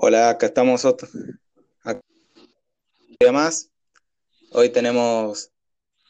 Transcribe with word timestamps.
Hola, 0.00 0.30
acá 0.30 0.46
estamos 0.46 0.84
otro. 0.84 1.08
Acá 1.82 2.00
más. 3.32 3.68
Hoy 4.52 4.68
tenemos 4.68 5.50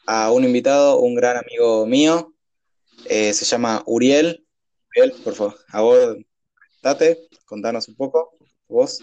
a 0.05 0.31
un 0.31 0.43
invitado, 0.43 0.99
un 0.99 1.15
gran 1.15 1.37
amigo 1.37 1.87
mío. 1.87 2.31
Eh, 3.05 3.33
se 3.33 3.45
llama 3.45 3.81
Uriel. 3.87 4.45
Uriel, 4.91 5.13
por 5.23 5.33
favor, 5.33 6.23
date, 6.83 7.17
contanos 7.45 7.87
un 7.87 7.95
poco, 7.95 8.37
vos. 8.67 8.99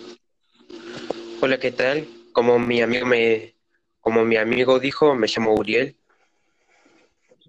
Hola, 1.41 1.59
¿qué 1.59 1.73
tal? 1.73 2.07
Como 2.33 2.57
mi 2.61 2.81
amigo 2.81 3.07
me, 3.07 3.57
como 4.01 4.25
mi 4.25 4.37
amigo 4.37 4.79
dijo, 4.79 5.17
me 5.17 5.27
llamo 5.27 5.53
Uriel. 5.53 5.99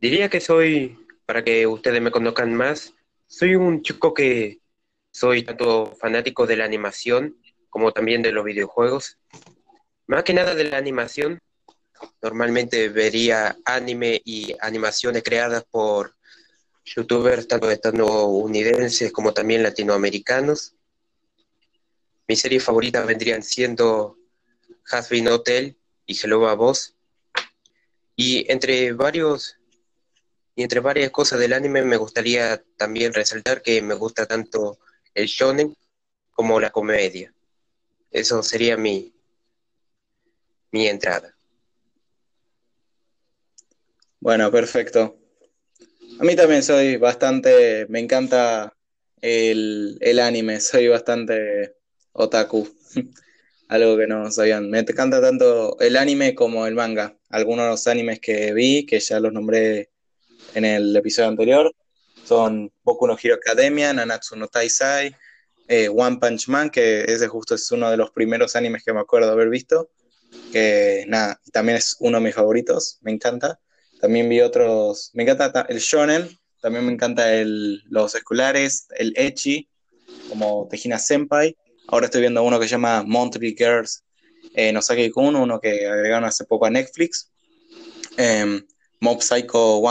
Diría 0.02 0.28
que 0.28 0.42
soy, 0.42 0.98
para 1.28 1.44
que 1.44 1.68
ustedes 1.68 2.02
me 2.02 2.10
conozcan 2.10 2.56
más, 2.56 2.96
soy 3.28 3.54
un 3.54 3.84
chico 3.84 4.16
que 4.16 4.60
soy 5.18 5.41
tanto 5.41 5.95
fanático 5.99 6.45
de 6.45 6.57
la 6.57 6.66
animación 6.66 7.41
como 7.70 7.91
también 7.91 8.21
de 8.21 8.31
los 8.31 8.45
videojuegos. 8.45 9.17
Más 10.05 10.23
que 10.23 10.35
nada 10.35 10.53
de 10.53 10.66
la 10.66 10.77
animación. 10.77 11.39
Normalmente 12.21 12.89
vería 12.89 13.58
anime 13.66 14.22
y 14.23 14.55
animaciones 14.61 15.23
creadas 15.23 15.63
por 15.72 16.13
youtubers 16.85 17.48
tanto 17.48 17.72
estadounidenses 17.72 19.11
como 19.11 19.34
también 19.34 19.63
latinoamericanos. 19.63 20.75
Mis 22.27 22.39
series 22.39 22.63
favoritas 22.63 23.08
vendrían 23.08 23.41
siendo 23.41 24.20
Has 24.91 25.09
Been 25.09 25.30
Hotel 25.30 25.75
y 26.05 26.16
Hello 26.16 26.47
a 26.47 26.53
Boss. 26.53 26.94
Y 28.16 28.52
entre 28.52 28.94
varios 28.94 29.58
y 30.55 30.61
entre 30.61 30.80
varias 30.80 31.09
cosas 31.09 31.39
del 31.39 31.53
anime 31.53 31.81
me 31.81 31.97
gustaría 31.97 32.63
también 32.77 33.13
resaltar 33.13 33.63
que 33.63 33.81
me 33.81 33.95
gusta 33.95 34.27
tanto 34.27 34.77
el 35.17 35.26
shonen 35.26 35.76
como 36.31 36.59
la 36.59 36.70
comedia. 36.70 37.34
Eso 38.11 38.44
sería 38.44 38.78
mi, 38.78 39.11
mi 40.72 40.88
entrada. 40.88 41.36
Bueno, 44.19 44.52
perfecto. 44.52 45.17
A 46.19 46.23
mí 46.23 46.36
también 46.36 46.61
soy 46.61 46.97
bastante, 46.97 47.88
me 47.89 48.00
encanta 48.00 48.75
el, 49.22 49.97
el 50.02 50.19
anime, 50.19 50.59
soy 50.59 50.88
bastante 50.88 51.75
otaku, 52.11 52.70
algo 53.70 53.97
que 53.97 54.05
no 54.05 54.31
sabían. 54.31 54.70
Me 54.70 54.80
encanta 54.80 55.20
tanto 55.20 55.80
el 55.80 55.97
anime 55.97 56.36
como 56.36 56.67
el 56.67 56.75
manga. 56.75 57.17
Algunos 57.30 57.88
animes 57.88 58.20
que 58.20 58.53
vi, 58.53 58.86
que 58.86 58.99
ya 58.99 59.20
los 59.20 59.33
nombré 59.33 59.89
en 60.53 60.66
el 60.66 60.95
episodio 60.95 61.30
anterior, 61.30 61.73
son 62.28 62.72
Boku 62.83 63.08
no 63.08 63.17
Hero 63.22 63.36
Academia, 63.36 63.94
Nanatsu 63.94 64.36
no 64.36 64.47
Taisai, 64.47 65.16
eh, 65.67 65.89
One 65.89 66.17
Punch 66.17 66.47
Man, 66.47 66.70
que 66.70 67.03
ese 67.03 67.28
justo 67.28 67.56
es 67.56 67.72
uno 67.72 67.89
de 67.89 67.97
los 67.97 68.11
primeros 68.11 68.56
animes 68.56 68.83
que 68.83 68.94
me 68.94 69.00
acuerdo 69.00 69.31
haber 69.31 69.50
visto, 69.50 69.89
que 70.52 71.05
nada, 71.08 71.39
también 71.53 71.78
es 71.78 71.95
uno 72.00 72.17
de 72.17 72.23
mis 72.25 72.36
favoritos, 72.36 73.00
me 73.02 73.11
encanta. 73.11 73.59
También 74.02 74.30
vi 74.30 74.42
otros, 74.42 75.09
me 75.14 75.23
encanta 75.23 75.66
el 75.70 75.80
shonen, 75.80 76.30
también 76.61 76.86
me 76.86 76.92
encanta 76.92 77.33
el, 77.33 77.81
los 77.89 78.14
escolares, 78.14 78.88
el 78.98 79.14
Echi, 79.16 79.70
como 80.30 80.67
Tejina 80.70 81.00
Senpai. 81.00 81.55
Ahora 81.88 82.05
estoy 82.05 82.22
viendo 82.22 82.44
uno 82.44 82.59
que 82.59 82.66
se 82.66 82.72
llama 82.72 83.03
Monthly 83.03 83.55
Girls 83.58 84.03
eh, 84.53 84.72
Nosaki-kun, 84.72 85.36
uno 85.36 85.59
que 85.59 85.88
agregaron 85.88 86.25
hace 86.25 86.45
poco 86.45 86.66
a 86.66 86.70
Netflix. 86.70 87.31
Em, 88.17 88.66
Mob 89.00 89.22
Psycho 89.22 89.81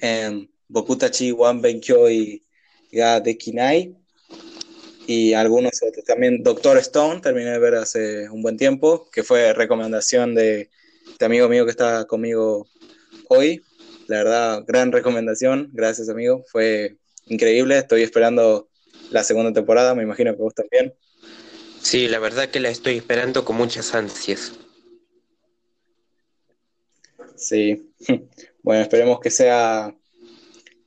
100. 0.00 0.53
Bokutachi 0.68 1.32
One 1.36 1.60
Benkyoi 1.60 2.42
ga 2.92 3.20
Dekinai 3.20 3.94
y 5.06 5.32
algunos 5.34 5.82
otros. 5.82 6.04
También 6.04 6.42
Doctor 6.42 6.78
Stone, 6.78 7.20
terminé 7.20 7.50
de 7.50 7.58
ver 7.58 7.74
hace 7.74 8.28
un 8.30 8.42
buen 8.42 8.56
tiempo, 8.56 9.08
que 9.10 9.22
fue 9.22 9.52
recomendación 9.52 10.34
de 10.34 10.70
este 11.10 11.24
amigo 11.24 11.48
mío 11.48 11.64
que 11.64 11.70
está 11.70 12.06
conmigo 12.06 12.66
hoy. 13.28 13.62
La 14.06 14.18
verdad, 14.18 14.64
gran 14.66 14.92
recomendación, 14.92 15.70
gracias 15.72 16.08
amigo, 16.08 16.44
fue 16.50 16.96
increíble, 17.26 17.78
estoy 17.78 18.02
esperando 18.02 18.68
la 19.10 19.24
segunda 19.24 19.52
temporada, 19.52 19.94
me 19.94 20.02
imagino 20.02 20.34
que 20.34 20.42
vos 20.42 20.54
también. 20.54 20.94
Sí, 21.80 22.08
la 22.08 22.18
verdad 22.18 22.48
que 22.48 22.60
la 22.60 22.70
estoy 22.70 22.96
esperando 22.96 23.44
con 23.44 23.56
muchas 23.56 23.94
ansias. 23.94 24.52
Sí, 27.36 27.92
bueno, 28.62 28.82
esperemos 28.82 29.20
que 29.20 29.30
sea 29.30 29.94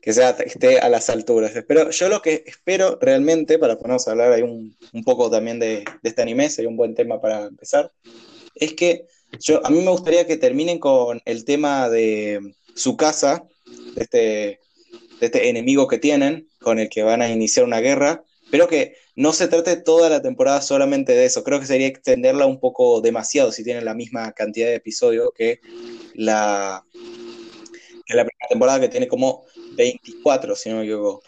que 0.02 0.14
sea, 0.14 0.32
esté 0.32 0.80
a 0.80 0.90
las 0.90 1.10
alturas. 1.10 1.52
Pero 1.68 1.90
yo 1.92 2.10
lo 2.10 2.22
que 2.22 2.44
espero 2.46 2.98
realmente, 3.02 3.60
para 3.60 3.78
ponernos 3.78 4.08
a 4.08 4.12
hablar 4.12 4.32
ahí 4.32 4.42
un, 4.42 4.76
un 4.94 5.04
poco 5.04 5.30
también 5.30 5.60
de, 5.60 5.84
de, 6.02 6.10
este 6.10 6.22
anime, 6.22 6.50
sería 6.50 6.70
un 6.70 6.78
buen 6.78 6.96
tema 6.96 7.20
para 7.20 7.46
empezar, 7.46 7.92
es 8.56 8.74
que 8.74 9.06
yo, 9.40 9.66
a 9.66 9.70
mí 9.70 9.82
me 9.82 9.92
gustaría 9.92 10.26
que 10.26 10.38
terminen 10.38 10.80
con 10.80 11.22
el 11.26 11.46
tema 11.46 11.90
de 11.90 12.56
su 12.76 12.96
casa, 12.96 13.44
de 13.96 14.04
este, 14.04 14.20
de 15.20 15.26
este 15.26 15.50
enemigo 15.50 15.88
que 15.88 15.98
tienen, 15.98 16.48
con 16.60 16.80
el 16.80 16.90
que 16.90 17.04
van 17.04 17.22
a 17.22 17.30
iniciar 17.30 17.66
una 17.66 17.82
guerra, 17.82 18.24
pero 18.50 18.68
que 18.68 18.96
no 19.16 19.34
se 19.34 19.48
trate 19.48 19.76
toda 19.78 20.10
la 20.10 20.22
temporada 20.22 20.62
solamente 20.62 21.14
de 21.14 21.26
eso. 21.26 21.44
Creo 21.44 21.60
que 21.60 21.66
sería 21.66 21.88
extenderla 21.88 22.46
un 22.46 22.60
poco 22.60 23.02
demasiado 23.02 23.52
si 23.52 23.64
tienen 23.64 23.86
la 23.86 23.94
misma 23.94 24.32
cantidad 24.32 24.68
de 24.68 24.76
episodios 24.76 25.30
que 25.36 25.60
la, 26.14 26.84
que 28.06 28.14
la 28.14 28.24
primera 28.24 28.48
temporada, 28.50 28.80
que 28.80 28.90
tiene 28.90 29.08
como 29.08 29.44
24, 29.78 30.56
si 30.56 30.70
no 30.70 30.78
me 30.78 30.84
equivoco. 30.84 31.24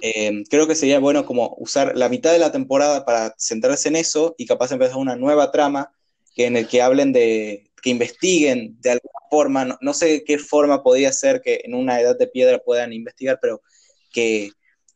Eh, 0.00 0.42
creo 0.50 0.66
que 0.66 0.74
sería 0.74 0.98
bueno 0.98 1.24
como 1.24 1.54
usar 1.58 1.96
la 1.96 2.08
mitad 2.08 2.32
de 2.32 2.40
la 2.40 2.50
temporada 2.50 3.04
para 3.04 3.34
centrarse 3.38 3.88
en 3.88 3.96
eso 3.96 4.34
y 4.36 4.46
capaz 4.46 4.72
empezar 4.72 4.96
una 4.96 5.14
nueva 5.14 5.52
trama 5.52 5.92
que 6.34 6.46
en 6.46 6.56
el 6.56 6.66
que 6.66 6.82
hablen 6.82 7.12
de, 7.12 7.70
que 7.80 7.90
investiguen 7.90 8.76
de 8.80 8.92
alguna 8.92 9.20
forma, 9.30 9.64
no, 9.64 9.78
no 9.80 9.94
sé 9.94 10.24
qué 10.24 10.38
forma 10.38 10.82
podría 10.82 11.12
ser 11.12 11.40
que 11.40 11.60
en 11.64 11.74
una 11.74 12.00
edad 12.00 12.18
de 12.18 12.26
piedra 12.26 12.58
puedan 12.58 12.92
investigar, 12.92 13.38
pero 13.40 13.62
que 14.10 14.50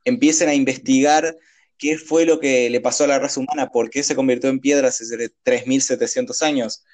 empiecen 0.05 0.49
a 0.49 0.55
investigar 0.55 1.37
qué 1.79 1.99
fue 1.99 2.25
lo 2.25 2.41
que 2.41 2.71
le 2.71 2.81
pasó 2.81 3.05
a 3.05 3.09
la 3.09 3.19
raza 3.19 3.41
humana, 3.41 3.71
por 3.71 3.91
qué 3.91 4.03
se 4.03 4.17
convirtió 4.17 4.51
en 4.51 4.61
piedra 4.61 4.89
hace 4.89 5.05
3.700 5.45 6.43
años. 6.43 6.85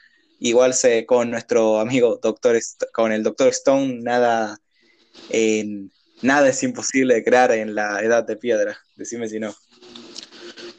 Igual 0.40 0.74
se, 0.74 1.06
con 1.06 1.30
nuestro 1.30 1.78
amigo 1.78 2.18
doctor, 2.22 2.58
con 2.92 3.12
el 3.12 3.22
doctor 3.22 3.48
Stone, 3.48 4.00
nada, 4.02 4.58
eh, 5.30 5.86
nada 6.22 6.48
es 6.48 6.62
imposible 6.62 7.14
de 7.14 7.24
crear 7.24 7.52
en 7.52 7.74
la 7.74 8.00
edad 8.02 8.24
de 8.24 8.36
piedra. 8.36 8.78
Decime 8.96 9.28
si 9.28 9.40
no. 9.40 9.54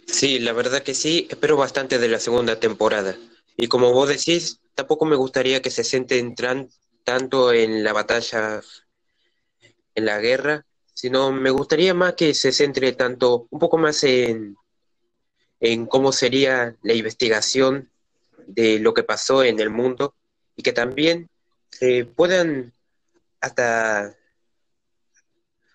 Sí, 0.07 0.39
la 0.39 0.53
verdad 0.53 0.83
que 0.83 0.93
sí, 0.93 1.27
espero 1.29 1.57
bastante 1.57 1.97
de 1.97 2.07
la 2.07 2.19
segunda 2.19 2.59
temporada. 2.59 3.15
Y 3.57 3.67
como 3.67 3.91
vos 3.91 4.09
decís, 4.09 4.59
tampoco 4.75 5.05
me 5.05 5.15
gustaría 5.15 5.61
que 5.61 5.69
se 5.69 5.83
centren 5.83 6.35
tanto 7.03 7.51
en 7.51 7.83
la 7.83 7.93
batalla, 7.93 8.61
en 9.95 10.05
la 10.05 10.19
guerra, 10.19 10.65
sino 10.93 11.31
me 11.31 11.49
gustaría 11.49 11.93
más 11.93 12.13
que 12.13 12.33
se 12.33 12.51
centre 12.51 12.93
tanto, 12.93 13.47
un 13.49 13.59
poco 13.59 13.77
más 13.77 14.03
en, 14.03 14.55
en 15.59 15.85
cómo 15.85 16.11
sería 16.11 16.75
la 16.83 16.93
investigación 16.93 17.89
de 18.47 18.79
lo 18.79 18.93
que 18.93 19.03
pasó 19.03 19.43
en 19.43 19.59
el 19.59 19.69
mundo 19.69 20.15
y 20.55 20.63
que 20.63 20.73
también 20.73 21.29
se 21.69 22.05
puedan 22.05 22.73
hasta 23.41 24.15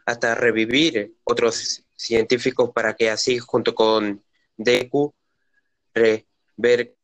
hasta 0.09 0.35
revivir 0.35 1.15
otros 1.25 1.85
científicos 1.95 2.71
para 2.75 2.95
que 2.95 3.11
así 3.11 3.39
junto 3.39 3.75
con 3.75 4.25
Deku 4.57 5.13
ver 6.57 6.95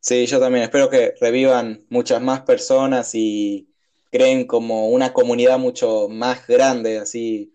Sí, 0.00 0.26
yo 0.26 0.38
también 0.38 0.64
espero 0.64 0.88
que 0.90 1.14
revivan 1.20 1.84
muchas 1.88 2.20
más 2.22 2.42
personas 2.42 3.14
y 3.14 3.68
creen 4.10 4.46
como 4.46 4.88
una 4.88 5.12
comunidad 5.12 5.58
mucho 5.58 6.08
más 6.08 6.46
grande, 6.46 6.98
así. 6.98 7.54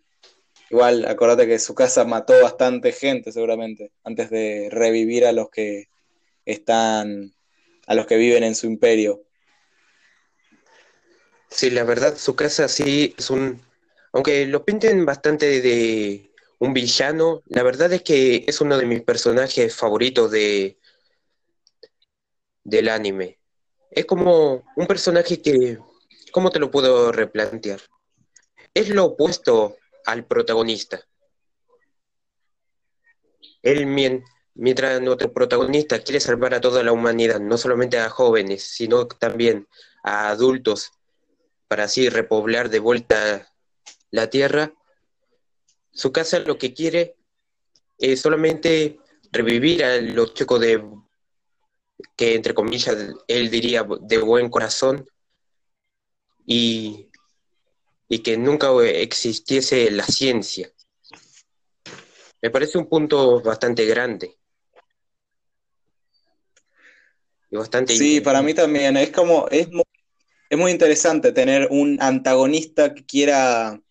Igual, 0.70 1.06
acordate 1.06 1.48
que 1.48 1.60
su 1.60 1.76
casa 1.76 2.06
mató 2.06 2.34
bastante 2.42 2.92
gente 2.92 3.32
seguramente, 3.32 3.92
antes 4.04 4.30
de 4.30 4.70
revivir 4.72 5.26
a 5.26 5.32
los 5.32 5.50
que 5.50 5.90
están, 6.46 7.34
a 7.88 7.96
los 7.96 8.06
que 8.08 8.18
viven 8.18 8.44
en 8.44 8.56
su 8.56 8.68
imperio. 8.68 9.24
Sí, 11.54 11.70
la 11.70 11.84
verdad, 11.84 12.18
su 12.18 12.36
casa 12.36 12.68
sí 12.68 13.14
es 13.16 13.30
un... 13.30 13.62
Aunque 14.12 14.48
lo 14.48 14.66
pinten 14.66 15.06
bastante 15.06 15.62
de 15.62 16.32
un 16.60 16.74
villano, 16.74 17.44
la 17.46 17.62
verdad 17.62 17.94
es 17.94 18.02
que 18.02 18.44
es 18.48 18.60
uno 18.60 18.78
de 18.78 18.86
mis 18.88 19.04
personajes 19.04 19.76
favoritos 19.76 20.32
de 20.32 20.78
del 22.64 22.90
anime. 22.90 23.40
Es 23.92 24.06
como 24.06 24.64
un 24.76 24.88
personaje 24.88 25.42
que, 25.42 25.78
¿cómo 26.32 26.50
te 26.50 26.60
lo 26.60 26.72
puedo 26.72 27.12
replantear? 27.12 27.82
Es 28.74 28.90
lo 28.90 29.06
opuesto 29.06 29.78
al 30.06 30.26
protagonista. 30.26 31.06
Él, 33.62 33.86
mientras 34.56 35.02
nuestro 35.02 35.32
protagonista 35.32 36.00
quiere 36.00 36.20
salvar 36.20 36.56
a 36.56 36.62
toda 36.62 36.82
la 36.82 36.94
humanidad, 36.94 37.40
no 37.40 37.60
solamente 37.60 38.00
a 38.00 38.10
jóvenes, 38.10 38.64
sino 38.64 39.08
también 39.08 39.68
a 40.04 40.30
adultos 40.30 40.92
para 41.74 41.86
así 41.86 42.08
repoblar 42.08 42.70
de 42.70 42.78
vuelta 42.78 43.52
la 44.12 44.30
tierra, 44.30 44.72
su 45.92 46.12
casa 46.12 46.38
lo 46.38 46.60
que 46.60 46.72
quiere 46.72 47.16
es 47.98 48.22
solamente 48.22 49.00
revivir 49.32 49.84
a 49.84 50.00
los 50.00 50.36
chicos 50.36 50.60
de, 50.60 50.88
que 52.16 52.36
entre 52.36 52.54
comillas, 52.54 52.96
él 53.28 53.50
diría 53.50 53.88
de 54.02 54.18
buen 54.20 54.52
corazón 54.52 55.10
y, 56.46 57.10
y 58.08 58.20
que 58.20 58.38
nunca 58.38 58.70
existiese 58.84 59.90
la 59.90 60.06
ciencia. 60.06 60.72
Me 62.40 62.52
parece 62.52 62.78
un 62.78 62.88
punto 62.88 63.42
bastante 63.42 63.88
grande. 63.88 64.38
Y 67.50 67.56
bastante 67.56 67.96
sí, 67.96 68.22
para 68.22 68.44
mí 68.44 68.54
también. 68.54 68.96
Es 68.96 69.10
como, 69.10 69.48
es 69.50 69.70
es 70.54 70.60
muy 70.60 70.70
interesante 70.70 71.32
tener 71.32 71.68
un 71.72 71.98
antagonista 72.00 72.94
que 72.94 73.04
quiera, 73.04 73.82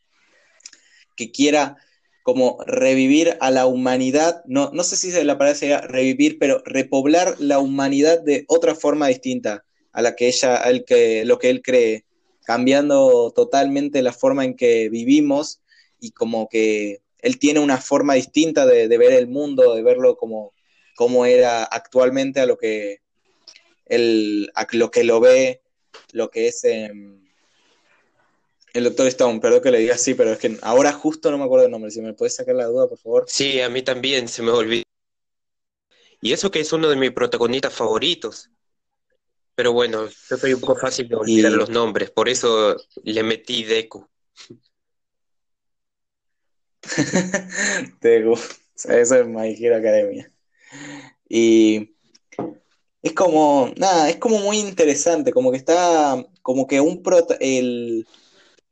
que 1.16 1.32
quiera 1.32 1.76
como 2.22 2.58
revivir 2.64 3.36
a 3.40 3.50
la 3.50 3.66
humanidad, 3.66 4.44
no, 4.46 4.70
no 4.72 4.84
sé 4.84 4.94
si 4.94 5.10
se 5.10 5.24
la 5.24 5.54
sería 5.56 5.80
revivir, 5.80 6.38
pero 6.38 6.62
repoblar 6.64 7.34
la 7.40 7.58
humanidad 7.58 8.20
de 8.20 8.44
otra 8.46 8.76
forma 8.76 9.08
distinta 9.08 9.64
a 9.92 10.02
la 10.02 10.14
que 10.14 10.28
ella, 10.28 10.56
el 10.58 10.84
que, 10.84 11.24
lo 11.24 11.40
que 11.40 11.50
él 11.50 11.62
cree, 11.62 12.04
cambiando 12.44 13.32
totalmente 13.34 14.00
la 14.00 14.12
forma 14.12 14.44
en 14.44 14.54
que 14.54 14.88
vivimos 14.88 15.62
y 15.98 16.12
como 16.12 16.48
que 16.48 17.00
él 17.18 17.40
tiene 17.40 17.58
una 17.58 17.78
forma 17.78 18.14
distinta 18.14 18.66
de, 18.66 18.86
ver 18.86 19.14
el 19.14 19.26
mundo, 19.26 19.74
de 19.74 19.82
verlo 19.82 20.16
como, 20.16 20.52
como 20.94 21.26
era 21.26 21.64
actualmente 21.64 22.38
a 22.38 22.46
lo 22.46 22.56
que 22.56 23.00
él, 23.86 24.52
a 24.54 24.64
lo 24.70 24.92
que 24.92 25.02
lo 25.02 25.18
ve, 25.18 25.61
lo 26.12 26.30
que 26.30 26.48
es 26.48 26.64
el 26.64 28.84
Doctor 28.84 29.06
Stone, 29.08 29.40
perdón 29.40 29.62
que 29.62 29.70
le 29.70 29.78
diga 29.78 29.94
así, 29.94 30.14
pero 30.14 30.32
es 30.32 30.38
que 30.38 30.58
ahora 30.62 30.92
justo 30.92 31.30
no 31.30 31.38
me 31.38 31.44
acuerdo 31.44 31.66
el 31.66 31.70
nombre. 31.70 31.90
Si 31.90 32.00
me 32.00 32.14
puedes 32.14 32.34
sacar 32.34 32.54
la 32.54 32.66
duda, 32.66 32.88
por 32.88 32.98
favor. 32.98 33.24
Sí, 33.28 33.60
a 33.60 33.68
mí 33.68 33.82
también 33.82 34.28
se 34.28 34.42
me 34.42 34.50
olvidó. 34.50 34.84
Y 36.20 36.32
eso 36.32 36.50
que 36.50 36.60
es 36.60 36.72
uno 36.72 36.88
de 36.88 36.96
mis 36.96 37.10
protagonistas 37.10 37.74
favoritos. 37.74 38.50
Pero 39.54 39.72
bueno, 39.72 40.08
yo 40.30 40.36
soy 40.38 40.54
un 40.54 40.60
poco 40.60 40.76
fácil 40.76 41.08
de 41.08 41.16
olvidar 41.16 41.52
los 41.52 41.68
nombres, 41.68 42.10
por 42.10 42.28
eso 42.28 42.76
le 43.02 43.22
metí 43.22 43.64
Deku. 43.64 44.08
Deku, 48.00 48.32
eso 48.32 49.14
es 49.14 49.26
My 49.26 49.54
Hero 49.58 49.76
Academia. 49.76 50.32
Y 51.28 51.96
es 53.02 53.12
como, 53.14 53.72
nada, 53.76 54.08
es 54.08 54.16
como 54.16 54.38
muy 54.38 54.58
interesante, 54.58 55.32
como 55.32 55.50
que 55.50 55.56
está, 55.56 56.24
como 56.42 56.66
que 56.66 56.80
un 56.80 57.02
prota 57.02 57.36
el, 57.40 58.06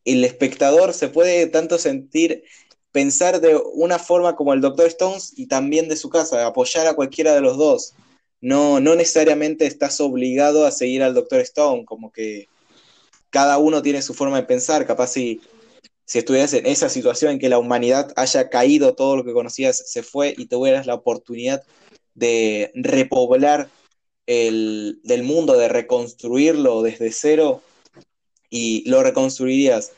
el 0.04 0.24
espectador 0.24 0.94
se 0.94 1.08
puede 1.08 1.46
tanto 1.48 1.78
sentir, 1.78 2.44
pensar 2.92 3.40
de 3.40 3.56
una 3.74 3.98
forma 3.98 4.36
como 4.36 4.52
el 4.52 4.60
Doctor 4.60 4.86
Stones 4.86 5.32
y 5.36 5.46
también 5.46 5.88
de 5.88 5.96
su 5.96 6.10
casa, 6.10 6.46
apoyar 6.46 6.86
a 6.86 6.94
cualquiera 6.94 7.34
de 7.34 7.40
los 7.40 7.56
dos. 7.58 7.94
No, 8.40 8.80
no 8.80 8.94
necesariamente 8.94 9.66
estás 9.66 10.00
obligado 10.00 10.64
a 10.64 10.70
seguir 10.70 11.02
al 11.02 11.14
Doctor 11.14 11.40
Stone, 11.40 11.84
como 11.84 12.12
que 12.12 12.48
cada 13.30 13.58
uno 13.58 13.82
tiene 13.82 14.00
su 14.00 14.14
forma 14.14 14.36
de 14.36 14.46
pensar, 14.46 14.86
capaz 14.86 15.08
si, 15.08 15.40
si 16.04 16.18
estuvieras 16.18 16.52
en 16.54 16.66
esa 16.66 16.88
situación 16.88 17.32
en 17.32 17.38
que 17.38 17.48
la 17.48 17.58
humanidad 17.58 18.12
haya 18.16 18.48
caído, 18.48 18.94
todo 18.94 19.16
lo 19.16 19.24
que 19.24 19.32
conocías 19.32 19.90
se 19.90 20.02
fue 20.02 20.34
y 20.36 20.46
tuvieras 20.46 20.86
la 20.86 20.94
oportunidad 20.94 21.62
de 22.14 22.70
repoblar 22.74 23.68
el 24.30 25.00
del 25.02 25.24
mundo, 25.24 25.56
de 25.56 25.68
reconstruirlo 25.68 26.82
desde 26.82 27.10
cero, 27.10 27.62
y 28.48 28.88
lo 28.88 29.02
reconstruirías 29.02 29.92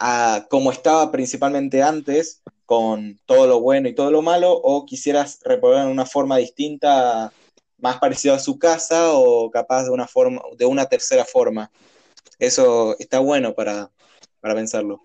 a 0.00 0.46
como 0.50 0.72
estaba 0.72 1.12
principalmente 1.12 1.82
antes, 1.82 2.42
con 2.66 3.20
todo 3.26 3.46
lo 3.46 3.60
bueno 3.60 3.88
y 3.88 3.94
todo 3.94 4.10
lo 4.10 4.22
malo, 4.22 4.52
o 4.52 4.86
quisieras 4.86 5.38
repoblar 5.44 5.84
en 5.86 5.92
una 5.92 6.06
forma 6.06 6.36
distinta, 6.36 7.32
más 7.78 7.98
parecida 7.98 8.34
a 8.34 8.40
su 8.40 8.58
casa, 8.58 9.12
o 9.12 9.50
capaz 9.52 9.84
de 9.84 9.90
una 9.90 10.08
forma, 10.08 10.42
de 10.58 10.66
una 10.66 10.86
tercera 10.86 11.24
forma. 11.24 11.70
Eso 12.40 12.96
está 12.98 13.20
bueno 13.20 13.54
para, 13.54 13.90
para 14.40 14.54
pensarlo. 14.56 15.02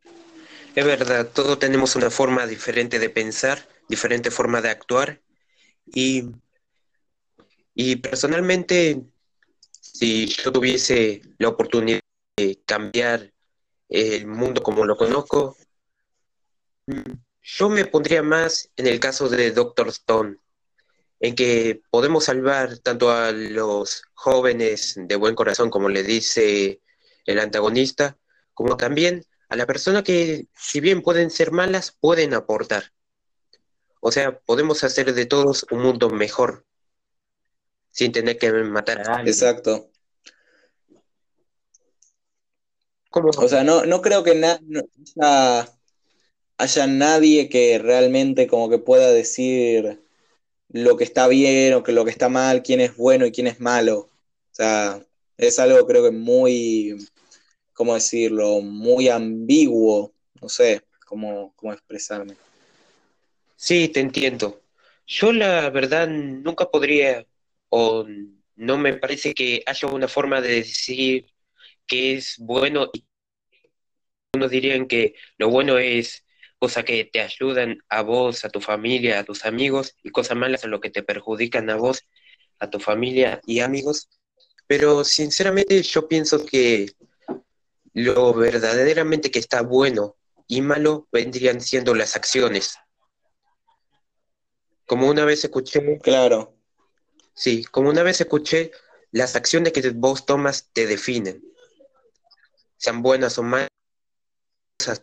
Es 0.74 0.86
verdad, 0.86 1.28
todos 1.32 1.60
tenemos 1.60 1.96
una 1.96 2.10
forma 2.10 2.48
diferente 2.48 2.98
de 2.98 3.10
pensar, 3.10 3.60
diferente 3.88 4.32
forma 4.32 4.62
de 4.62 4.70
actuar, 4.70 5.22
y, 5.86 6.24
y 7.76 7.98
personalmente, 7.98 9.04
si 9.82 10.28
yo 10.28 10.52
tuviese 10.52 11.22
la 11.38 11.50
oportunidad 11.50 12.00
cambiar 12.66 13.34
el 13.90 14.28
mundo 14.28 14.64
como 14.64 14.86
lo 14.86 14.96
conozco, 14.96 15.58
yo 17.44 17.70
me 17.70 17.86
pondría 17.86 18.24
más 18.24 18.72
en 18.78 18.88
el 18.88 19.00
caso 19.00 19.30
de 19.30 19.52
Doctor 19.52 19.90
Stone, 19.90 20.38
en 21.20 21.36
que 21.36 21.82
podemos 21.92 22.26
salvar 22.26 22.78
tanto 22.80 23.12
a 23.12 23.32
los 23.32 24.04
jóvenes 24.14 24.96
de 24.98 25.16
buen 25.18 25.36
corazón, 25.36 25.70
como 25.70 25.90
le 25.90 26.04
dice 26.04 26.82
el 27.26 27.40
antagonista, 27.40 28.18
como 28.54 28.78
también 28.78 29.26
a 29.50 29.56
la 29.58 29.66
persona 29.66 30.04
que, 30.04 30.48
si 30.54 30.80
bien 30.80 31.02
pueden 31.02 31.30
ser 31.30 31.52
malas, 31.52 31.96
pueden 32.00 32.34
aportar. 32.34 32.94
O 34.00 34.12
sea, 34.12 34.40
podemos 34.40 34.84
hacer 34.84 35.14
de 35.14 35.26
todos 35.26 35.66
un 35.72 35.82
mundo 35.82 36.10
mejor, 36.10 36.66
sin 37.96 38.12
tener 38.12 38.38
que 38.38 38.52
matar 38.52 39.00
a 39.00 39.16
alguien. 39.16 39.30
Exacto. 39.30 39.90
O 43.10 43.48
sea, 43.48 43.64
no, 43.64 43.86
no 43.86 44.02
creo 44.02 44.22
que 44.22 44.32
haya, 46.58 46.88
nadie 46.88 47.48
que 47.48 47.80
realmente 47.80 48.48
como 48.48 48.70
que 48.70 48.80
pueda 48.80 49.14
decir 49.14 50.04
lo 50.68 50.98
que 50.98 51.06
está 51.06 51.30
bien 51.30 51.74
o 51.76 51.84
que 51.84 51.94
lo 51.94 52.04
que 52.04 52.12
está 52.12 52.28
mal, 52.28 52.64
quién 52.64 52.82
es 52.82 52.98
bueno 52.98 53.26
y 53.26 53.32
quién 53.32 53.48
es 53.48 53.62
malo. 53.62 54.00
O 54.00 54.10
sea, 54.52 55.02
es 55.38 55.58
algo 55.58 55.88
creo 55.88 56.04
que 56.04 56.12
muy, 56.12 56.98
¿cómo 57.72 57.94
decirlo? 57.94 58.60
Muy 58.60 59.08
ambiguo. 59.08 60.12
No 60.42 60.50
sé 60.50 60.82
cómo, 61.06 61.54
cómo 61.56 61.72
expresarme. 61.72 62.36
Sí, 63.56 63.88
te 63.88 64.02
entiendo. 64.02 64.60
Yo 65.08 65.32
la 65.32 65.70
verdad 65.70 66.10
nunca 66.10 66.70
podría, 66.70 67.26
o 67.70 68.06
no 68.56 68.78
me 68.78 68.94
parece 68.94 69.34
que 69.34 69.64
haya 69.66 69.88
una 69.90 70.08
forma 70.08 70.42
de 70.42 70.56
decir 70.56 71.26
que 71.88 72.16
es 72.16 72.38
bueno 72.40 72.92
unos 74.34 74.52
dirían 74.52 74.88
que 74.88 75.16
lo 75.38 75.50
bueno 75.50 75.78
es 75.78 76.24
cosas 76.60 76.84
que 76.84 77.06
te 77.06 77.22
ayudan 77.22 77.80
a 77.90 78.02
vos, 78.02 78.46
a 78.46 78.50
tu 78.50 78.62
familia, 78.62 79.20
a 79.20 79.24
tus 79.24 79.46
amigos, 79.46 79.96
y 80.04 80.10
cosas 80.10 80.38
malas 80.38 80.62
son 80.62 80.72
lo 80.72 80.80
que 80.80 80.90
te 80.90 81.04
perjudican 81.04 81.70
a 81.70 81.76
vos, 81.76 82.04
a 82.60 82.70
tu 82.70 82.80
familia 82.80 83.42
y 83.46 83.60
amigos. 83.60 84.10
Pero 84.68 85.04
sinceramente 85.04 85.82
yo 85.84 86.08
pienso 86.08 86.46
que 86.46 86.92
lo 87.94 88.34
verdaderamente 88.34 89.32
que 89.32 89.40
está 89.40 89.62
bueno 89.62 90.16
y 90.48 90.62
malo 90.62 91.08
vendrían 91.12 91.62
siendo 91.62 91.94
las 91.94 92.16
acciones. 92.16 92.78
Como 94.86 95.10
una 95.10 95.26
vez 95.26 95.44
escuché. 95.44 96.00
Claro. 96.00 96.55
Sí, 97.36 97.66
como 97.66 97.90
una 97.90 98.02
vez 98.02 98.22
escuché, 98.22 98.72
las 99.12 99.36
acciones 99.36 99.74
que 99.74 99.90
vos 99.92 100.26
tomas 100.26 100.70
te 100.74 100.88
definen. 100.88 101.44
Sean 102.78 103.02
buenas 103.02 103.38
o 103.38 103.44
malas, 103.44 103.70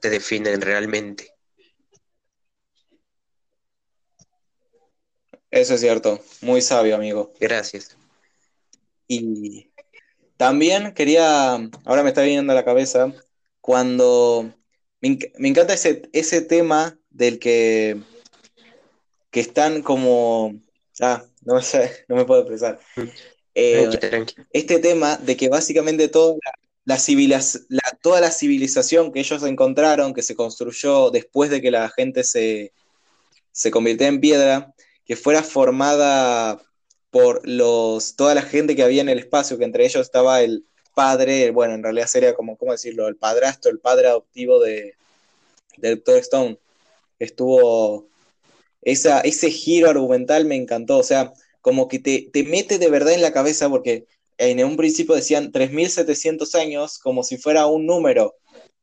te 0.01 0.11
definen 0.11 0.61
realmente. 0.61 1.35
Eso 5.51 5.75
es 5.75 5.81
cierto, 5.81 6.19
muy 6.41 6.63
sabio, 6.63 6.97
amigo. 6.97 7.35
Gracias. 7.39 7.97
Y 9.07 9.71
también 10.39 10.95
quería, 10.95 11.55
ahora 11.85 12.03
me 12.03 12.09
está 12.09 12.23
viniendo 12.23 12.53
a 12.53 12.57
la 12.57 12.65
cabeza, 12.65 13.13
cuando 13.61 14.55
me, 15.03 15.19
encanta 15.49 15.75
ese, 15.75 16.09
ese 16.15 16.41
tema 16.41 16.99
del 17.11 17.39
que, 17.39 18.01
que 19.31 19.41
están 19.41 19.83
como, 19.83 20.55
ah, 21.03 21.25
no, 21.43 21.61
sé, 21.63 22.05
no 22.09 22.17
me 22.17 22.25
puedo 22.25 22.41
expresar. 22.41 22.81
Eh, 23.55 23.91
este 24.53 24.79
tema 24.79 25.17
de 25.19 25.37
que 25.37 25.49
básicamente 25.49 26.09
toda 26.09 26.37
la, 26.85 26.99
toda 28.01 28.21
la 28.21 28.31
civilización 28.31 29.13
que 29.13 29.21
ellos 29.21 29.43
encontraron, 29.43 30.15
que 30.15 30.23
se 30.23 30.35
construyó 30.35 31.11
después 31.11 31.51
de 31.51 31.61
que 31.61 31.71
la 31.71 31.91
gente 31.91 32.25
se, 32.25 32.73
se 33.53 33.71
convirtió 33.71 34.07
en 34.07 34.21
piedra, 34.21 34.75
que 35.05 35.17
fuera 35.17 35.43
formada 35.43 36.63
por 37.11 37.47
los, 37.47 38.17
toda 38.17 38.35
la 38.35 38.43
gente 38.43 38.75
que 38.75 38.83
había 38.83 39.03
en 39.03 39.11
el 39.11 39.19
espacio, 39.19 39.59
que 39.59 39.65
entre 39.65 39.85
ellos 39.85 40.01
estaba 40.03 40.41
el 40.41 40.65
padre, 40.95 41.51
bueno, 41.51 41.75
en 41.75 41.83
realidad 41.83 42.07
sería 42.07 42.35
como, 42.35 42.57
¿cómo 42.57 42.73
decirlo? 42.73 43.09
El 43.09 43.17
padrastro, 43.17 43.71
el 43.71 43.81
padre 43.81 44.09
adoptivo 44.09 44.61
de, 44.61 44.95
del 45.77 45.97
Doctor 45.97 46.17
Stone. 46.19 46.59
Estuvo, 47.19 48.09
esa, 48.83 49.21
ese 49.21 49.51
giro 49.51 49.89
argumental 49.89 50.45
me 50.45 50.57
encantó, 50.57 50.99
o 50.99 51.03
sea, 51.03 51.33
como 51.61 51.89
que 51.89 51.99
te, 51.99 52.29
te 52.33 52.45
mete 52.45 52.79
de 52.79 52.91
verdad 52.91 53.15
en 53.15 53.23
la 53.23 53.33
cabeza 53.33 53.69
porque 53.69 54.07
en 54.39 54.65
un 54.65 54.77
principio 54.77 55.15
decían 55.15 55.53
3.700 55.53 56.55
años 56.57 56.99
como 56.99 57.23
si 57.23 57.39
fuera 57.39 57.67
un 57.67 57.87
número, 57.87 58.35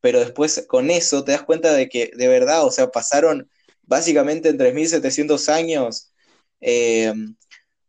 pero 0.01 0.19
después 0.19 0.65
con 0.67 0.89
eso 0.89 1.23
te 1.23 1.33
das 1.33 1.43
cuenta 1.43 1.73
de 1.73 1.89
que 1.89 2.11
de 2.15 2.27
verdad, 2.27 2.65
o 2.65 2.71
sea, 2.71 2.89
pasaron 2.89 3.49
básicamente 3.83 4.49
en 4.49 4.57
3.700 4.57 5.49
años, 5.49 6.11
eh, 6.61 7.13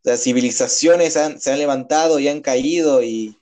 las 0.02 0.22
civilizaciones 0.22 1.12
se 1.12 1.52
han 1.52 1.58
levantado 1.58 2.18
y 2.18 2.28
han 2.28 2.40
caído 2.40 3.02
y 3.02 3.36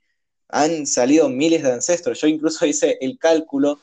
han 0.49 0.87
salido 0.87 1.29
miles 1.29 1.63
de 1.63 1.73
ancestros. 1.73 2.21
Yo 2.21 2.27
incluso 2.27 2.67
hice 2.67 2.99
el 3.01 3.19
cálculo 3.19 3.81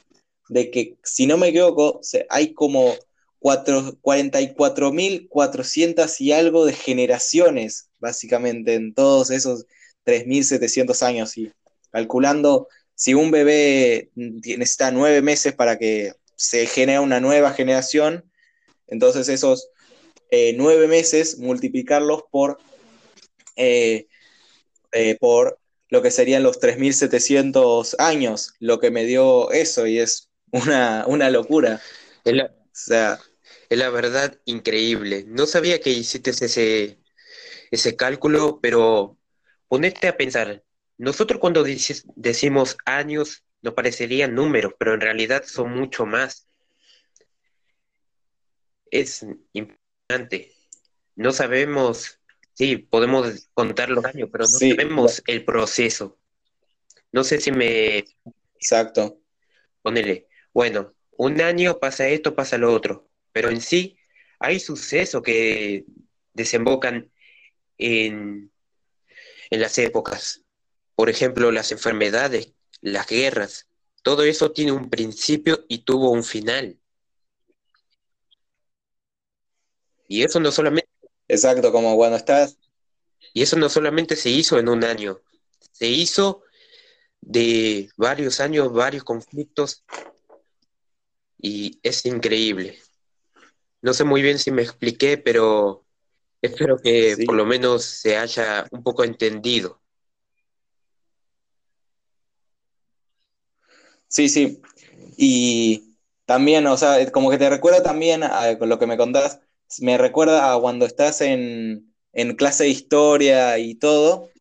de 0.50 0.72
que, 0.72 0.96
si 1.04 1.26
no 1.26 1.38
me 1.38 1.48
equivoco, 1.48 2.02
hay 2.30 2.54
como 2.54 2.94
44.400 3.46 6.20
y 6.20 6.32
algo 6.32 6.66
de 6.66 6.74
generaciones, 6.74 7.90
básicamente, 8.00 8.74
en 8.74 8.94
todos 8.94 9.30
esos 9.30 9.68
3.700 10.06 11.04
años. 11.04 11.38
Y 11.38 11.52
calculando, 11.92 12.68
si 12.96 13.14
un 13.14 13.30
bebé 13.32 14.10
necesita 14.16 14.92
nueve 14.92 15.22
meses 15.22 15.54
para 15.54 15.78
que 15.78 16.14
se 16.36 16.66
genere 16.66 17.00
una 17.00 17.20
nueva 17.20 17.52
generación, 17.52 18.24
entonces 18.88 19.30
esos 19.30 19.70
eh, 20.32 20.54
nueve 20.58 20.88
meses, 20.88 21.38
multiplicarlos 21.38 22.24
por, 22.32 22.58
eh, 23.56 24.08
eh, 24.92 25.18
por 25.20 25.60
lo 25.90 26.02
que 26.02 26.12
serían 26.12 26.44
los 26.44 26.60
3.700 26.60 27.96
años, 28.00 28.54
lo 28.60 28.80
que 28.80 28.92
me 28.92 29.06
dio 29.06 29.52
eso, 29.52 29.86
y 29.86 30.00
es 30.00 30.30
una, 30.52 31.06
locura. 31.30 31.82
Es 32.24 32.34
la, 32.34 32.46
o 32.46 32.70
sea, 32.72 33.20
es 33.70 33.78
la 33.78 33.90
verdad 33.90 34.40
increíble. 34.46 35.26
No 35.28 35.46
sabía 35.46 35.80
que 35.80 35.92
hiciste 35.92 36.32
ese, 36.32 37.00
ese 37.72 37.96
cálculo, 37.96 38.60
pero 38.62 39.18
ponete 39.68 40.08
a 40.08 40.18
pensar, 40.18 40.64
nosotros 40.98 41.40
cuando 41.40 41.64
decimos 42.16 42.78
años 42.86 43.44
nos 43.62 43.74
parecerían 43.74 44.36
números, 44.36 44.74
pero 44.78 44.94
en 44.94 45.02
realidad 45.02 45.44
son 45.46 45.72
mucho 45.72 46.06
más. 46.06 46.48
Es 48.92 49.26
importante. 49.54 50.54
No 51.16 51.32
sabemos, 51.32 52.20
sí, 52.54 52.78
podemos 52.78 53.50
contar 53.54 53.90
los 53.90 54.06
años, 54.06 54.30
pero 54.32 54.44
no 54.44 54.50
sabemos 54.50 55.24
el 55.28 55.44
proceso. 55.44 56.20
No 57.12 57.24
sé 57.24 57.40
si 57.42 57.52
me... 57.52 58.06
Exacto. 58.56 59.20
Ponele, 59.82 60.28
bueno, 60.54 60.94
un 61.18 61.42
año 61.42 61.80
pasa 61.80 62.08
esto, 62.08 62.36
pasa 62.36 62.58
lo 62.58 62.74
otro, 62.74 63.05
pero 63.36 63.50
en 63.50 63.60
sí 63.60 63.98
hay 64.40 64.62
sucesos 64.62 65.22
que 65.22 65.84
desembocan 66.32 67.12
en, 67.78 68.50
en 69.50 69.60
las 69.60 69.78
épocas. 69.78 70.46
Por 70.96 71.10
ejemplo, 71.10 71.52
las 71.52 71.74
enfermedades, 71.74 72.54
las 72.80 73.08
guerras, 73.08 73.68
todo 74.04 74.24
eso 74.24 74.54
tiene 74.54 74.72
un 74.72 74.90
principio 74.90 75.66
y 75.68 75.80
tuvo 75.80 76.12
un 76.12 76.24
final. 76.24 76.80
Y 80.08 80.24
eso 80.24 80.40
no 80.40 80.50
solamente... 80.50 80.90
Exacto, 81.28 81.74
como 81.74 81.98
cuando 81.98 82.16
estás... 82.16 82.58
Y 83.34 83.42
eso 83.42 83.58
no 83.58 83.68
solamente 83.68 84.16
se 84.16 84.30
hizo 84.30 84.58
en 84.60 84.70
un 84.70 84.86
año, 84.86 85.20
se 85.74 85.88
hizo 85.88 86.44
de 87.20 87.90
varios 87.98 88.40
años, 88.40 88.72
varios 88.72 89.04
conflictos, 89.04 89.84
y 91.38 91.82
es 91.84 92.06
increíble. 92.06 92.80
No 93.86 93.94
sé 93.94 94.04
muy 94.04 94.24
bien 94.24 94.40
si 94.40 94.50
me 94.50 94.64
expliqué, 94.64 95.16
pero 95.20 95.86
espero 96.42 96.80
que 96.80 97.16
por 97.24 97.36
lo 97.36 97.46
menos 97.46 97.84
se 97.86 98.18
haya 98.18 98.66
un 98.72 98.82
poco 98.82 99.04
entendido. 99.04 99.80
Sí, 104.08 104.28
sí. 104.28 104.60
Y 105.18 105.98
también, 106.26 106.66
o 106.66 106.76
sea, 106.78 107.12
como 107.12 107.30
que 107.30 107.38
te 107.38 107.48
recuerda 107.48 107.84
también 107.84 108.24
a, 108.24 108.58
con 108.58 108.70
lo 108.70 108.80
que 108.80 108.88
me 108.88 108.98
contás, 108.98 109.40
me 109.80 110.00
recuerda 110.00 110.52
a 110.52 110.60
cuando 110.60 110.88
estás 110.88 111.22
en, 111.22 111.94
clase 112.40 112.64
de 112.64 112.70
historia 112.72 113.60
y 113.60 113.76
todo, 113.76 114.32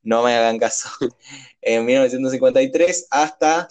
no 0.02 0.22
me 0.22 0.34
hagan 0.34 0.58
caso. 0.58 0.90
En 1.62 1.86
1953 1.86 3.06
hasta 3.10 3.68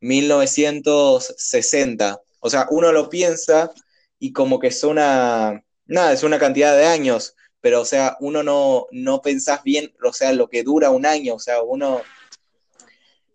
1960. 0.00 2.08
Eh, 2.08 2.14
o 2.38 2.50
sea, 2.50 2.68
uno 2.70 2.92
lo 2.92 3.10
piensa 3.10 3.72
y 4.20 4.32
como 4.32 4.60
que 4.60 4.68
es 4.68 4.84
una, 4.84 5.64
nada, 5.86 6.12
es 6.12 6.22
una 6.22 6.38
cantidad 6.38 6.76
de 6.76 6.86
años, 6.86 7.34
pero 7.62 7.80
o 7.80 7.84
sea, 7.86 8.18
uno 8.20 8.42
no, 8.42 8.88
no 8.90 9.22
pensás 9.22 9.62
bien, 9.62 9.94
o 10.04 10.12
sea, 10.12 10.32
lo 10.32 10.48
que 10.48 10.64
dura 10.64 10.90
un 10.90 11.06
año, 11.06 11.36
o 11.36 11.38
sea, 11.38 11.62
uno 11.62 12.02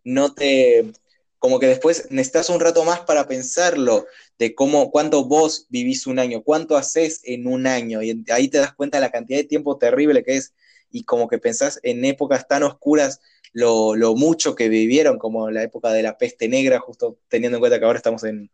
no 0.03 0.33
te, 0.33 0.91
como 1.39 1.59
que 1.59 1.67
después 1.67 2.07
necesitas 2.11 2.49
un 2.49 2.59
rato 2.59 2.83
más 2.83 2.99
para 2.99 3.27
pensarlo, 3.27 4.05
de 4.37 4.53
cómo, 4.53 4.91
cuánto 4.91 5.25
vos 5.25 5.65
vivís 5.69 6.05
un 6.07 6.19
año, 6.19 6.43
cuánto 6.43 6.75
haces 6.75 7.21
en 7.23 7.47
un 7.47 7.67
año, 7.67 8.03
y 8.03 8.23
ahí 8.29 8.49
te 8.49 8.59
das 8.59 8.73
cuenta 8.73 8.97
de 8.97 9.01
la 9.01 9.11
cantidad 9.11 9.39
de 9.39 9.45
tiempo 9.45 9.77
terrible 9.77 10.23
que 10.23 10.35
es, 10.35 10.53
y 10.91 11.05
como 11.05 11.29
que 11.29 11.37
pensás 11.37 11.79
en 11.83 12.03
épocas 12.03 12.47
tan 12.47 12.63
oscuras 12.63 13.21
lo, 13.53 13.95
mucho 14.15 14.55
que 14.55 14.67
vivieron, 14.67 15.17
como 15.17 15.49
la 15.51 15.63
época 15.63 15.91
de 15.93 16.03
la 16.03 16.17
peste 16.17 16.49
negra, 16.49 16.79
justo 16.79 17.17
teniendo 17.29 17.57
en 17.57 17.61
cuenta 17.61 17.79
que 17.79 17.85
ahora 17.85 17.97
estamos 17.97 18.23
en, 18.25 18.49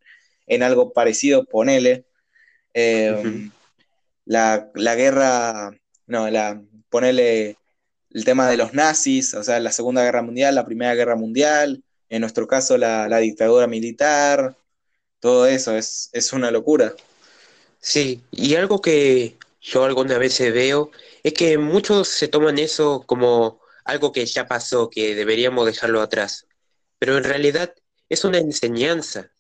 algo 0.61 0.93
parecido, 0.93 1.45
ponele. 1.45 2.05
Eh, 2.75 3.49
la, 4.25 4.71
guerra, 4.95 5.71
no, 6.07 6.29
la, 6.29 6.61
ponerle 6.89 7.57
el 8.11 8.25
tema 8.25 8.47
de 8.49 8.57
los 8.57 8.73
nazis, 8.73 9.33
o 9.33 9.43
sea, 9.43 9.59
la 9.59 9.71
Segunda 9.71 10.03
Guerra 10.03 10.21
Mundial, 10.21 10.55
la 10.55 10.65
Primera 10.65 10.95
Guerra 10.95 11.15
Mundial, 11.15 11.83
en 12.09 12.21
nuestro 12.21 12.47
caso 12.47 12.77
la, 12.77 13.17
dictadura 13.19 13.67
militar, 13.67 14.55
todo 15.19 15.47
eso 15.47 15.75
es, 15.75 16.09
es, 16.13 16.33
una 16.33 16.51
locura. 16.51 16.93
Sí, 17.79 18.21
y 18.31 18.55
algo 18.55 18.81
que 18.81 19.37
yo 19.61 19.83
alguna 19.83 20.17
vez 20.17 20.39
veo 20.39 20.91
es 21.23 21.33
que 21.33 21.57
muchos 21.57 22.07
se 22.07 22.27
toman 22.27 22.59
eso 22.59 23.03
como 23.05 23.61
algo 23.85 24.11
que 24.11 24.25
ya 24.25 24.47
pasó, 24.47 24.89
que 24.89 25.15
deberíamos 25.15 25.65
dejarlo 25.65 26.01
atrás, 26.01 26.47
pero 26.99 27.17
en 27.17 27.23
realidad 27.23 27.73
es 28.09 28.23
una 28.23 28.37
enseñanza 28.37 29.32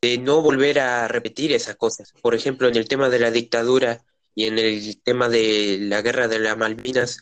de 0.00 0.18
no 0.18 0.42
volver 0.42 0.80
a 0.80 1.08
repetir 1.08 1.52
esas 1.52 1.76
cosas. 1.76 2.12
Por 2.22 2.34
ejemplo, 2.34 2.68
en 2.68 2.76
el 2.76 2.88
tema 2.88 3.08
de 3.08 3.18
la 3.18 3.30
dictadura 3.30 4.04
y 4.34 4.44
en 4.44 4.58
el 4.58 5.00
tema 5.02 5.28
de 5.28 5.78
la 5.80 6.02
guerra 6.02 6.28
de 6.28 6.38
las 6.38 6.56
Malvinas, 6.56 7.20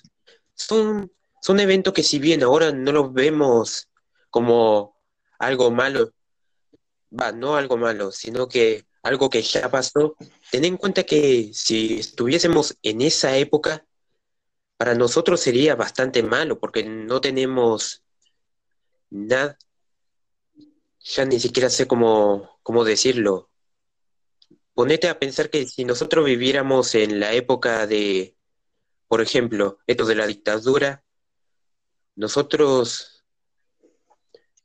son, 0.54 1.12
son 1.40 1.60
eventos 1.60 1.92
que 1.92 2.02
si 2.02 2.18
bien 2.18 2.42
ahora 2.42 2.72
no 2.72 2.92
los 2.92 3.12
vemos 3.12 3.88
como 4.30 5.00
algo 5.38 5.70
malo, 5.70 6.12
va, 7.18 7.32
no 7.32 7.56
algo 7.56 7.76
malo, 7.76 8.12
sino 8.12 8.48
que 8.48 8.86
algo 9.02 9.30
que 9.30 9.42
ya 9.42 9.70
pasó, 9.70 10.16
ten 10.50 10.64
en 10.64 10.76
cuenta 10.76 11.04
que 11.04 11.50
si 11.54 12.00
estuviésemos 12.00 12.76
en 12.82 13.00
esa 13.02 13.36
época, 13.36 13.86
para 14.76 14.94
nosotros 14.94 15.40
sería 15.40 15.74
bastante 15.74 16.22
malo 16.22 16.58
porque 16.58 16.84
no 16.84 17.20
tenemos 17.20 18.02
nada, 19.10 19.56
ya 21.06 21.24
ni 21.24 21.38
siquiera 21.38 21.70
sé 21.70 21.86
cómo, 21.86 22.58
cómo 22.62 22.84
decirlo. 22.84 23.50
Ponete 24.74 25.08
a 25.08 25.18
pensar 25.18 25.50
que 25.50 25.66
si 25.66 25.84
nosotros 25.84 26.24
viviéramos 26.24 26.94
en 26.94 27.20
la 27.20 27.32
época 27.32 27.86
de, 27.86 28.36
por 29.06 29.20
ejemplo, 29.20 29.78
esto 29.86 30.04
de 30.04 30.16
la 30.16 30.26
dictadura, 30.26 31.04
nosotros 32.16 33.24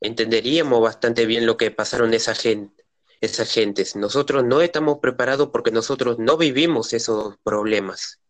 entenderíamos 0.00 0.82
bastante 0.82 1.26
bien 1.26 1.46
lo 1.46 1.56
que 1.56 1.70
pasaron 1.70 2.12
gente, 2.12 2.84
esas 3.20 3.52
gentes. 3.52 3.94
Nosotros 3.94 4.44
no 4.44 4.60
estamos 4.60 4.98
preparados 4.98 5.50
porque 5.50 5.70
nosotros 5.70 6.18
no 6.18 6.36
vivimos 6.36 6.92
esos 6.92 7.36
problemas. 7.44 8.20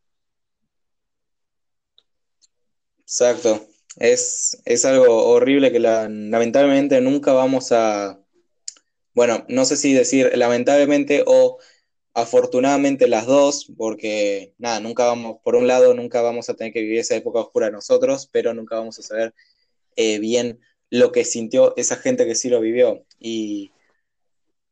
Exacto. 3.01 3.72
Es, 3.97 4.85
algo 4.85 5.27
horrible 5.27 5.71
que 5.73 5.79
lamentablemente 5.81 7.01
nunca 7.01 7.33
vamos 7.33 7.73
a, 7.73 8.19
bueno, 9.15 9.45
no 9.49 9.65
sé 9.65 9.77
si 9.77 9.93
decir 9.93 10.33
lamentablemente 10.37 11.25
o 11.27 11.59
afortunadamente 12.15 13.09
las 13.09 13.27
dos, 13.27 13.73
porque 13.77 14.55
nada, 14.59 14.81
nunca 14.81 15.07
vamos, 15.07 15.39
por 15.43 15.57
un 15.57 15.67
lado, 15.67 15.95
nunca 15.95 16.23
vamos 16.23 16.49
a 16.49 16.55
tener 16.55 16.73
que 16.73 16.83
vivir 16.83 17.01
esa 17.01 17.17
época 17.17 17.41
oscura 17.41 17.71
nosotros, 17.71 18.29
pero 18.33 18.55
nunca 18.55 18.77
vamos 18.77 18.99
a 18.99 19.03
saber 19.03 19.35
eh, 19.97 20.19
bien 20.19 20.61
lo 20.91 21.13
que 21.13 21.25
sintió 21.25 21.75
esa 21.77 21.97
gente 21.97 22.27
que 22.27 22.35
sí 22.35 22.49
lo 22.51 22.61
vivió. 22.61 23.07
Y 23.19 23.73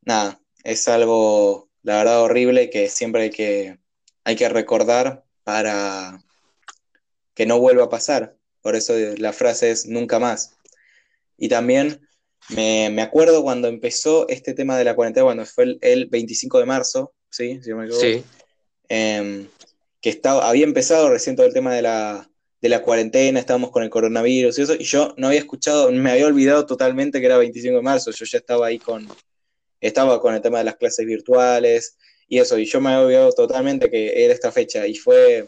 nada, 0.02 0.40
es 0.64 0.88
algo, 0.88 1.70
la 1.82 1.98
verdad, 1.98 2.22
horrible 2.22 2.70
que 2.70 2.88
siempre 2.88 3.22
hay 3.22 3.30
que, 3.30 3.78
hay 4.24 4.36
que 4.36 4.48
recordar 4.48 5.24
para 5.44 6.22
que 7.34 7.46
no 7.46 7.58
vuelva 7.58 7.84
a 7.84 7.88
pasar. 7.88 8.39
Por 8.62 8.76
eso 8.76 8.94
la 9.16 9.32
frase 9.32 9.70
es 9.70 9.86
nunca 9.86 10.18
más. 10.18 10.56
Y 11.36 11.48
también 11.48 12.00
me, 12.48 13.02
acuerdo 13.02 13.42
cuando 13.42 13.68
empezó 13.68 14.28
este 14.28 14.54
tema 14.54 14.76
de 14.76 14.84
la 14.84 14.94
cuarentena, 14.94 15.24
cuando 15.24 15.46
fue 15.46 15.78
el, 15.80 16.06
25 16.06 16.58
de 16.58 16.66
marzo, 16.66 17.12
¿sí? 17.30 17.60
Sí. 17.62 18.24
Em, 18.88 19.46
que 20.00 20.10
estaba, 20.10 20.48
había 20.48 20.64
empezado 20.64 21.10
recién 21.10 21.36
todo 21.36 21.46
el 21.46 21.52
tema 21.52 21.74
de 21.74 21.82
la, 21.82 22.28
de 22.60 22.68
la 22.68 22.82
cuarentena, 22.82 23.38
estábamos 23.38 23.70
con 23.70 23.82
el 23.82 23.90
coronavirus 23.90 24.58
y 24.58 24.62
eso, 24.62 24.74
y 24.74 24.84
yo 24.84 25.14
no 25.16 25.28
había 25.28 25.38
escuchado, 25.38 25.90
me 25.92 26.10
había 26.10 26.26
olvidado 26.26 26.66
totalmente 26.66 27.20
que 27.20 27.26
era 27.26 27.38
25 27.38 27.76
de 27.76 27.82
marzo, 27.82 28.10
yo 28.10 28.24
ya 28.24 28.38
estaba 28.38 28.66
ahí 28.66 28.78
con, 28.78 29.06
estaba 29.80 30.20
con 30.20 30.34
el 30.34 30.42
tema 30.42 30.58
de 30.58 30.64
las 30.64 30.76
clases 30.76 31.06
virtuales 31.06 31.96
y 32.28 32.38
eso, 32.38 32.58
y 32.58 32.64
yo 32.64 32.80
me 32.80 32.90
había 32.90 33.04
olvidado 33.04 33.32
totalmente 33.32 33.90
que 33.90 34.24
era 34.24 34.34
esta 34.34 34.52
fecha, 34.52 34.86
y 34.86 34.94
fue 34.94 35.46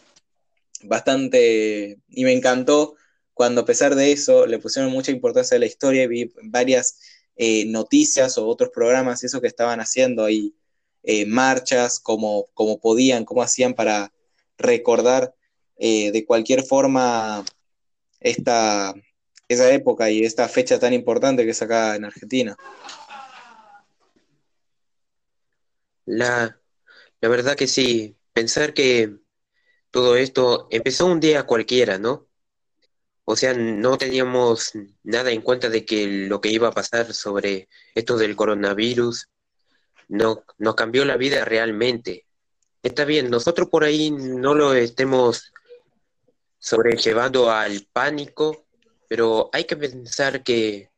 bastante, 0.83 1.97
y 2.09 2.23
me 2.23 2.33
encantó 2.33 2.95
cuando 3.33 3.61
a 3.61 3.65
pesar 3.65 3.95
de 3.95 4.11
eso 4.11 4.45
le 4.45 4.59
pusieron 4.59 4.91
mucha 4.91 5.11
importancia 5.11 5.57
a 5.57 5.59
la 5.59 5.65
historia 5.65 6.07
vi 6.07 6.31
varias 6.43 6.99
eh, 7.35 7.65
noticias 7.65 8.37
o 8.37 8.47
otros 8.47 8.69
programas 8.69 9.23
eso 9.23 9.41
que 9.41 9.47
estaban 9.47 9.79
haciendo 9.79 10.23
ahí, 10.23 10.55
eh, 11.03 11.25
marchas, 11.25 11.99
como, 11.99 12.45
como 12.53 12.79
podían, 12.79 13.25
cómo 13.25 13.41
hacían 13.41 13.73
para 13.73 14.13
recordar 14.57 15.33
eh, 15.77 16.11
de 16.11 16.25
cualquier 16.25 16.63
forma 16.63 17.43
esta, 18.19 18.93
esa 19.47 19.71
época 19.73 20.11
y 20.11 20.23
esta 20.23 20.47
fecha 20.47 20.79
tan 20.79 20.93
importante 20.93 21.43
que 21.43 21.51
es 21.51 21.61
acá 21.61 21.95
en 21.95 22.05
Argentina. 22.05 22.55
La, 26.05 26.59
la 27.21 27.29
verdad 27.29 27.55
que 27.55 27.67
sí, 27.67 28.15
pensar 28.33 28.73
que 28.73 29.17
todo 29.91 30.15
esto 30.17 30.67
empezó 30.71 31.05
un 31.07 31.19
día 31.19 31.43
cualquiera, 31.43 31.97
¿no? 31.97 32.27
O 33.25 33.35
sea, 33.35 33.53
no 33.53 33.97
teníamos 33.97 34.73
nada 35.03 35.31
en 35.31 35.41
cuenta 35.41 35.69
de 35.69 35.85
que 35.85 36.07
lo 36.27 36.41
que 36.41 36.49
iba 36.49 36.67
a 36.67 36.73
pasar 36.73 37.13
sobre 37.13 37.69
esto 37.95 38.17
del 38.17 38.35
coronavirus 38.35 39.29
no, 40.09 40.43
nos 40.57 40.75
cambió 40.75 41.05
la 41.05 41.15
vida 41.15 41.45
realmente. 41.45 42.25
Está 42.81 43.05
bien, 43.05 43.29
nosotros 43.29 43.69
por 43.69 43.85
ahí 43.85 44.11
no 44.11 44.53
lo 44.55 44.73
estemos 44.73 45.53
sobrellevando 46.59 47.49
al 47.49 47.87
pánico, 47.93 48.65
pero 49.07 49.49
hay 49.53 49.63
que 49.63 49.77
pensar 49.77 50.43
que, 50.43 50.89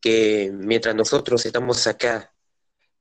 que 0.00 0.50
mientras 0.54 0.94
nosotros 0.94 1.44
estamos 1.44 1.86
acá 1.86 2.32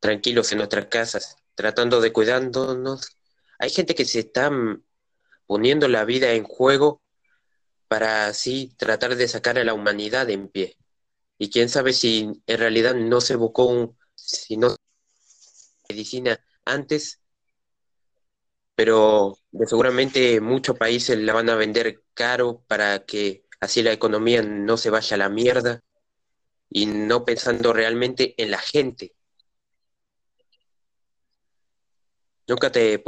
tranquilos 0.02 0.52
en 0.52 0.58
nuestras 0.58 0.88
casas, 0.88 1.38
tratando 1.56 2.02
de 2.02 2.12
cuidándonos, 2.12 3.18
hay 3.58 3.70
gente 3.70 3.96
que 3.96 4.04
se 4.04 4.20
está 4.20 4.52
poniendo 5.46 5.88
la 5.88 6.04
vida 6.04 6.34
en 6.34 6.44
juego 6.44 7.02
para 7.88 8.28
así 8.28 8.74
tratar 8.78 9.16
de 9.16 9.28
sacar 9.28 9.58
a 9.60 9.64
la 9.64 9.74
humanidad 9.74 10.30
en 10.30 10.50
pie. 10.50 10.78
Y 11.38 11.50
quién 11.50 11.70
sabe 11.70 11.94
si 11.94 12.32
en 12.48 12.58
realidad 12.58 12.96
no 12.96 13.22
se 13.22 13.36
buscó 13.36 13.66
un, 13.66 13.98
si 14.16 14.58
no 14.58 14.76
medicina 15.90 16.40
antes, 16.66 17.22
pero 18.76 19.38
seguramente 19.68 20.42
muchos 20.42 20.78
países 20.78 21.18
la 21.20 21.34
van 21.34 21.50
a 21.50 21.56
vender 21.56 22.04
caro 22.14 22.64
para 22.68 23.06
que 23.06 23.46
así 23.60 23.82
la 23.84 23.94
economía 23.94 24.42
no 24.42 24.78
se 24.78 24.90
vaya 24.90 25.16
a 25.16 25.18
la 25.18 25.30
mierda 25.30 25.82
y 26.70 26.86
no 26.88 27.26
pensando 27.26 27.74
realmente 27.74 28.36
en 28.42 28.52
la 28.52 28.60
gente. 28.60 29.16
¿Nunca 32.48 32.72
te 32.72 33.04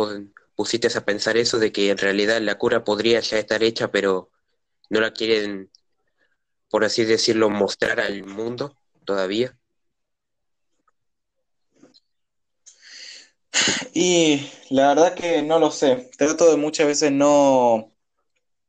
pusiste 0.56 0.88
a 0.96 1.06
pensar 1.06 1.38
eso 1.38 1.60
de 1.60 1.72
que 1.72 1.92
en 1.92 1.98
realidad 1.98 2.42
la 2.42 2.58
cura 2.58 2.84
podría 2.84 3.20
ya 3.20 3.38
estar 3.38 3.62
hecha, 3.64 3.92
pero 3.92 4.32
no 4.90 5.00
la 5.02 5.12
quieren, 5.12 5.72
por 6.70 6.84
así 6.86 7.06
decirlo, 7.06 7.50
mostrar 7.50 8.00
al 8.00 8.24
mundo 8.26 8.76
todavía? 9.06 9.58
Y 13.94 14.50
la 14.70 14.90
verdad 14.90 15.16
que 15.16 15.42
no 15.42 15.60
lo 15.60 15.72
sé. 15.72 16.10
Trato 16.18 16.52
de 16.52 16.58
muchas 16.58 16.88
veces 16.88 17.12
no, 17.12 17.92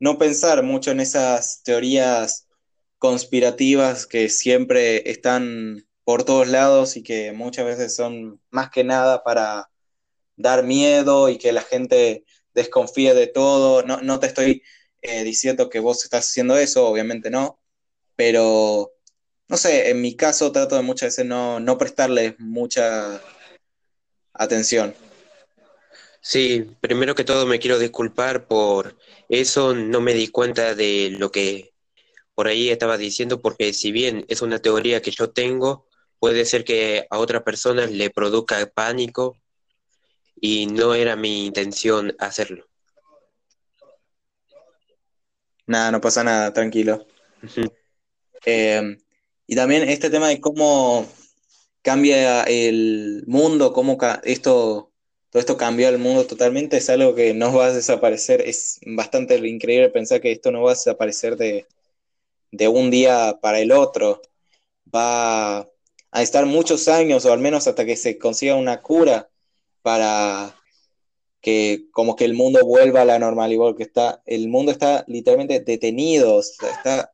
no 0.01 0.19
pensar 0.19 0.62
mucho 0.62 0.90
en 0.90 1.01
esas 1.01 1.62
teorías 1.62 2.49
conspirativas 2.99 4.07
que 4.07 4.29
siempre 4.29 5.11
están 5.11 5.87
por 6.05 6.25
todos 6.25 6.49
lados 6.49 6.97
y 6.97 7.03
que 7.03 7.33
muchas 7.33 7.66
veces 7.66 7.95
son 7.95 8.40
más 8.51 8.71
que 8.71 8.85
nada 8.85 9.23
para 9.23 9.71
dar 10.37 10.64
miedo 10.64 11.29
y 11.29 11.38
que 11.38 11.53
la 11.53 11.62
gente 11.62 12.25
desconfíe 12.55 13.14
de 13.14 13.27
todo. 13.27 13.83
No, 13.83 14.01
no 14.01 14.21
te 14.21 14.27
estoy 14.27 14.62
eh, 15.03 15.25
diciendo 15.25 15.69
que 15.69 15.81
vos 15.81 16.05
estás 16.05 16.29
haciendo 16.29 16.57
eso, 16.57 16.87
obviamente 16.87 17.31
no, 17.31 17.61
pero 18.17 18.93
no 19.49 19.57
sé, 19.57 19.91
en 19.91 20.01
mi 20.01 20.17
caso 20.17 20.53
trato 20.53 20.77
de 20.77 20.83
muchas 20.83 21.09
veces 21.09 21.27
no, 21.27 21.61
no 21.61 21.79
prestarle 21.79 22.37
mucha 22.39 23.21
atención. 24.33 24.95
Sí, 26.21 26.67
primero 26.81 27.15
que 27.15 27.25
todo 27.25 27.47
me 27.47 27.59
quiero 27.59 27.79
disculpar 27.79 28.47
por 28.49 28.99
eso, 29.29 29.75
no 29.75 30.01
me 30.01 30.15
di 30.15 30.29
cuenta 30.29 30.75
de 30.75 31.15
lo 31.19 31.31
que 31.31 31.73
por 32.35 32.49
ahí 32.49 32.69
estaba 32.71 32.99
diciendo, 32.99 33.41
porque 33.41 33.73
si 33.73 33.93
bien 33.93 34.25
es 34.29 34.43
una 34.43 34.59
teoría 34.59 35.01
que 35.01 35.11
yo 35.11 35.31
tengo, 35.31 35.87
puede 36.19 36.45
ser 36.45 36.65
que 36.65 37.07
a 37.11 37.19
otras 37.19 37.43
personas 37.43 37.91
le 37.91 38.11
produzca 38.11 38.65
pánico 38.67 39.37
y 40.41 40.67
no 40.67 40.95
era 40.95 41.17
mi 41.17 41.47
intención 41.47 42.15
hacerlo. 42.19 42.67
Nada, 45.69 45.93
no 45.93 46.01
pasa 46.01 46.25
nada, 46.25 46.53
tranquilo. 46.53 47.07
Eh, 48.47 48.97
y 49.47 49.55
también 49.55 49.87
este 49.87 50.09
tema 50.09 50.29
de 50.29 50.41
cómo 50.41 51.07
cambia 51.83 52.43
el 52.45 53.25
mundo, 53.27 53.75
cómo 53.75 53.99
esto, 54.25 54.91
todo 55.31 55.41
esto 55.41 55.59
cambió 55.59 55.91
el 55.91 55.99
mundo 55.99 56.27
totalmente, 56.27 56.79
es 56.79 56.89
algo 56.89 57.15
que 57.15 57.35
no 57.35 57.53
va 57.53 57.67
a 57.67 57.73
desaparecer. 57.75 58.41
Es 58.41 58.81
bastante 58.87 59.37
increíble 59.47 59.91
pensar 59.91 60.23
que 60.23 60.33
esto 60.33 60.51
no 60.51 60.63
va 60.63 60.71
a 60.71 60.75
desaparecer 60.75 61.37
de, 61.37 61.67
de 62.51 62.69
un 62.69 62.91
día 62.91 63.39
para 63.43 63.61
el 63.61 63.71
otro. 63.71 64.23
Va 64.95 65.59
a 65.59 66.23
estar 66.23 66.47
muchos 66.47 66.89
años, 66.89 67.27
o 67.27 67.33
al 67.35 67.41
menos 67.41 67.69
hasta 67.69 67.85
que 67.85 67.97
se 67.97 68.17
consiga 68.17 68.55
una 68.55 68.81
cura 68.81 69.29
para 69.83 70.58
que 71.40 71.87
como 71.92 72.16
que 72.16 72.24
el 72.24 72.35
mundo 72.35 72.64
vuelva 72.64 73.03
a 73.03 73.05
la 73.05 73.18
normalidad, 73.18 73.77
que 73.77 73.85
está, 73.85 74.22
el 74.27 74.48
mundo 74.48 74.72
está 74.72 75.05
literalmente 75.07 75.61
detenido, 75.61 76.40
está 76.40 77.12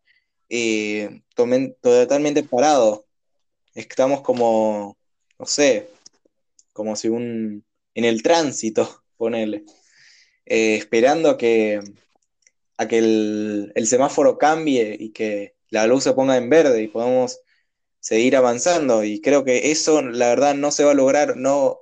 eh, 0.49 1.23
totalmente 1.35 2.43
parado. 2.45 3.07
Estamos 3.75 4.23
como, 4.23 4.97
no 5.39 5.47
sé, 5.47 5.91
como 6.73 6.97
si 6.97 7.09
un, 7.09 7.65
en 7.95 8.05
el 8.05 8.23
tránsito, 8.23 9.05
ponele, 9.17 9.65
eh, 10.47 10.77
esperando 10.77 11.37
que, 11.37 11.81
a 12.77 12.89
que 12.89 12.99
el, 12.99 13.73
el 13.75 13.87
semáforo 13.87 14.39
cambie 14.39 14.97
y 14.99 15.11
que 15.13 15.55
la 15.71 15.87
luz 15.87 16.05
se 16.05 16.13
ponga 16.15 16.37
en 16.37 16.51
verde 16.51 16.83
y 16.83 16.89
podamos 16.89 17.41
seguir 18.01 18.37
avanzando. 18.37 19.05
Y 19.05 19.21
creo 19.21 19.45
que 19.45 19.71
eso, 19.73 20.03
la 20.03 20.29
verdad, 20.29 20.55
no 20.55 20.71
se 20.71 20.85
va 20.85 20.93
a 20.93 20.95
lograr, 20.95 21.37
no, 21.37 21.79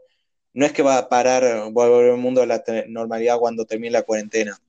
no 0.54 0.66
es 0.66 0.72
que 0.72 0.82
va 0.82 0.98
a 0.98 1.08
parar, 1.08 1.42
va 1.44 1.84
a 1.84 1.88
volver 1.88 2.10
el 2.10 2.16
mundo 2.18 2.42
a 2.42 2.46
la 2.46 2.62
normalidad 2.88 3.38
cuando 3.38 3.64
termine 3.64 3.92
la 3.92 4.02
cuarentena, 4.02 4.60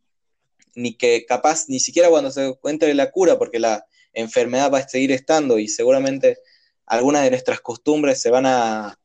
ni 0.76 0.96
que 0.96 1.26
capaz, 1.26 1.65
ni 1.67 1.80
siquiera 1.80 2.10
cuando 2.10 2.32
se 2.32 2.48
encuentre 2.48 2.93
la 2.93 3.12
cura, 3.12 3.38
porque 3.38 3.60
la 3.60 3.86
enfermedad 4.13 4.72
va 4.72 4.80
a 4.80 4.88
seguir 4.88 5.12
estando 5.12 5.60
y 5.60 5.67
seguramente 5.67 6.38
algunas 6.86 7.24
de 7.24 7.32
nuestras 7.32 7.62
costumbres 7.62 8.22
se 8.22 8.30
van 8.30 8.46
a, 8.46 8.98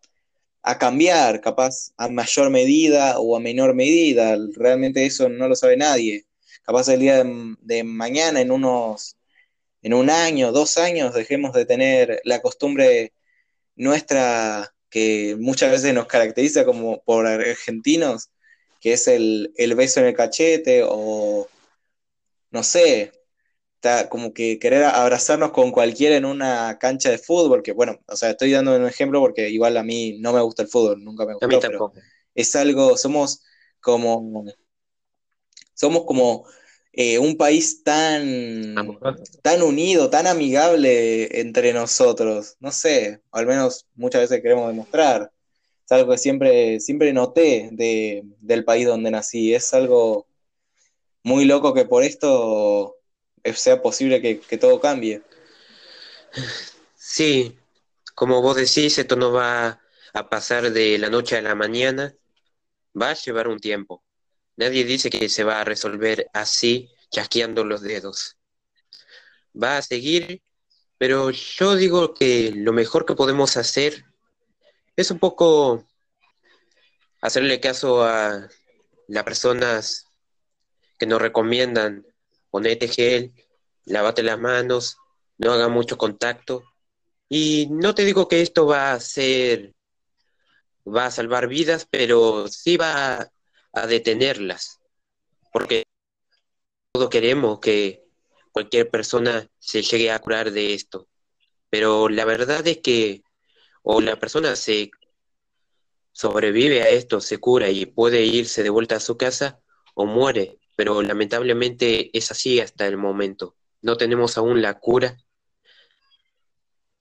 cambiar, 0.79 1.41
capaz 1.41 1.93
a 1.97 2.09
mayor 2.09 2.51
medida 2.51 3.19
o 3.19 3.35
a 3.35 3.41
menor 3.41 3.75
medida, 3.75 4.37
realmente 4.55 5.07
eso 5.07 5.31
no 5.31 5.49
lo 5.49 5.57
sabe 5.57 5.79
nadie. 5.79 6.27
Capaz 6.63 6.89
el 6.89 7.01
día 7.01 7.25
de, 7.25 7.57
de 7.63 7.85
mañana, 7.85 8.43
en 8.43 8.51
unos, 8.51 9.17
en 9.81 9.95
un 9.95 10.11
año, 10.11 10.53
dos 10.53 10.77
años, 10.77 11.15
dejemos 11.15 11.55
de 11.55 11.65
tener 11.65 12.21
la 12.25 12.43
costumbre 12.43 13.15
nuestra 13.77 14.75
que 14.91 15.37
muchas 15.39 15.71
veces 15.71 15.95
nos 15.95 16.07
caracteriza 16.07 16.65
como 16.65 17.03
por 17.03 17.27
argentinos, 17.27 18.31
que 18.81 18.93
es 18.93 19.09
el, 19.09 19.53
beso 19.77 20.01
en 20.01 20.07
el 20.07 20.15
cachete 20.15 20.83
o, 20.85 21.47
no 22.51 22.63
sé, 22.63 23.13
está 23.75 24.09
como 24.09 24.33
que 24.33 24.59
querer 24.59 24.85
abrazarnos 24.85 25.53
con 25.53 25.71
cualquiera 25.71 26.17
en 26.17 26.25
una 26.25 26.79
cancha 26.79 27.11
de 27.11 27.19
fútbol, 27.19 27.63
que 27.63 27.73
bueno, 27.73 27.99
o 28.07 28.17
sea, 28.17 28.31
estoy 28.31 28.53
dando 28.53 28.75
un 28.77 28.87
ejemplo 28.87 29.21
porque 29.21 29.51
igual 29.51 29.77
a 29.77 29.83
mí 29.83 30.19
no 30.21 30.33
me 30.33 30.41
gusta 30.41 30.63
el 30.63 30.69
fútbol, 30.69 31.03
nunca 31.05 31.27
me 31.27 31.35
gustó, 31.35 31.61
pero 31.61 31.93
es 32.35 32.57
algo, 32.57 32.97
somos 32.97 33.43
como, 33.81 34.45
somos 35.75 36.05
como 36.05 36.47
eh, 37.01 37.17
un 37.21 37.37
país 37.37 37.85
tan, 37.85 38.75
tan 39.41 39.63
unido, 39.63 40.11
tan 40.11 40.27
amigable 40.27 41.41
entre 41.41 41.73
nosotros. 41.73 42.57
No 42.59 42.73
sé, 42.73 43.23
al 43.31 43.47
menos 43.47 43.87
muchas 43.95 44.23
veces 44.23 44.43
queremos 44.43 44.67
demostrar. 44.67 45.31
Es 45.85 45.93
algo 45.93 46.11
que 46.11 46.19
siempre, 46.19 46.81
siempre 46.81 47.13
noté 47.13 47.69
del 47.71 48.65
país 48.65 48.85
donde 48.85 49.13
nací. 49.13 49.55
Es 49.55 49.73
algo 49.75 50.27
muy 51.23 51.45
loco 51.45 51.73
que 51.73 51.85
por 51.85 52.03
esto 52.03 52.97
sea 53.55 53.81
posible 53.81 54.21
que, 54.21 54.59
todo 54.59 54.81
cambie. 54.81 55.23
Sí, 56.97 57.57
como 58.17 58.43
vos 58.43 58.57
decís, 58.57 58.99
esto 58.99 59.15
no 59.15 59.31
va 59.31 59.81
a 60.15 60.29
pasar 60.29 60.73
de 60.73 60.99
la 60.99 61.11
noche 61.11 61.37
a 61.37 61.43
la 61.43 61.55
mañana, 61.55 62.13
va 63.01 63.11
a 63.11 63.15
llevar 63.15 63.47
un 63.47 63.61
tiempo. 63.61 64.03
Nadie 64.59 64.85
dice 64.85 65.09
que 65.09 65.29
se 65.29 65.45
va 65.45 65.61
a 65.61 65.65
resolver 65.65 66.29
así, 66.33 66.91
chasqueando 67.13 67.63
los 67.63 67.81
dedos. 67.81 68.37
Va 69.55 69.79
a 69.79 69.83
seguir, 69.83 70.43
pero 70.99 71.31
yo 71.31 71.77
digo 71.77 72.13
que 72.13 72.51
lo 72.53 72.73
mejor 72.73 73.07
que 73.07 73.15
podemos 73.15 73.57
hacer 73.57 74.05
es 74.97 75.13
un 75.13 75.21
poco 75.21 75.87
hacerle 77.21 77.61
caso 77.61 78.03
a 78.03 78.49
las 79.07 79.23
personas 79.23 80.07
que 80.99 81.07
nos 81.07 81.23
recomiendan 81.23 82.05
ponete 82.51 82.89
gel, 82.89 83.33
lavate 83.85 84.25
las 84.25 84.41
manos, 84.41 84.97
no 85.37 85.53
haga 85.53 85.69
mucho 85.69 85.97
contacto. 85.97 86.65
Y 87.29 87.69
no 87.71 87.95
te 87.95 88.05
digo 88.05 88.27
que 88.27 88.43
esto 88.43 88.67
va 88.67 88.93
a 88.93 88.99
ser, 88.99 89.73
va 90.85 91.07
a 91.07 91.11
salvar 91.13 91.47
vidas, 91.47 91.87
pero 91.89 92.49
sí 92.49 92.77
va 92.77 93.31
a, 93.73 93.87
detenerlas, 93.87 94.81
porque 95.53 95.85
todos 96.93 97.11
queremos 97.11 97.61
que 97.61 98.05
cualquier 98.53 98.91
persona 98.91 99.49
se 99.59 99.83
llegue 99.83 100.11
a 100.11 100.19
curar 100.19 100.51
de 100.51 100.75
esto. 100.75 101.09
Pero 101.71 102.09
la 102.09 102.25
verdad 102.25 102.67
es 102.67 102.79
que 102.79 103.23
o 103.83 104.01
la 104.01 104.17
persona 104.17 104.57
se 104.57 104.91
sobrevive 106.13 106.83
a 106.83 106.89
esto, 106.89 107.21
se 107.21 107.39
cura 107.39 107.71
y 107.71 107.87
puede 107.87 108.25
irse 108.25 108.63
de 108.63 108.71
vuelta 108.71 108.97
a 108.97 109.01
su 109.01 109.17
casa, 109.17 109.61
o 109.95 110.07
muere 110.07 110.59
pero 110.79 111.03
lamentablemente 111.03 112.17
es 112.17 112.31
así 112.31 112.61
hasta 112.61 112.87
el 112.87 112.97
momento. 112.97 113.57
No 113.83 113.97
tenemos 113.97 114.39
aún 114.39 114.63
la 114.63 114.79
cura 114.79 115.17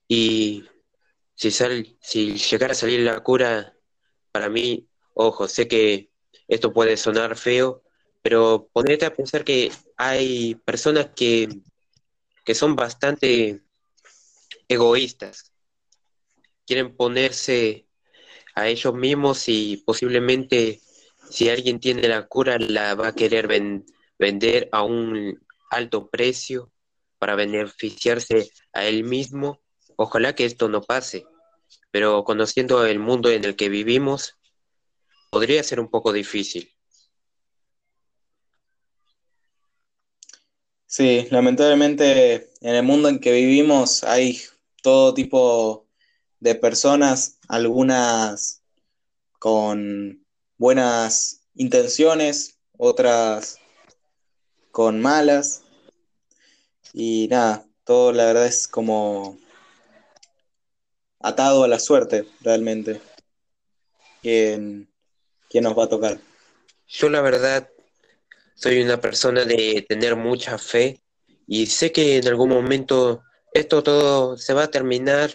y 0.08 0.64
si, 1.36 1.52
sal, 1.52 1.96
si 2.00 2.36
llegara 2.38 2.72
a 2.72 2.74
salir 2.74 2.98
la 3.02 3.20
cura, 3.22 3.76
para 4.32 4.48
mí, 4.48 4.88
ojo, 5.14 5.46
sé 5.46 5.68
que 5.68 6.07
esto 6.48 6.72
puede 6.72 6.96
sonar 6.96 7.36
feo, 7.36 7.82
pero 8.22 8.68
ponete 8.72 9.06
a 9.06 9.14
pensar 9.14 9.44
que 9.44 9.70
hay 9.96 10.54
personas 10.56 11.10
que, 11.14 11.48
que 12.44 12.54
son 12.54 12.74
bastante 12.74 13.62
egoístas, 14.66 15.52
quieren 16.66 16.96
ponerse 16.96 17.86
a 18.54 18.68
ellos 18.68 18.94
mismos 18.94 19.48
y 19.48 19.78
posiblemente 19.86 20.80
si 21.30 21.48
alguien 21.48 21.80
tiene 21.80 22.08
la 22.08 22.26
cura, 22.26 22.58
la 22.58 22.94
va 22.94 23.08
a 23.08 23.14
querer 23.14 23.48
vender 24.18 24.68
a 24.72 24.82
un 24.82 25.38
alto 25.70 26.08
precio 26.08 26.72
para 27.18 27.34
beneficiarse 27.34 28.50
a 28.72 28.86
él 28.86 29.04
mismo. 29.04 29.60
Ojalá 29.96 30.34
que 30.34 30.44
esto 30.44 30.68
no 30.68 30.82
pase, 30.82 31.26
pero 31.90 32.24
conociendo 32.24 32.84
el 32.86 32.98
mundo 32.98 33.30
en 33.30 33.44
el 33.44 33.56
que 33.56 33.68
vivimos, 33.68 34.37
podría 35.30 35.62
ser 35.62 35.80
un 35.80 35.88
poco 35.88 36.12
difícil. 36.12 36.70
Sí, 40.86 41.28
lamentablemente 41.30 42.50
en 42.62 42.74
el 42.74 42.82
mundo 42.82 43.08
en 43.08 43.20
que 43.20 43.32
vivimos 43.32 44.04
hay 44.04 44.40
todo 44.82 45.12
tipo 45.12 45.86
de 46.40 46.54
personas, 46.54 47.38
algunas 47.48 48.62
con 49.38 50.24
buenas 50.56 51.42
intenciones, 51.54 52.58
otras 52.76 53.58
con 54.70 55.00
malas. 55.00 55.62
Y 56.94 57.28
nada, 57.28 57.66
todo 57.84 58.12
la 58.12 58.24
verdad 58.24 58.46
es 58.46 58.66
como 58.66 59.38
atado 61.20 61.64
a 61.64 61.68
la 61.68 61.78
suerte, 61.78 62.26
realmente. 62.40 63.00
¿Quién, 64.22 64.88
quién 65.48 65.64
nos 65.64 65.78
va 65.78 65.84
a 65.84 65.88
tocar? 65.88 66.18
Yo 66.86 67.08
la 67.08 67.20
verdad 67.20 67.68
soy 68.54 68.80
una 68.82 69.00
persona 69.00 69.44
de 69.44 69.84
tener 69.88 70.16
mucha 70.16 70.58
fe 70.58 71.00
y 71.46 71.66
sé 71.66 71.92
que 71.92 72.16
en 72.16 72.28
algún 72.28 72.50
momento 72.50 73.22
esto 73.52 73.82
todo 73.82 74.36
se 74.36 74.54
va 74.54 74.64
a 74.64 74.70
terminar, 74.70 75.32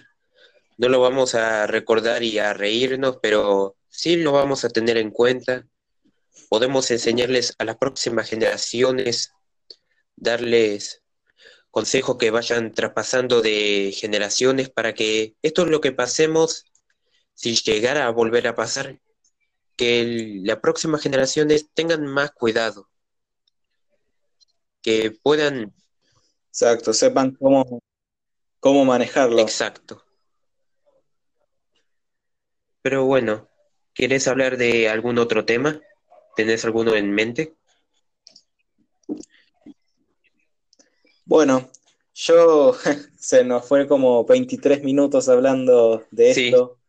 no 0.78 0.90
lo 0.90 1.00
vamos 1.00 1.36
a 1.36 1.68
recordar 1.68 2.24
y 2.24 2.40
a 2.40 2.54
reírnos, 2.54 3.18
pero 3.22 3.76
sí 3.90 4.16
lo 4.16 4.32
vamos 4.32 4.66
a 4.66 4.70
tener 4.70 4.98
en 4.98 5.12
cuenta. 5.12 5.66
Podemos 6.50 6.90
enseñarles 6.92 7.56
a 7.58 7.66
las 7.66 7.78
próximas 7.78 8.30
generaciones, 8.30 9.32
darles 10.16 11.02
consejos 11.72 12.18
que 12.18 12.30
vayan 12.30 12.72
traspasando 12.72 13.42
de 13.42 13.92
generaciones 13.96 14.70
para 14.70 14.94
que 14.94 15.36
esto 15.42 15.64
es 15.64 15.70
lo 15.70 15.82
que 15.82 15.92
pasemos, 15.92 16.66
si 17.34 17.56
llegara 17.56 18.06
a 18.06 18.12
volver 18.12 18.48
a 18.48 18.56
pasar, 18.56 19.00
que 19.76 20.40
las 20.44 20.58
próximas 20.58 21.02
generaciones 21.02 21.70
tengan 21.74 22.06
más 22.06 22.32
cuidado, 22.32 22.90
que 24.82 25.12
puedan... 25.12 25.74
Exacto, 26.50 26.94
sepan 26.94 27.32
cómo, 27.36 27.82
cómo 28.60 28.86
manejarlo. 28.86 29.40
Exacto. 29.40 30.04
Pero 32.82 33.06
bueno, 33.06 33.50
¿Quieres 33.94 34.28
hablar 34.28 34.58
de 34.58 34.90
algún 34.90 35.20
otro 35.20 35.46
tema? 35.46 35.80
¿Tenés 36.36 36.66
alguno 36.66 36.96
en 36.96 37.12
mente? 37.12 37.54
Bueno, 41.26 41.70
yo 42.16 42.74
se 43.20 43.44
nos 43.44 43.68
fue 43.68 43.88
como 43.88 44.26
23 44.26 44.84
minutos 44.84 45.30
hablando 45.30 46.04
de 46.10 46.32
esto. 46.32 46.80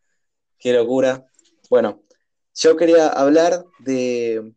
Qué 0.57 0.73
locura. 0.73 1.29
Bueno, 1.69 2.01
yo 2.55 2.77
quería 2.77 3.07
hablar 3.07 3.65
de. 3.79 4.53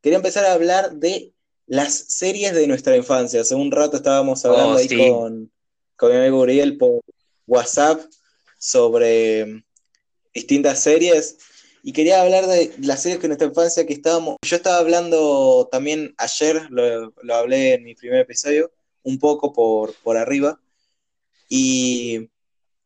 Quería 0.00 0.16
empezar 0.16 0.44
a 0.44 0.52
hablar 0.52 0.92
de 0.94 1.32
las 1.66 1.94
series 1.94 2.54
de 2.54 2.66
nuestra 2.66 2.96
infancia. 2.96 3.40
Hace 3.40 3.54
un 3.54 3.70
rato 3.70 3.96
estábamos 3.96 4.44
hablando 4.44 4.74
oh, 4.74 4.76
ahí 4.76 4.88
con, 4.88 5.50
con 5.96 6.10
mi 6.10 6.18
amigo 6.18 6.40
Uriel 6.40 6.76
por 6.76 7.00
WhatsApp 7.46 8.00
sobre 8.58 9.64
distintas 10.34 10.80
series. 10.80 11.38
Y 11.82 11.92
quería 11.92 12.22
hablar 12.22 12.46
de 12.46 12.72
las 12.80 13.02
series 13.02 13.20
que 13.20 13.28
nuestra 13.28 13.48
infancia 13.48 13.86
que 13.86 13.92
estábamos. 13.92 14.36
Yo 14.42 14.56
estaba 14.56 14.78
hablando 14.78 15.68
también 15.70 16.14
ayer, 16.16 16.66
lo, 16.70 17.12
hablé 17.34 17.74
en 17.74 17.84
mi 17.84 17.94
primer 17.94 18.20
episodio, 18.20 18.72
un 19.02 19.18
poco 19.18 19.52
por, 19.52 19.94
por 20.02 20.16
arriba. 20.16 20.58
Y 21.48 22.30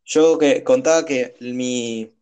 yo 0.05 0.37
que, 0.37 0.65
contaba 0.65 1.05
que 1.05 1.37
mi, 1.41 2.13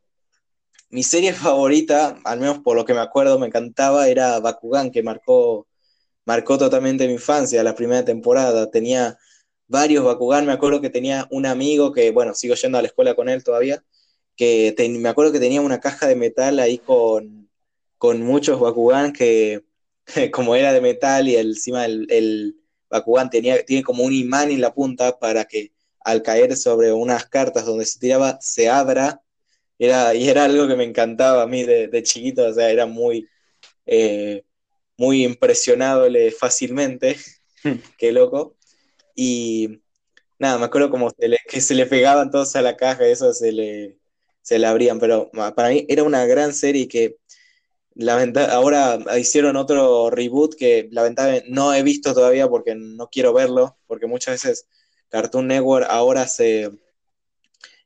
mi 0.90 1.02
serie 1.02 1.32
favorita, 1.32 2.18
al 2.24 2.40
menos 2.40 2.60
por 2.60 2.76
lo 2.76 2.84
que 2.84 2.94
me 2.94 3.00
acuerdo, 3.00 3.38
me 3.38 3.46
encantaba, 3.46 4.08
era 4.08 4.38
Bakugan, 4.40 4.90
que 4.90 5.02
marcó, 5.02 5.66
marcó 6.24 6.58
totalmente 6.58 7.06
mi 7.06 7.14
infancia, 7.14 7.62
la 7.62 7.74
primera 7.74 8.04
temporada. 8.04 8.70
Tenía 8.70 9.18
varios 9.68 10.04
Bakugan, 10.04 10.46
me 10.46 10.52
acuerdo 10.52 10.80
que 10.80 10.90
tenía 10.90 11.26
un 11.30 11.46
amigo 11.46 11.92
que, 11.92 12.10
bueno, 12.10 12.34
sigo 12.34 12.54
yendo 12.54 12.78
a 12.78 12.82
la 12.82 12.88
escuela 12.88 13.14
con 13.14 13.28
él 13.28 13.44
todavía, 13.44 13.84
que 14.36 14.74
me 15.00 15.08
acuerdo 15.08 15.32
que 15.32 15.40
tenía 15.40 15.60
una 15.60 15.80
caja 15.80 16.06
de 16.06 16.16
metal 16.16 16.58
ahí 16.60 16.78
con, 16.78 17.48
muchos 18.00 18.60
Bakugan 18.60 19.12
que 19.12 19.64
como 20.32 20.54
era 20.54 20.72
de 20.72 20.80
metal 20.80 21.28
y 21.28 21.36
encima 21.36 21.84
el, 21.84 22.06
el 22.10 22.56
Bakugan 22.88 23.30
tenía, 23.30 23.64
tiene 23.64 23.82
como 23.82 24.04
un 24.04 24.12
imán 24.12 24.50
en 24.50 24.60
la 24.60 24.74
punta 24.74 25.18
para 25.18 25.44
que 25.44 25.72
al 26.06 26.22
caer 26.22 26.56
sobre 26.56 26.92
unas 26.92 27.26
cartas 27.26 27.66
donde 27.66 27.84
se 27.84 27.98
tiraba 27.98 28.38
se 28.40 28.68
abra. 28.68 29.22
Era, 29.78 30.14
y 30.14 30.28
era 30.28 30.44
algo 30.44 30.66
que 30.66 30.76
me 30.76 30.84
encantaba 30.84 31.42
a 31.42 31.46
mí 31.46 31.64
de, 31.64 32.02
chiquito, 32.02 32.46
o 32.46 32.52
sea, 32.52 32.70
era 32.70 32.86
muy, 32.86 33.28
eh, 33.86 34.44
muy 34.96 35.24
impresionado 35.24 36.08
fácilmente. 36.38 37.16
Qué 37.98 38.12
loco. 38.12 38.56
Y 39.14 39.82
nada, 40.38 40.58
me 40.58 40.66
acuerdo 40.66 40.90
como 40.90 41.12
que 41.48 41.60
se 41.60 41.74
le 41.74 41.86
pegaban 41.86 42.30
todos 42.30 42.56
a 42.56 42.62
la 42.62 42.76
caja, 42.76 43.06
eso 43.06 43.32
se 43.32 43.52
le, 43.52 43.98
se 44.42 44.58
la 44.58 44.70
abrían, 44.70 44.98
pero 45.00 45.30
para 45.54 45.68
mí 45.70 45.86
era 45.88 46.02
una 46.02 46.26
gran 46.26 46.54
serie 46.54 46.88
que 46.88 47.16
ahora 48.50 48.98
hicieron 49.18 49.56
otro 49.56 50.10
reboot 50.10 50.54
que 50.54 50.88
lamentablemente 50.92 51.48
no 51.50 51.72
he 51.74 51.82
visto 51.82 52.14
todavía 52.14 52.48
porque 52.48 52.74
no 52.74 53.08
quiero 53.08 53.32
verlo, 53.32 53.76
porque 53.86 54.06
muchas 54.06 54.34
veces 54.42 54.68
Cartoon 55.08 55.46
Network 55.46 55.86
ahora 55.88 56.26
se, 56.26 56.70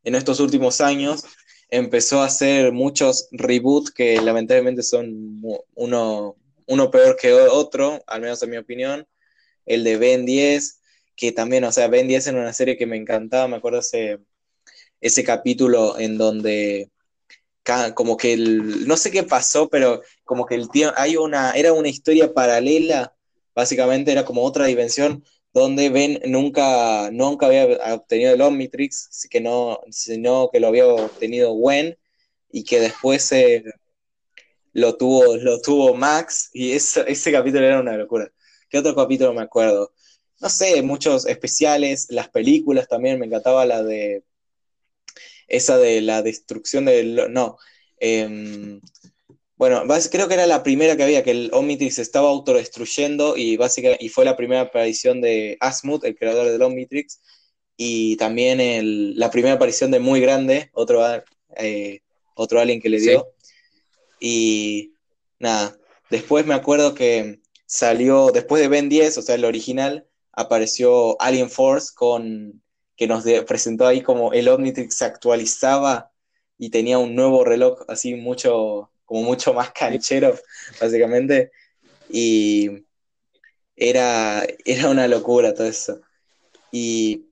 en 0.02 0.14
estos 0.14 0.40
últimos 0.40 0.80
años, 0.80 1.24
empezó 1.70 2.20
a 2.20 2.26
hacer 2.26 2.72
muchos 2.72 3.28
reboots 3.32 3.90
que 3.90 4.20
lamentablemente 4.20 4.82
son 4.82 5.42
uno, 5.74 6.36
uno 6.66 6.90
peor 6.90 7.16
que 7.16 7.32
otro, 7.32 8.02
al 8.06 8.20
menos 8.20 8.42
en 8.42 8.50
mi 8.50 8.56
opinión. 8.56 9.06
El 9.66 9.84
de 9.84 9.96
Ben 9.96 10.26
10, 10.26 10.80
que 11.16 11.32
también, 11.32 11.64
o 11.64 11.72
sea, 11.72 11.88
Ben 11.88 12.08
10 12.08 12.26
era 12.26 12.40
una 12.40 12.52
serie 12.52 12.76
que 12.76 12.86
me 12.86 12.96
encantaba, 12.96 13.48
me 13.48 13.56
acuerdo 13.56 13.78
hace 13.78 14.18
ese 15.00 15.24
capítulo 15.24 15.98
en 15.98 16.18
donde 16.18 16.90
como 17.94 18.16
que 18.16 18.32
el, 18.32 18.86
no 18.86 18.96
sé 18.96 19.10
qué 19.10 19.22
pasó, 19.22 19.68
pero 19.68 20.02
como 20.24 20.46
que 20.46 20.54
el 20.54 20.68
tío, 20.70 20.92
hay 20.96 21.16
una, 21.16 21.52
era 21.52 21.72
una 21.72 21.88
historia 21.88 22.32
paralela, 22.32 23.14
básicamente 23.54 24.12
era 24.12 24.24
como 24.24 24.42
otra 24.42 24.66
dimensión, 24.66 25.24
donde 25.52 25.90
Ben 25.90 26.20
nunca, 26.26 27.10
nunca 27.10 27.46
había 27.46 27.66
obtenido 27.94 28.34
el 28.34 28.40
Omnitrix, 28.40 29.28
que 29.30 29.40
no, 29.40 29.80
sino 29.90 30.48
que 30.52 30.60
lo 30.60 30.68
había 30.68 30.86
obtenido 30.86 31.52
Gwen, 31.52 31.98
y 32.50 32.64
que 32.64 32.80
después 32.80 33.30
eh, 33.32 33.64
lo, 34.72 34.96
tuvo, 34.96 35.36
lo 35.36 35.60
tuvo 35.60 35.94
Max, 35.94 36.50
y 36.52 36.72
ese 36.72 37.32
capítulo 37.32 37.64
era 37.66 37.80
una 37.80 37.96
locura. 37.96 38.30
¿Qué 38.68 38.78
otro 38.78 38.94
capítulo 38.94 39.34
me 39.34 39.42
acuerdo? 39.42 39.92
No 40.40 40.48
sé, 40.48 40.80
muchos 40.82 41.26
especiales, 41.26 42.06
las 42.10 42.28
películas 42.28 42.88
también, 42.88 43.18
me 43.18 43.26
encantaba 43.26 43.66
la 43.66 43.82
de 43.82 44.24
esa 45.48 45.76
de 45.78 46.00
la 46.00 46.22
destrucción 46.22 46.86
del... 46.86 47.32
No, 47.32 47.58
em, 47.98 48.80
bueno, 49.60 49.82
creo 50.10 50.26
que 50.26 50.32
era 50.32 50.46
la 50.46 50.62
primera 50.62 50.96
que 50.96 51.02
había, 51.02 51.22
que 51.22 51.32
el 51.32 51.50
Omnitrix 51.52 51.98
estaba 51.98 52.30
autodestruyendo 52.30 53.36
y, 53.36 53.58
básicamente, 53.58 54.02
y 54.02 54.08
fue 54.08 54.24
la 54.24 54.34
primera 54.34 54.62
aparición 54.62 55.20
de 55.20 55.58
Asmuth, 55.60 56.02
el 56.06 56.16
creador 56.16 56.50
del 56.50 56.62
Omnitrix, 56.62 57.20
y 57.76 58.16
también 58.16 59.18
la 59.18 59.30
primera 59.30 59.56
aparición 59.56 59.90
de 59.90 60.00
Muy 60.00 60.22
Grande, 60.22 60.70
otro, 60.72 61.04
eh, 61.58 62.00
otro 62.34 62.58
alien 62.58 62.80
que 62.80 62.88
le 62.88 63.00
dio. 63.00 63.34
Y 64.18 64.94
nada, 65.38 65.76
después 66.08 66.46
me 66.46 66.54
acuerdo 66.54 66.94
que 66.94 67.42
salió, 67.66 68.30
después 68.32 68.62
de 68.62 68.68
Ben 68.68 68.88
10, 68.88 69.18
o 69.18 69.20
sea, 69.20 69.34
el 69.34 69.44
original, 69.44 70.06
apareció 70.32 71.20
Alien 71.20 71.50
Force 71.50 71.90
con 71.94 72.62
que 72.96 73.06
nos 73.06 73.24
presentó 73.46 73.86
ahí 73.86 74.00
como 74.00 74.32
el 74.32 74.48
Omnitrix 74.48 74.94
se 74.94 75.04
actualizaba 75.04 76.12
y 76.56 76.70
tenía 76.70 76.96
un 76.96 77.14
nuevo 77.14 77.44
reloj 77.44 77.82
así 77.88 78.14
mucho, 78.14 78.89
como 79.10 79.24
mucho 79.24 79.52
más 79.52 79.72
canchero, 79.72 80.38
básicamente. 80.80 81.50
Y 82.08 82.84
era, 83.74 84.46
era 84.64 84.88
una 84.88 85.08
locura 85.08 85.52
todo 85.52 85.66
eso. 85.66 86.00
Y 86.70 87.26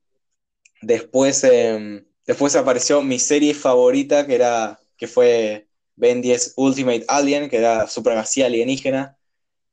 después, 0.83 1.45
em, 1.45 2.05
después 2.27 2.57
apareció 2.57 3.01
mi 3.01 3.21
serie 3.21 3.55
favorita, 3.55 4.27
que, 4.27 4.35
era, 4.35 4.81
que 4.97 5.07
fue 5.07 5.69
Ben 5.95 6.21
10 6.21 6.55
Ultimate 6.57 7.05
Alien, 7.07 7.49
que 7.49 7.59
era 7.59 7.87
supremacía 7.87 8.47
alienígena, 8.47 9.17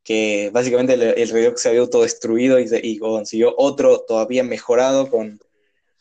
que 0.04 0.52
básicamente 0.54 0.94
el, 0.94 1.30
reloj 1.30 1.58
se 1.58 1.70
había 1.70 1.82
autodestruido 1.82 2.60
y, 2.60 2.68
y 2.84 3.00
consiguió 3.00 3.56
otro 3.58 4.02
todavía 4.02 4.44
mejorado 4.44 5.10
con 5.10 5.40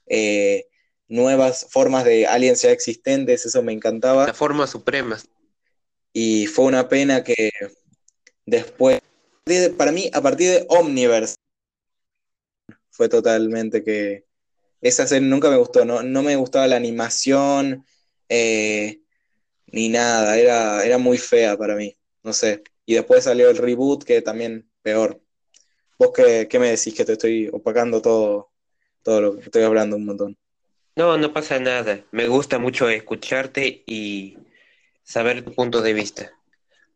eh, 0.06 0.66
nuevas 1.08 1.66
formas 1.70 2.04
de 2.04 2.26
aliens 2.26 2.60
ya 2.60 2.72
existentes, 2.72 3.46
eso 3.46 3.62
me 3.62 3.72
encantaba. 3.72 4.26
Las 4.26 4.36
formas 4.36 4.68
supremas. 4.68 5.30
Y 6.14 6.46
fue 6.46 6.64
una 6.64 6.88
pena 6.88 7.22
que 7.22 7.50
después, 8.46 9.02
para 9.76 9.92
mí, 9.92 10.10
a 10.14 10.22
partir 10.22 10.50
de 10.50 10.66
Omniverse, 10.70 11.34
fue 12.90 13.10
totalmente 13.10 13.84
que 13.84 14.24
esa 14.80 15.06
serie 15.06 15.28
nunca 15.28 15.50
me 15.50 15.56
gustó, 15.58 15.84
no, 15.84 16.02
no 16.02 16.22
me 16.22 16.36
gustaba 16.36 16.66
la 16.66 16.76
animación 16.76 17.84
eh, 18.30 19.02
ni 19.66 19.90
nada, 19.90 20.38
era, 20.38 20.84
era 20.84 20.96
muy 20.96 21.18
fea 21.18 21.58
para 21.58 21.76
mí, 21.76 21.94
no 22.22 22.32
sé. 22.32 22.62
Y 22.86 22.94
después 22.94 23.24
salió 23.24 23.50
el 23.50 23.58
reboot 23.58 24.04
que 24.04 24.22
también 24.22 24.70
peor. 24.80 25.20
¿Vos 25.98 26.12
qué, 26.14 26.48
qué 26.48 26.58
me 26.58 26.70
decís 26.70 26.94
que 26.94 27.04
te 27.04 27.12
estoy 27.12 27.48
opacando 27.52 28.00
todo 28.00 28.54
todo 29.04 29.20
lo 29.20 29.34
que 29.36 29.42
estoy 29.42 29.62
hablando 29.62 29.94
un 29.96 30.06
montón. 30.06 30.36
No, 30.96 31.16
no 31.16 31.32
pasa 31.32 31.60
nada. 31.60 32.04
Me 32.10 32.26
gusta 32.26 32.58
mucho 32.58 32.88
escucharte 32.88 33.84
y 33.86 34.38
saber 35.04 35.44
tu 35.44 35.54
punto 35.54 35.82
de 35.82 35.92
vista. 35.92 36.32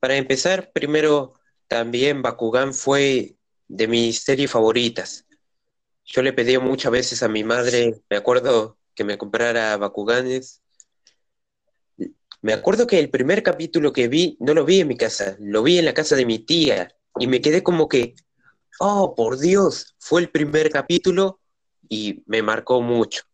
Para 0.01 0.17
empezar, 0.17 0.73
primero, 0.73 1.35
también 1.69 2.23
Bakugan 2.23 2.75
fue 2.75 3.37
de 3.69 3.87
mis 3.87 4.21
series 4.21 4.51
favoritas. 4.51 5.27
Yo 6.05 6.23
le 6.23 6.33
pedí 6.33 6.57
muchas 6.59 6.91
veces 6.91 7.23
a 7.23 7.29
mi 7.29 7.45
madre, 7.45 8.01
me 8.09 8.17
acuerdo 8.17 8.79
que 8.95 9.05
me 9.05 9.19
comprara 9.19 9.77
Bakuganes. 9.77 10.63
Me 12.41 12.53
acuerdo 12.53 12.87
que 12.87 12.99
el 12.99 13.11
primer 13.11 13.43
capítulo 13.43 13.93
que 13.93 14.09
vi, 14.09 14.37
no 14.41 14.55
lo 14.55 14.65
vi 14.65 14.81
en 14.81 14.89
mi 14.89 14.97
casa, 14.97 15.37
lo 15.41 15.63
vi 15.63 15.79
en 15.79 15.85
la 15.85 15.95
casa 15.95 16.17
de 16.17 16.25
mi 16.25 16.39
tía 16.39 16.89
y 17.19 17.27
me 17.27 17.41
quedé 17.41 17.63
como 17.63 17.89
que, 17.89 18.15
oh, 18.81 19.15
por 19.15 19.39
Dios, 19.39 19.97
fue 19.99 20.23
el 20.23 20.31
primer 20.31 20.71
capítulo 20.71 21.41
y 21.89 22.23
me 22.27 22.43
marcó 22.43 22.81
mucho. 22.81 23.28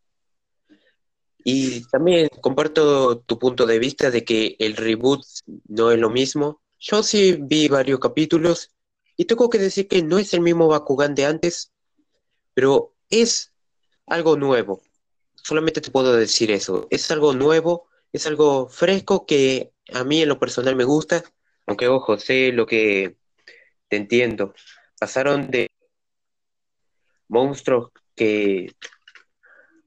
Y 1.44 1.85
también 1.88 2.28
comparto 2.40 3.18
tu 3.18 3.38
punto 3.38 3.66
de 3.66 3.78
vista 3.78 4.11
de 4.11 4.24
que 4.24 4.57
el 4.59 4.76
reboot 4.76 5.22
no 5.68 5.92
es 5.92 5.98
lo 5.98 6.09
mismo. 6.09 6.62
Yo 6.80 7.02
sí 7.02 7.37
vi 7.38 7.68
varios 7.68 8.00
capítulos 8.00 8.74
y 9.16 9.26
tengo 9.26 9.50
que 9.50 9.59
decir 9.59 9.87
que 9.87 10.02
no 10.02 10.18
es 10.18 10.33
el 10.33 10.40
mismo 10.40 10.68
Bakugan 10.68 11.14
de 11.14 11.26
antes, 11.26 11.70
pero 12.54 12.94
es 13.11 13.52
algo 14.07 14.37
nuevo. 14.37 14.80
Solamente 15.35 15.83
te 15.83 15.90
puedo 15.90 16.16
decir 16.16 16.50
eso. 16.50 16.87
Es 16.90 17.11
algo 17.11 17.35
nuevo, 17.35 17.88
es 18.12 18.26
algo 18.26 18.68
fresco 18.68 19.26
que 19.26 19.72
a 19.92 20.02
mí 20.02 20.22
en 20.22 20.30
lo 20.30 20.38
personal 20.38 20.76
me 20.76 20.85
gusta, 20.85 21.22
aunque 21.66 21.88
ojo, 21.88 22.18
sé 22.18 22.52
lo 22.52 22.66
que 22.66 23.16
te 23.88 23.96
entiendo. 23.96 24.54
Pasaron 24.98 25.50
de 25.50 25.70
monstruos 27.28 27.90
que 28.14 28.74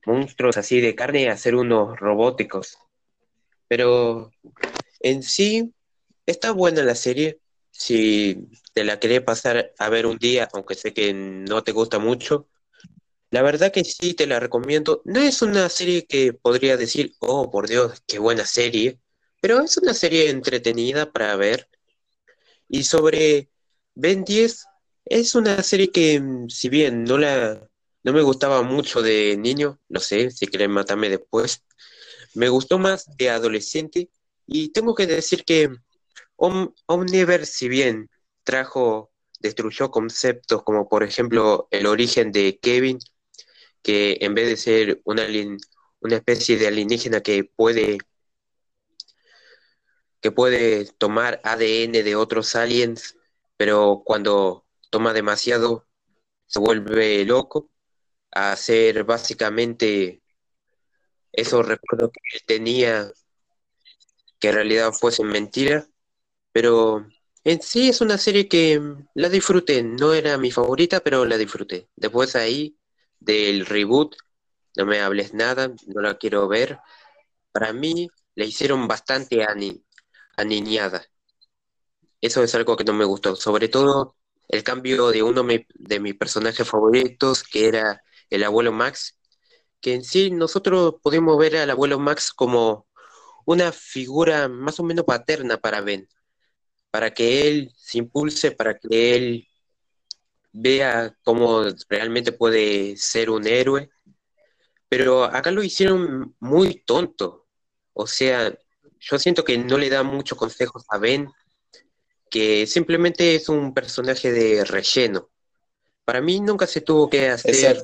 monstruos 0.07 0.57
así 0.57 0.79
de 0.79 0.95
carne 0.95 1.29
a 1.29 1.37
ser 1.37 1.53
unos 1.55 1.99
robóticos. 1.99 2.77
Pero 3.67 4.31
en 5.01 5.21
sí 5.21 5.73
está 6.25 6.51
buena 6.51 6.81
la 6.83 6.95
serie. 6.95 7.39
Si 7.69 8.47
te 8.73 8.83
la 8.85 8.99
querés 8.99 9.21
pasar 9.21 9.73
a 9.77 9.89
ver 9.89 10.05
un 10.07 10.17
día, 10.17 10.47
aunque 10.53 10.75
sé 10.75 10.93
que 10.93 11.13
no 11.13 11.63
te 11.63 11.73
gusta 11.73 11.99
mucho, 11.99 12.47
la 13.29 13.41
verdad 13.41 13.71
que 13.71 13.83
sí 13.83 14.13
te 14.13 14.25
la 14.25 14.39
recomiendo. 14.39 15.01
No 15.03 15.19
es 15.19 15.41
una 15.41 15.67
serie 15.67 16.05
que 16.05 16.31
podría 16.31 16.77
decir, 16.77 17.13
oh 17.19 17.51
por 17.51 17.67
Dios, 17.67 18.01
qué 18.07 18.17
buena 18.17 18.45
serie, 18.45 18.99
pero 19.41 19.61
es 19.61 19.77
una 19.77 19.93
serie 19.93 20.29
entretenida 20.29 21.11
para 21.11 21.35
ver. 21.35 21.69
Y 22.69 22.83
sobre 22.83 23.49
Ben 23.93 24.23
10, 24.23 24.65
es 25.05 25.35
una 25.35 25.61
serie 25.63 25.91
que, 25.91 26.21
si 26.47 26.69
bien 26.69 27.03
no 27.03 27.17
la 27.17 27.69
no 28.07 28.13
me 28.13 28.21
gustaba 28.21 28.61
mucho 28.61 29.01
de 29.01 29.35
niño, 29.35 29.81
no 29.89 29.99
sé, 29.99 30.31
si 30.31 30.47
quieren 30.47 30.71
matarme 30.71 31.09
después. 31.09 31.65
Me 32.35 32.47
gustó 32.47 32.79
más 32.79 33.05
de 33.17 33.29
adolescente 33.29 34.09
y 34.45 34.69
tengo 34.69 34.95
que 34.95 35.07
decir 35.07 35.43
que 35.43 35.69
Omniverse, 36.37 37.51
si 37.51 37.67
bien 37.67 38.09
trajo, 38.45 39.11
destruyó 39.41 39.91
conceptos 39.91 40.63
como 40.63 40.87
por 40.87 41.03
ejemplo 41.03 41.67
el 41.69 41.85
origen 41.85 42.31
de 42.31 42.57
Kevin, 42.61 42.97
que 43.83 44.19
en 44.21 44.33
vez 44.35 44.47
de 44.47 44.55
ser 44.55 45.01
una, 45.03 45.27
una 45.99 46.15
especie 46.15 46.57
de 46.57 46.67
alienígena 46.67 47.19
que 47.19 47.43
puede 47.43 47.97
que 50.21 50.31
puede 50.31 50.85
tomar 50.93 51.41
ADN 51.43 51.91
de 51.91 52.15
otros 52.15 52.55
aliens, 52.55 53.17
pero 53.57 54.03
cuando 54.05 54.65
toma 54.91 55.11
demasiado 55.11 55.85
se 56.45 56.59
vuelve 56.59 57.25
loco 57.25 57.69
hacer 58.37 59.03
básicamente 59.03 60.21
esos 61.31 61.65
recuerdos 61.67 62.11
que 62.11 62.37
él 62.37 62.43
tenía 62.45 63.11
que 64.39 64.49
en 64.49 64.55
realidad 64.55 64.91
fuesen 64.93 65.27
mentira, 65.27 65.87
pero 66.51 67.07
en 67.43 67.61
sí 67.61 67.89
es 67.89 68.01
una 68.01 68.17
serie 68.17 68.47
que 68.47 68.81
la 69.15 69.29
disfruté, 69.29 69.83
no 69.83 70.13
era 70.13 70.37
mi 70.37 70.51
favorita, 70.51 70.99
pero 70.99 71.25
la 71.25 71.37
disfruté. 71.37 71.89
Después 71.95 72.35
ahí 72.35 72.77
del 73.19 73.65
reboot, 73.65 74.15
no 74.75 74.85
me 74.85 75.01
hables 75.01 75.33
nada, 75.33 75.69
no 75.87 76.01
la 76.01 76.17
quiero 76.17 76.47
ver. 76.47 76.79
Para 77.51 77.73
mí 77.73 78.09
la 78.35 78.45
hicieron 78.45 78.87
bastante 78.87 79.45
aniñada. 80.35 81.05
Eso 82.21 82.43
es 82.43 82.53
algo 82.55 82.75
que 82.75 82.83
no 82.83 82.93
me 82.93 83.05
gustó, 83.05 83.35
sobre 83.35 83.69
todo 83.69 84.15
el 84.47 84.63
cambio 84.63 85.09
de 85.09 85.23
uno 85.23 85.43
de 85.43 85.99
mis 85.99 86.15
personajes 86.15 86.67
favoritos, 86.67 87.43
que 87.43 87.67
era 87.67 88.01
el 88.29 88.43
abuelo 88.43 88.71
Max, 88.71 89.17
que 89.81 89.93
en 89.93 90.03
sí 90.03 90.31
nosotros 90.31 90.95
podemos 91.01 91.37
ver 91.37 91.57
al 91.57 91.69
abuelo 91.69 91.99
Max 91.99 92.31
como 92.33 92.87
una 93.45 93.71
figura 93.71 94.47
más 94.47 94.79
o 94.79 94.83
menos 94.83 95.05
paterna 95.05 95.57
para 95.57 95.81
Ben, 95.81 96.07
para 96.91 97.13
que 97.13 97.47
él 97.47 97.71
se 97.75 97.99
impulse, 97.99 98.51
para 98.51 98.77
que 98.77 99.15
él 99.15 99.47
vea 100.51 101.15
cómo 101.23 101.63
realmente 101.89 102.31
puede 102.31 102.97
ser 102.97 103.29
un 103.29 103.47
héroe. 103.47 103.89
Pero 104.89 105.23
acá 105.23 105.51
lo 105.51 105.63
hicieron 105.63 106.35
muy 106.39 106.81
tonto. 106.85 107.47
O 107.93 108.07
sea, 108.07 108.53
yo 108.99 109.19
siento 109.19 109.43
que 109.43 109.57
no 109.57 109.77
le 109.77 109.89
da 109.89 110.03
muchos 110.03 110.37
consejos 110.37 110.83
a 110.89 110.97
Ben, 110.97 111.29
que 112.29 112.65
simplemente 112.67 113.35
es 113.35 113.49
un 113.49 113.73
personaje 113.73 114.31
de 114.31 114.63
relleno. 114.65 115.29
Para 116.05 116.21
mí 116.21 116.39
nunca 116.39 116.67
se 116.67 116.81
tuvo 116.81 117.09
que 117.09 117.29
hacer 117.29 117.81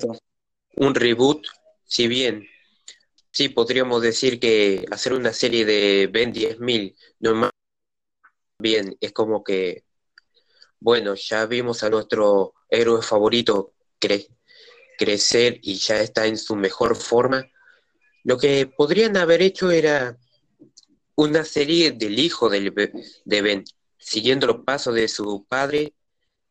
un 0.76 0.96
reboot, 0.96 1.46
si 1.86 2.08
bien 2.08 2.48
sí 3.32 3.50
podríamos 3.50 4.02
decir 4.02 4.40
que 4.40 4.86
hacer 4.92 5.14
una 5.14 5.34
serie 5.34 5.66
de 5.66 6.08
Ben 6.08 6.32
10.000 6.32 6.96
no 7.20 7.50
bien, 8.60 8.96
es 9.02 9.12
como 9.12 9.44
que, 9.44 9.84
bueno, 10.80 11.16
ya 11.16 11.46
vimos 11.46 11.84
a 11.84 11.90
nuestro 11.90 12.54
héroe 12.70 13.02
favorito 13.02 13.74
crecer 14.98 15.60
y 15.62 15.76
ya 15.76 16.00
está 16.02 16.28
en 16.28 16.38
su 16.38 16.56
mejor 16.56 16.96
forma, 16.96 17.46
lo 18.24 18.38
que 18.38 18.68
podrían 18.68 19.18
haber 19.18 19.42
hecho 19.42 19.72
era 19.72 20.18
una 21.16 21.44
serie 21.44 21.92
del 21.92 22.18
hijo 22.20 22.50
de 22.50 23.42
Ben, 23.42 23.64
siguiendo 23.98 24.48
los 24.48 24.64
pasos 24.64 24.96
de 24.96 25.08
su 25.08 25.46
padre, 25.46 25.94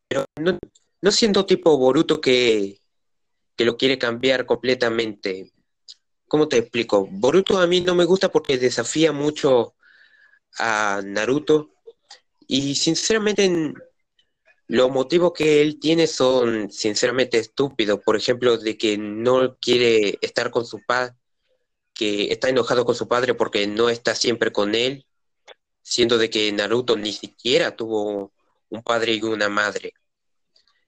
pero 0.09 0.25
no, 0.41 1.11
siendo 1.11 1.47
tipo 1.47 1.79
Boruto 1.79 2.21
que, 2.21 2.82
que 3.63 3.67
lo 3.67 3.77
quiere 3.77 3.97
cambiar 3.97 4.45
completamente. 4.45 5.53
¿Cómo 6.27 6.49
te 6.49 6.59
explico? 6.59 7.07
Boruto 7.09 7.61
a 7.61 7.67
mí 7.69 7.81
no 7.81 7.95
me 7.95 8.05
gusta 8.05 8.29
porque 8.29 8.59
desafía 8.59 9.13
mucho 9.13 9.75
a 10.59 11.01
Naruto 11.05 11.71
y 12.49 12.75
sinceramente 12.75 13.73
los 14.67 14.91
motivos 14.91 15.33
que 15.33 15.63
él 15.63 15.79
tiene 15.79 16.09
son 16.09 16.73
sinceramente 16.73 17.39
estúpidos. 17.39 18.01
Por 18.05 18.17
ejemplo, 18.17 18.59
de 18.59 18.77
que 18.77 18.99
no 18.99 19.57
quiere 19.59 20.19
estar 20.21 20.51
con 20.51 20.67
su 20.67 20.81
padre, 20.85 21.15
que 21.95 22.33
está 22.33 22.49
enojado 22.49 22.85
con 22.85 22.97
su 22.97 23.07
padre 23.07 23.35
porque 23.35 23.69
no 23.69 23.91
está 23.91 24.17
siempre 24.17 24.51
con 24.51 24.75
él, 24.75 25.07
siendo 25.83 26.19
de 26.19 26.31
que 26.31 26.51
Naruto 26.51 26.97
ni 26.97 27.13
siquiera 27.13 27.77
tuvo 27.77 28.33
un 28.71 28.83
padre 28.83 29.15
y 29.15 29.23
una 29.23 29.49
madre, 29.49 29.95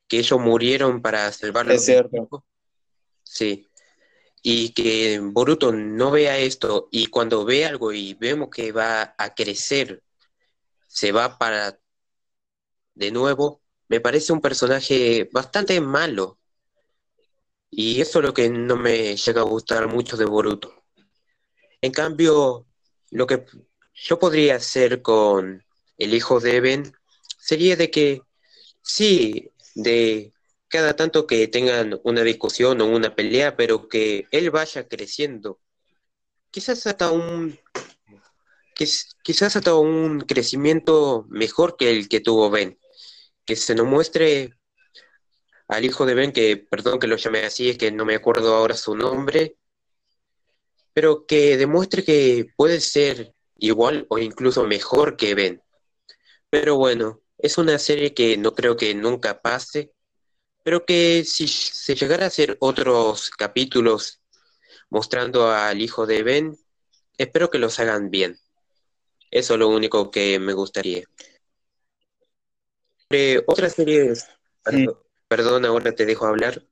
que 0.08 0.18
ellos 0.18 0.40
murieron 0.40 1.02
para 1.02 1.30
salvarlo. 1.30 1.74
Es 1.74 1.84
cierto. 1.84 2.44
Sí. 3.34 3.68
Y 4.42 4.70
que 4.74 5.18
Boruto 5.20 5.72
no 5.72 6.12
vea 6.12 6.38
esto 6.38 6.88
y 6.92 7.08
cuando 7.08 7.44
ve 7.44 7.66
algo 7.66 7.92
y 7.92 8.14
vemos 8.14 8.48
que 8.50 8.72
va 8.72 9.14
a 9.18 9.34
crecer, 9.34 10.04
se 10.86 11.12
va 11.12 11.38
para 11.38 11.80
de 12.94 13.10
nuevo, 13.10 13.62
me 13.88 14.00
parece 14.00 14.32
un 14.32 14.40
personaje 14.40 15.28
bastante 15.32 15.80
malo. 15.80 16.38
Y 17.70 18.00
eso 18.00 18.20
es 18.20 18.24
lo 18.24 18.32
que 18.32 18.48
no 18.48 18.76
me 18.76 19.16
llega 19.16 19.40
a 19.40 19.44
gustar 19.44 19.88
mucho 19.88 20.16
de 20.16 20.24
Boruto. 20.24 20.84
En 21.80 21.90
cambio, 21.92 22.66
lo 23.10 23.26
que 23.26 23.44
yo 23.94 24.18
podría 24.18 24.56
hacer 24.56 25.02
con 25.02 25.64
el 25.98 26.14
hijo 26.14 26.38
de 26.38 26.60
Ben 26.60 26.92
sería 27.40 27.76
de 27.76 27.90
que 27.90 28.22
sí, 28.82 29.50
de 29.74 30.33
cada 30.74 30.96
tanto 30.96 31.24
que 31.28 31.46
tengan 31.46 32.00
una 32.02 32.22
discusión 32.22 32.80
o 32.80 32.86
una 32.86 33.14
pelea, 33.14 33.56
pero 33.56 33.88
que 33.88 34.26
él 34.32 34.50
vaya 34.50 34.88
creciendo. 34.88 35.60
Quizás 36.50 36.84
hasta 36.88 37.12
un 37.12 37.56
quizás 39.22 39.54
hasta 39.54 39.76
un 39.76 40.22
crecimiento 40.22 41.26
mejor 41.28 41.76
que 41.76 41.90
el 41.92 42.08
que 42.08 42.18
tuvo 42.18 42.50
Ben. 42.50 42.76
Que 43.44 43.54
se 43.54 43.76
nos 43.76 43.86
muestre 43.86 44.58
al 45.68 45.84
hijo 45.84 46.06
de 46.06 46.14
Ben, 46.14 46.32
que 46.32 46.56
perdón 46.56 46.98
que 46.98 47.06
lo 47.06 47.18
llame 47.18 47.44
así, 47.44 47.70
es 47.70 47.78
que 47.78 47.92
no 47.92 48.04
me 48.04 48.16
acuerdo 48.16 48.56
ahora 48.56 48.74
su 48.74 48.96
nombre, 48.96 49.56
pero 50.92 51.24
que 51.24 51.56
demuestre 51.56 52.02
que 52.02 52.46
puede 52.56 52.80
ser 52.80 53.32
igual 53.58 54.06
o 54.10 54.18
incluso 54.18 54.64
mejor 54.64 55.16
que 55.16 55.36
Ben. 55.36 55.62
Pero 56.50 56.76
bueno, 56.76 57.22
es 57.38 57.58
una 57.58 57.78
serie 57.78 58.12
que 58.12 58.36
no 58.36 58.56
creo 58.56 58.76
que 58.76 58.92
nunca 58.96 59.40
pase, 59.40 59.94
pero 60.64 60.84
que 60.84 61.24
si 61.24 61.46
se 61.46 61.94
llegara 61.94 62.24
a 62.24 62.28
hacer 62.28 62.56
otros 62.58 63.30
capítulos 63.30 64.20
mostrando 64.90 65.52
al 65.52 65.80
hijo 65.80 66.06
de 66.06 66.24
Ben, 66.24 66.58
espero 67.16 67.50
que 67.50 67.58
los 67.58 67.78
hagan 67.78 68.10
bien. 68.10 68.36
Eso 69.30 69.54
es 69.54 69.60
lo 69.60 69.68
único 69.68 70.10
que 70.10 70.40
me 70.40 70.52
gustaría. 70.52 71.04
Sobre 73.08 73.44
otras 73.46 73.74
series, 73.74 74.26
perdón, 75.28 75.64
ahora 75.64 75.92
te 75.92 76.06
dejo 76.06 76.26
hablar. 76.26 76.64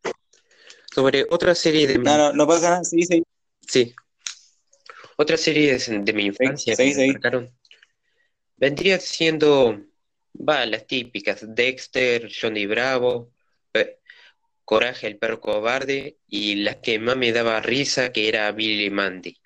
Sobre 0.93 1.27
otra 1.31 1.55
serie 1.55 1.87
de... 1.87 1.99
No, 1.99 2.17
no, 2.17 2.33
no 2.33 2.47
pasa 2.49 2.71
nada, 2.71 2.85
sí, 2.85 3.05
sí. 3.05 3.23
Sí, 3.61 3.95
otra 5.17 5.37
serie 5.37 5.79
de 5.79 6.13
mi 6.13 6.25
infancia 6.25 6.75
me 6.77 7.13
marcaron 7.13 7.53
vendría 8.63 9.01
siendo, 9.01 9.81
va, 10.37 10.65
las 10.67 10.87
típicas, 10.87 11.45
Dexter, 11.53 12.31
Johnny 12.33 12.65
Bravo, 12.67 13.33
Coraje 14.65 15.07
el 15.07 15.19
perro 15.19 15.41
cobarde 15.41 16.19
y 16.29 16.57
la 16.57 16.81
que 16.81 16.99
más 16.99 17.17
me 17.17 17.33
daba 17.33 17.61
risa 17.61 18.13
que 18.13 18.29
era 18.29 18.51
Billy 18.53 18.91
Mandy. 18.91 19.37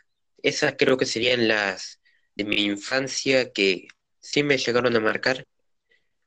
Esas 0.42 0.74
creo 0.78 0.96
que 0.96 1.06
serían 1.06 1.48
las 1.48 2.00
de 2.34 2.44
mi 2.44 2.64
infancia 2.64 3.52
que 3.52 3.88
sí 4.20 4.42
me 4.42 4.58
llegaron 4.58 4.94
a 4.94 5.00
marcar, 5.00 5.46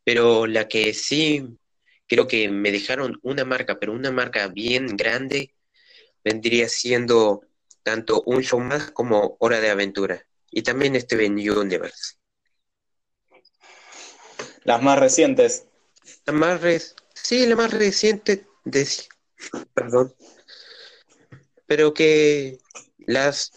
pero 0.04 0.47
la 0.47 0.67
que 0.67 0.93
sí 0.93 1.45
creo 2.08 2.28
que 2.28 2.49
me 2.49 2.71
dejaron 2.71 3.19
una 3.21 3.45
marca, 3.45 3.80
pero 3.80 3.93
una 3.93 4.12
marca 4.12 4.47
bien 4.47 4.97
grande, 4.97 5.54
vendría 6.23 6.67
siendo 6.67 7.41
tanto 7.84 8.23
un 8.25 8.41
show 8.41 8.60
más 8.60 8.91
como 8.91 9.38
Hora 9.39 9.62
de 9.62 9.69
Aventura. 9.69 10.25
Y 10.52 10.63
también 10.63 10.99
Steven 10.99 11.34
Universe. 11.34 12.15
Las 14.63 14.82
más 14.82 14.99
recientes. 14.99 15.67
La 16.25 16.34
más 16.34 16.95
sí, 17.13 17.45
la 17.45 17.56
más 17.56 17.71
reciente 17.71 18.48
perdón. 19.74 20.13
Pero 21.67 21.93
que 21.93 22.60
las 22.98 23.52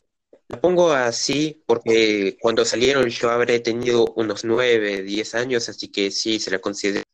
la 0.52 0.60
pongo 0.60 0.92
así 0.92 1.62
porque 1.66 2.36
cuando 2.40 2.64
salieron 2.64 3.08
yo 3.08 3.30
habré 3.30 3.60
tenido 3.60 4.04
unos 4.16 4.44
9, 4.44 5.02
10 5.02 5.34
años, 5.34 5.68
así 5.68 5.88
que 5.88 6.10
sí 6.10 6.38
se 6.38 6.50
la 6.50 6.58
considero. 6.58 7.04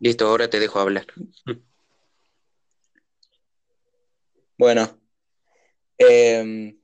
Listo, 0.00 0.26
ahora 0.26 0.50
te 0.50 0.58
dejo 0.60 0.80
hablar. 0.80 1.06
Bueno, 4.58 4.96
em, 5.98 6.78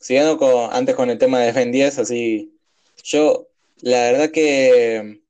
siguiendo 0.00 0.38
con, 0.38 0.72
antes 0.72 0.94
con 0.94 1.10
el 1.10 1.18
tema 1.18 1.40
de 1.40 1.50
Ben 1.52 1.72
10, 1.72 1.98
así, 1.98 2.56
yo, 3.02 3.49
la 3.82 4.12
verdad 4.12 4.30
que 4.30 5.20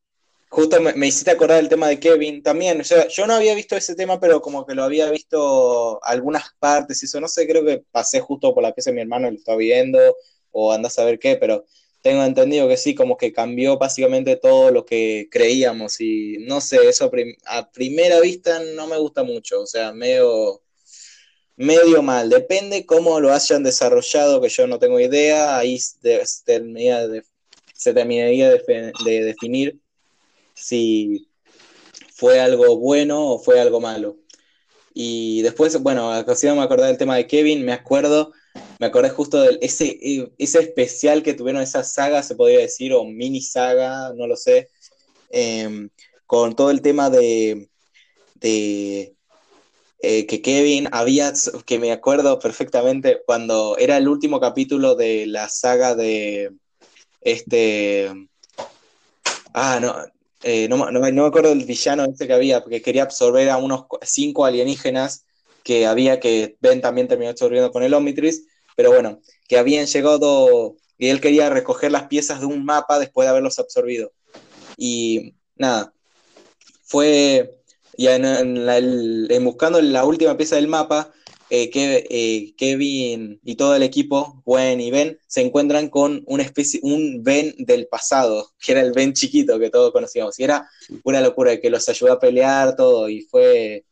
justo 0.50 0.80
me, 0.80 1.06
hiciste 1.06 1.30
acordar 1.30 1.58
del 1.58 1.68
tema 1.68 1.88
de 1.88 2.00
Kevin 2.00 2.42
también, 2.42 2.80
o 2.80 2.84
sea, 2.84 3.06
yo 3.08 3.26
no 3.26 3.34
había 3.34 3.54
visto 3.54 3.76
ese 3.76 3.94
tema, 3.94 4.18
pero 4.20 4.42
como 4.42 4.66
que 4.66 4.74
lo 4.74 4.82
había 4.82 5.08
visto 5.10 6.02
algunas 6.04 6.44
partes 6.58 7.02
y 7.02 7.06
eso, 7.06 7.20
no 7.20 7.28
sé, 7.28 7.46
creo 7.46 7.64
que 7.64 7.84
pasé 7.92 8.20
justo 8.20 8.52
por 8.52 8.62
la 8.62 8.74
pieza 8.74 8.90
de 8.90 8.96
mi 8.96 9.02
hermano, 9.02 9.30
lo 9.30 9.36
estaba 9.36 9.58
viendo, 9.58 9.98
o 10.50 10.72
andás 10.72 10.98
a 10.98 11.04
ver 11.04 11.20
qué, 11.20 11.36
pero 11.36 11.64
tengo 12.02 12.24
entendido 12.24 12.68
que 12.68 12.76
sí, 12.76 12.94
como 12.94 13.16
que 13.16 13.32
cambió 13.32 13.78
básicamente 13.78 14.36
todo 14.36 14.70
lo 14.72 14.84
que 14.84 15.28
creíamos 15.30 16.00
y 16.00 16.38
no 16.40 16.60
sé, 16.60 16.88
eso 16.88 17.10
a 17.46 17.70
primera 17.70 18.20
vista 18.20 18.60
no 18.74 18.86
me 18.88 18.98
gusta 18.98 19.22
mucho, 19.22 19.60
o 19.62 19.66
sea, 19.66 19.92
medio, 19.92 20.62
medio 21.56 22.02
mal, 22.02 22.28
depende 22.28 22.86
cómo 22.86 23.20
lo 23.20 23.32
hayan 23.32 23.62
desarrollado, 23.62 24.40
que 24.40 24.48
yo 24.48 24.66
no 24.66 24.78
tengo 24.80 24.98
idea, 24.98 25.58
ahí 25.58 25.78
se 25.78 26.18
terminaría 26.44 27.06
de, 27.06 27.22
se 27.80 27.94
terminaría 27.94 28.50
de, 28.50 29.24
definir 29.24 29.80
si 30.54 31.26
fue 32.12 32.38
algo 32.38 32.76
bueno 32.76 33.26
o 33.26 33.38
fue 33.38 33.58
algo 33.58 33.80
malo. 33.80 34.18
Y 34.92 35.40
después, 35.40 35.80
bueno, 35.82 36.12
si 36.34 36.46
me 36.48 36.60
acordé 36.60 36.88
del 36.88 36.98
tema 36.98 37.16
de 37.16 37.26
Kevin, 37.26 37.64
me 37.64 37.72
acuerdo 37.72 38.32
me 38.78 38.86
acordé 38.86 39.08
justo 39.08 39.40
de 39.40 39.58
ese, 39.62 39.98
ese 40.36 40.58
especial 40.58 41.22
que 41.22 41.32
tuvieron, 41.32 41.62
esa 41.62 41.84
saga, 41.84 42.22
se 42.22 42.34
podría 42.34 42.58
decir, 42.58 42.92
o 42.92 43.04
mini 43.04 43.40
saga, 43.40 44.12
no 44.14 44.26
lo 44.26 44.36
sé, 44.36 44.68
em, 45.30 45.88
con 46.26 46.54
todo 46.54 46.70
el 46.70 46.82
tema 46.82 47.08
de, 47.08 47.70
de 48.34 49.14
eh, 50.02 50.26
que 50.26 50.42
Kevin 50.42 50.88
había, 50.92 51.32
que 51.64 51.78
me 51.78 51.92
acuerdo 51.92 52.38
perfectamente, 52.38 53.22
cuando 53.24 53.78
era 53.78 53.96
el 53.96 54.08
último 54.08 54.38
capítulo 54.40 54.96
de 54.96 55.26
la 55.26 55.48
saga 55.48 55.94
de 55.94 56.50
este... 57.20 58.10
Ah, 59.52 59.78
no, 59.80 59.94
eh, 60.42 60.68
no, 60.68 60.90
no, 60.90 61.00
me 61.00 61.26
acuerdo 61.26 61.50
del 61.50 61.64
villano 61.64 62.04
ese 62.04 62.26
que 62.26 62.32
había, 62.32 62.62
porque 62.62 62.80
quería 62.80 63.02
absorber 63.02 63.50
a 63.50 63.56
unos 63.56 63.84
cinco 64.02 64.44
alienígenas 64.44 65.24
que 65.64 65.86
había 65.86 66.20
que 66.20 66.56
Ben 66.60 66.80
también 66.80 67.08
terminó 67.08 67.30
absorbiendo 67.30 67.70
con 67.70 67.82
el 67.82 67.92
Omnitrix, 67.92 68.42
pero 68.76 68.90
bueno, 68.90 69.20
que 69.48 69.58
habían 69.58 69.86
llegado 69.86 70.76
y 70.96 71.08
él 71.08 71.20
quería 71.20 71.50
recoger 71.50 71.90
las 71.90 72.04
piezas 72.04 72.40
de 72.40 72.46
un 72.46 72.64
mapa 72.64 72.98
después 72.98 73.26
de 73.26 73.30
haberlos 73.30 73.58
absorbido. 73.58 74.12
Y 74.76 75.34
nada, 75.56 75.92
fue 76.84 77.58
ya 77.96 78.16
en, 78.16 79.44
buscando 79.44 79.80
la 79.80 80.04
última 80.04 80.36
pieza 80.36 80.56
del 80.56 80.68
mapa, 80.68 81.12
eh, 81.50 81.70
que, 81.70 82.06
eh, 82.08 82.54
Kevin 82.56 83.40
y 83.44 83.56
todo 83.56 83.74
el 83.74 83.82
equipo, 83.82 84.42
Gwen 84.44 84.80
y 84.80 84.90
Ben, 84.90 85.18
se 85.26 85.42
encuentran 85.42 85.88
con 85.88 86.22
una 86.26 86.42
especie, 86.42 86.80
un 86.82 87.22
Ben 87.22 87.54
del 87.58 87.86
pasado, 87.88 88.50
que 88.64 88.72
era 88.72 88.80
el 88.80 88.92
Ben 88.92 89.12
chiquito 89.12 89.58
que 89.58 89.70
todos 89.70 89.92
conocíamos. 89.92 90.38
Y 90.38 90.44
era 90.44 90.68
una 91.04 91.20
locura, 91.20 91.60
que 91.60 91.70
los 91.70 91.88
ayudó 91.88 92.12
a 92.12 92.20
pelear, 92.20 92.76
todo, 92.76 93.08
y 93.08 93.22
fue... 93.22 93.84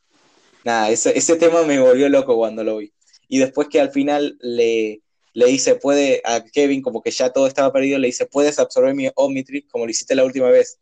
Nada, 0.65 0.91
ese, 0.91 1.17
ese 1.17 1.37
tema 1.37 1.63
me 1.63 1.79
volvió 1.79 2.09
loco 2.09 2.37
cuando 2.37 2.65
lo 2.65 2.79
vi 2.79 2.93
y 3.29 3.39
después 3.39 3.69
que 3.69 3.81
al 3.81 3.91
final 3.91 4.39
le, 4.41 5.03
le 5.35 5.47
dice, 5.47 5.77
puede, 5.77 6.23
a 6.25 6.43
Kevin, 6.43 6.83
como 6.83 7.03
que 7.03 7.11
ya 7.11 7.31
todo 7.31 7.47
estaba 7.47 7.73
perdido, 7.73 7.99
le 7.99 8.09
dice, 8.09 8.27
puedes 8.27 8.59
absorber 8.59 8.95
mi 8.95 9.11
Omnitrix 9.15 9.71
como 9.71 9.85
lo 9.85 9.91
hiciste 9.91 10.15
la 10.15 10.25
última 10.25 10.49
vez. 10.49 10.79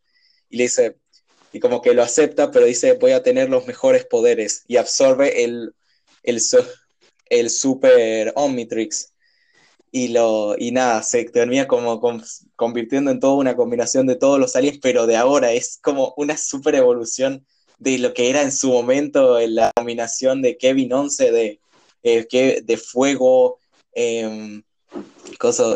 Y 0.49 0.57
le 0.57 0.65
dice, 0.65 0.97
y 1.53 1.59
como 1.59 1.83
que 1.83 1.93
lo 1.93 2.03
acepta, 2.03 2.53
pero 2.53 2.65
dice, 2.67 2.93
voy 2.95 3.11
a 3.11 3.23
tener 3.23 3.51
los 3.51 3.67
mejores 3.67 4.07
poderes. 4.07 4.63
Y 4.69 4.77
absorbe 4.77 5.43
el, 5.45 5.75
el, 6.27 6.41
el 7.31 7.51
Super 7.51 8.33
Omnitrix. 8.37 9.13
Y, 9.93 10.09
lo, 10.09 10.57
y 10.59 10.73
nada, 10.73 11.03
se 11.03 11.25
termina 11.25 11.67
como 11.67 12.01
convirtiendo 12.55 13.11
en 13.11 13.21
toda 13.21 13.35
una 13.35 13.57
combinación 13.57 14.07
de 14.07 14.17
todos 14.17 14.39
los 14.39 14.55
aliens, 14.55 14.79
pero 14.83 15.07
de 15.07 15.17
ahora 15.17 15.53
es 15.53 15.79
como 15.81 16.13
una 16.19 16.37
super 16.37 16.75
evolución 16.75 17.47
de 17.79 17.99
lo 17.99 18.13
que 18.13 18.29
era 18.29 18.43
en 18.43 18.53
su 18.53 18.71
momento 18.71 19.39
la 19.41 19.71
combinación 19.75 20.43
de 20.43 20.59
Kevin 20.59 20.93
11 20.93 21.31
de, 21.31 21.61
eh, 22.03 22.63
de 22.63 22.77
fuego, 22.77 23.59
eh, 23.95 24.61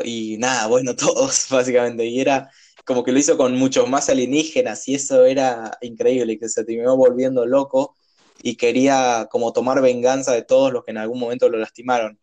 y 0.04 0.36
nada, 0.38 0.66
bueno, 0.66 0.94
todos 0.96 1.46
básicamente. 1.50 2.04
Y 2.06 2.20
era 2.20 2.50
como 2.84 3.04
que 3.04 3.12
lo 3.12 3.18
hizo 3.18 3.36
con 3.36 3.56
muchos 3.56 3.88
más 3.88 4.08
alienígenas 4.08 4.86
y 4.88 4.94
eso 4.94 5.24
era 5.24 5.78
increíble, 5.80 6.38
que 6.38 6.48
se 6.48 6.64
terminó 6.64 6.96
volviendo 6.96 7.46
loco 7.46 7.94
y 8.42 8.56
quería 8.56 9.28
como 9.30 9.52
tomar 9.52 9.80
venganza 9.82 10.32
de 10.32 10.42
todos 10.42 10.72
los 10.72 10.84
que 10.84 10.92
en 10.92 10.98
algún 10.98 11.20
momento 11.20 11.48
lo 11.48 11.58
lastimaron. 11.58 12.18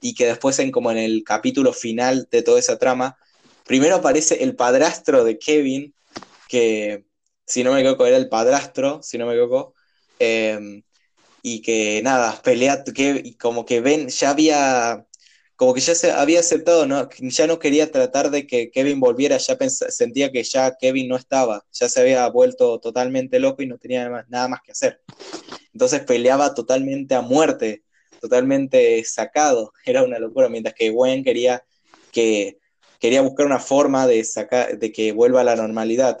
Y 0.00 0.14
que 0.14 0.26
después 0.26 0.58
en 0.58 0.70
como 0.72 0.90
en 0.90 0.98
el 0.98 1.22
capítulo 1.24 1.72
final 1.72 2.28
de 2.30 2.42
toda 2.42 2.58
esa 2.58 2.78
trama, 2.78 3.16
primero 3.64 3.96
aparece 3.96 4.42
el 4.42 4.56
padrastro 4.56 5.24
de 5.24 5.38
Kevin, 5.38 5.94
que 6.48 7.04
si 7.46 7.64
no 7.64 7.72
me 7.72 7.80
equivoco 7.80 8.06
era 8.06 8.16
el 8.16 8.28
padrastro, 8.28 9.02
si 9.02 9.18
no 9.18 9.26
me 9.26 9.32
equivoco, 9.32 9.74
em, 10.18 10.82
y 11.42 11.62
que 11.62 12.02
nada, 12.02 12.40
pelea, 12.42 12.84
que, 12.84 13.20
y 13.24 13.34
como 13.34 13.64
que 13.66 13.80
ven, 13.80 14.08
ya 14.08 14.30
había 14.30 15.06
como 15.62 15.74
que 15.74 15.80
ya 15.80 15.94
se 15.94 16.10
había 16.10 16.40
aceptado, 16.40 16.86
¿no? 16.86 17.08
ya 17.20 17.46
no 17.46 17.60
quería 17.60 17.92
tratar 17.92 18.32
de 18.32 18.48
que 18.48 18.72
Kevin 18.72 18.98
volviera, 18.98 19.36
ya 19.36 19.56
sentía 19.68 20.32
que 20.32 20.42
ya 20.42 20.76
Kevin 20.76 21.06
no 21.06 21.14
estaba, 21.14 21.64
ya 21.72 21.88
se 21.88 22.00
había 22.00 22.26
vuelto 22.28 22.80
totalmente 22.80 23.38
loco 23.38 23.62
y 23.62 23.68
no 23.68 23.78
tenía 23.78 24.26
nada 24.28 24.48
más 24.48 24.60
que 24.62 24.72
hacer. 24.72 25.00
Entonces 25.72 26.00
peleaba 26.00 26.54
totalmente 26.54 27.14
a 27.14 27.22
muerte, 27.22 27.82
totalmente 28.20 29.02
sacado, 29.04 29.72
era 29.86 30.02
una 30.02 30.18
locura, 30.18 30.48
mientras 30.48 30.74
que 30.74 30.90
Gwen 30.90 31.24
quería, 31.24 31.64
que, 32.12 32.58
quería 33.00 33.22
buscar 33.22 33.46
una 33.46 33.58
forma 33.58 34.06
de, 34.06 34.24
sacar, 34.24 34.78
de 34.78 34.92
que 34.92 35.12
vuelva 35.12 35.40
a 35.42 35.44
la 35.44 35.56
normalidad. 35.56 36.18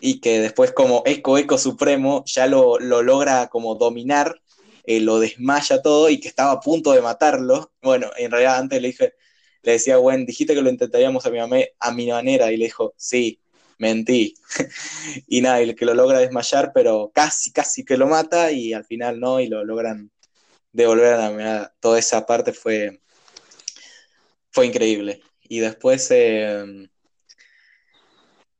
Y 0.00 0.20
que 0.20 0.40
después 0.40 0.72
como 0.72 1.02
Eco 1.06 1.38
Eco 1.38 1.56
Supremo 1.56 2.24
ya 2.26 2.46
lo, 2.46 2.78
lo 2.78 3.02
logra 3.02 3.48
como 3.48 3.74
dominar 3.74 4.38
eh, 4.84 5.00
lo 5.00 5.18
desmaya 5.18 5.80
todo 5.82 6.10
y 6.10 6.20
que 6.20 6.28
estaba 6.28 6.52
a 6.52 6.60
punto 6.60 6.92
de 6.92 7.00
matarlo. 7.00 7.72
Bueno, 7.82 8.10
en 8.16 8.30
realidad 8.30 8.58
antes 8.58 8.82
le 8.82 8.88
dije, 8.88 9.14
le 9.62 9.72
decía, 9.72 9.96
bueno, 9.96 10.24
dijiste 10.26 10.54
que 10.54 10.62
lo 10.62 10.70
intentaríamos 10.70 11.24
a 11.26 11.30
mi, 11.30 11.38
a 11.78 11.92
mi 11.92 12.06
manera, 12.08 12.52
y 12.52 12.58
le 12.58 12.66
dijo, 12.66 12.94
sí, 12.96 13.40
mentí. 13.78 14.34
y 15.28 15.40
nada, 15.40 15.60
el 15.60 15.74
que 15.74 15.84
lo 15.84 15.94
logra 15.94 16.18
desmayar, 16.18 16.72
pero 16.74 17.10
casi, 17.14 17.52
casi 17.52 17.84
que 17.84 17.96
lo 17.96 18.06
mata, 18.06 18.52
y 18.52 18.72
al 18.72 18.84
final 18.84 19.20
no, 19.20 19.40
y 19.40 19.48
lo 19.48 19.64
logran 19.64 20.10
devolver 20.72 21.14
a 21.14 21.18
la 21.18 21.30
mirada. 21.30 21.74
Toda 21.80 21.98
esa 21.98 22.26
parte 22.26 22.52
fue, 22.52 23.00
fue 24.50 24.66
increíble. 24.66 25.22
Y 25.42 25.60
después, 25.60 26.10
em, 26.10 26.88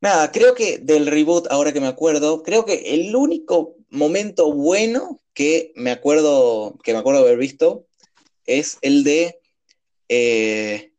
nada, 0.00 0.30
creo 0.32 0.54
que 0.54 0.78
del 0.78 1.06
reboot, 1.06 1.46
ahora 1.50 1.72
que 1.72 1.80
me 1.80 1.88
acuerdo, 1.88 2.42
creo 2.42 2.64
que 2.64 2.94
el 2.94 3.14
único 3.16 3.76
momento 3.90 4.52
bueno 4.52 5.20
que 5.34 5.72
me 5.74 5.90
acuerdo, 5.90 6.78
que 6.82 6.92
me 6.92 6.98
acuerdo 7.00 7.20
haber 7.20 7.38
visto 7.38 7.86
es 8.46 8.78
el 8.82 9.04
de 9.04 9.40
eh, 10.08 10.93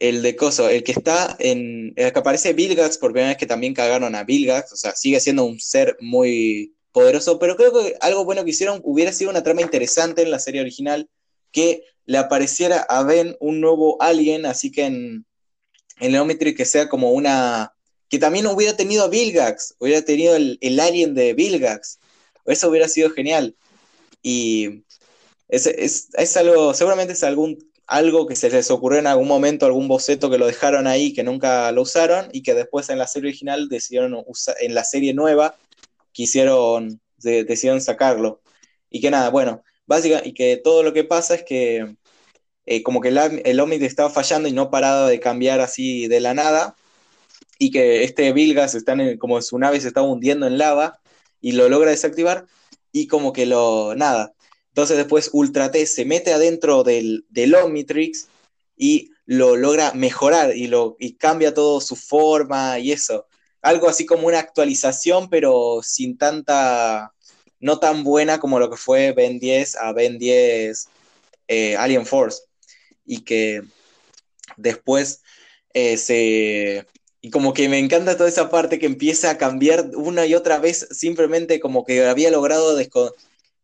el 0.00 0.22
de 0.22 0.36
Coso, 0.36 0.68
el 0.68 0.84
que 0.84 0.92
está 0.92 1.36
en. 1.38 1.92
El 1.96 2.12
que 2.12 2.18
aparece 2.18 2.52
Vilgax 2.52 2.98
por 2.98 3.12
primera 3.12 3.30
vez 3.30 3.38
que 3.38 3.46
también 3.46 3.74
cagaron 3.74 4.14
a 4.14 4.24
Vilgax, 4.24 4.72
o 4.72 4.76
sea, 4.76 4.94
sigue 4.94 5.20
siendo 5.20 5.44
un 5.44 5.60
ser 5.60 5.96
muy 6.00 6.74
poderoso, 6.92 7.38
pero 7.38 7.56
creo 7.56 7.72
que 7.72 7.96
algo 8.00 8.24
bueno 8.24 8.44
que 8.44 8.50
hicieron 8.50 8.80
hubiera 8.84 9.12
sido 9.12 9.30
una 9.30 9.42
trama 9.42 9.62
interesante 9.62 10.22
en 10.22 10.30
la 10.30 10.38
serie 10.38 10.60
original, 10.60 11.08
que 11.50 11.82
le 12.06 12.18
apareciera 12.18 12.80
a 12.80 13.02
Ben 13.02 13.36
un 13.40 13.60
nuevo 13.60 14.00
alien, 14.00 14.46
así 14.46 14.70
que 14.70 14.84
en, 14.84 15.26
en 16.00 16.12
Leometry 16.12 16.54
que 16.54 16.64
sea 16.64 16.88
como 16.88 17.12
una 17.12 17.74
que 18.08 18.18
también 18.20 18.46
hubiera 18.46 18.76
tenido 18.76 19.04
a 19.04 19.08
Vilgax, 19.08 19.74
hubiera 19.80 20.02
tenido 20.02 20.36
el, 20.36 20.80
alien 20.80 21.14
de 21.14 21.34
Vilgax. 21.34 21.98
Eso 22.46 22.68
hubiera 22.68 22.86
sido 22.86 23.10
genial. 23.10 23.56
Y 24.22 24.84
es, 25.48 26.36
algo, 26.36 26.74
seguramente 26.74 27.14
es 27.14 27.24
algún, 27.24 27.58
algo 27.86 28.26
que 28.26 28.36
se 28.36 28.50
les 28.50 28.70
ocurrió 28.70 28.98
en 28.98 29.06
algún 29.06 29.28
momento, 29.28 29.66
algún 29.66 29.88
boceto 29.88 30.30
que 30.30 30.38
lo 30.38 30.46
dejaron 30.46 30.86
ahí, 30.86 31.12
que 31.12 31.22
nunca 31.22 31.70
lo 31.72 31.82
usaron, 31.82 32.28
y 32.32 32.42
que 32.42 32.54
después 32.54 32.88
en 32.88 32.98
la 32.98 33.06
serie 33.06 33.28
original 33.30 33.68
decidieron 33.68 34.22
usar, 34.26 34.56
en 34.60 34.74
la 34.74 34.84
serie 34.84 35.14
nueva, 35.14 35.56
quisieron, 36.12 37.00
decidieron 37.18 37.80
sacarlo. 37.80 38.40
Y 38.90 39.00
que 39.00 39.10
nada, 39.10 39.30
bueno, 39.30 39.62
básicamente, 39.86 40.28
y 40.30 40.34
que 40.34 40.56
todo 40.56 40.82
lo 40.82 40.92
que 40.92 41.04
pasa 41.04 41.34
es 41.34 41.42
que 41.44 41.96
eh, 42.66 42.82
como 42.82 43.00
que 43.00 43.08
el, 43.08 43.18
el 43.44 43.82
estaba 43.82 44.10
fallando 44.10 44.48
y 44.48 44.52
no 44.52 44.70
paraba 44.70 45.08
de 45.08 45.20
cambiar 45.20 45.60
así 45.60 46.08
de 46.08 46.20
la 46.20 46.34
nada, 46.34 46.76
y 47.58 47.70
que 47.70 48.04
este 48.04 48.32
Vilgas 48.32 48.74
está 48.74 48.92
en, 48.92 49.18
como 49.18 49.40
su 49.42 49.58
nave 49.58 49.80
se 49.80 49.88
está 49.88 50.02
hundiendo 50.02 50.46
en 50.46 50.58
lava 50.58 51.00
y 51.40 51.52
lo 51.52 51.68
logra 51.68 51.90
desactivar 51.90 52.46
y 52.92 53.06
como 53.06 53.32
que 53.32 53.46
lo 53.46 53.94
nada. 53.94 54.33
Entonces 54.74 54.96
después 54.96 55.30
Ultra 55.32 55.70
T 55.70 55.86
se 55.86 56.04
mete 56.04 56.32
adentro 56.32 56.82
del, 56.82 57.24
del 57.28 57.54
Omnitrix 57.54 58.26
y 58.76 59.12
lo 59.24 59.54
logra 59.54 59.92
mejorar 59.94 60.56
y, 60.56 60.66
lo, 60.66 60.96
y 60.98 61.12
cambia 61.12 61.54
todo 61.54 61.80
su 61.80 61.94
forma 61.94 62.80
y 62.80 62.90
eso. 62.90 63.28
Algo 63.62 63.88
así 63.88 64.04
como 64.04 64.26
una 64.26 64.40
actualización, 64.40 65.30
pero 65.30 65.78
sin 65.84 66.18
tanta, 66.18 67.14
no 67.60 67.78
tan 67.78 68.02
buena 68.02 68.40
como 68.40 68.58
lo 68.58 68.68
que 68.68 68.76
fue 68.76 69.12
Ben 69.12 69.38
10 69.38 69.76
a 69.76 69.92
Ben 69.92 70.18
10 70.18 70.88
eh, 71.46 71.76
Alien 71.76 72.04
Force. 72.04 72.42
Y 73.06 73.20
que 73.20 73.62
después 74.56 75.22
eh, 75.72 75.96
se, 75.98 76.84
y 77.20 77.30
como 77.30 77.54
que 77.54 77.68
me 77.68 77.78
encanta 77.78 78.16
toda 78.16 78.28
esa 78.28 78.50
parte 78.50 78.80
que 78.80 78.86
empieza 78.86 79.30
a 79.30 79.38
cambiar 79.38 79.92
una 79.94 80.26
y 80.26 80.34
otra 80.34 80.58
vez, 80.58 80.88
simplemente 80.90 81.60
como 81.60 81.84
que 81.84 82.04
había 82.04 82.32
logrado 82.32 82.74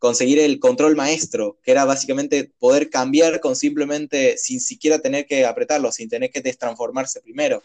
conseguir 0.01 0.39
el 0.41 0.59
control 0.59 0.97
maestro, 0.97 1.59
que 1.63 1.71
era 1.71 1.85
básicamente 1.85 2.51
poder 2.59 2.89
cambiar 2.89 3.39
con 3.39 3.55
simplemente, 3.55 4.39
sin 4.39 4.59
siquiera 4.61 4.99
tener 4.99 5.27
que 5.27 5.45
apretarlo, 5.45 5.93
sin 5.93 6.09
tener 6.09 6.31
que 6.31 6.41
destransformarse 6.41 7.21
primero. 7.21 7.63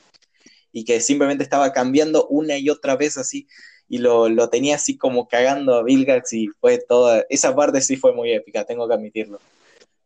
Y 0.73 0.83
que 0.83 0.99
simplemente 0.99 1.45
estaba 1.45 1.71
cambiando 1.71 2.27
una 2.27 2.57
y 2.57 2.69
otra 2.69 2.97
vez 2.97 3.17
así, 3.17 3.47
y 3.88 3.99
lo, 3.99 4.27
lo 4.27 4.49
tenía 4.49 4.75
así 4.75 4.97
como 4.97 5.29
cagando 5.29 5.75
a 5.75 5.83
Vilgax 5.83 6.33
y 6.33 6.47
fue 6.59 6.77
toda, 6.77 7.25
esa 7.29 7.55
parte 7.55 7.79
sí 7.79 7.95
fue 7.95 8.13
muy 8.13 8.33
épica, 8.33 8.65
tengo 8.65 8.86
que 8.86 8.95
admitirlo. 8.95 9.39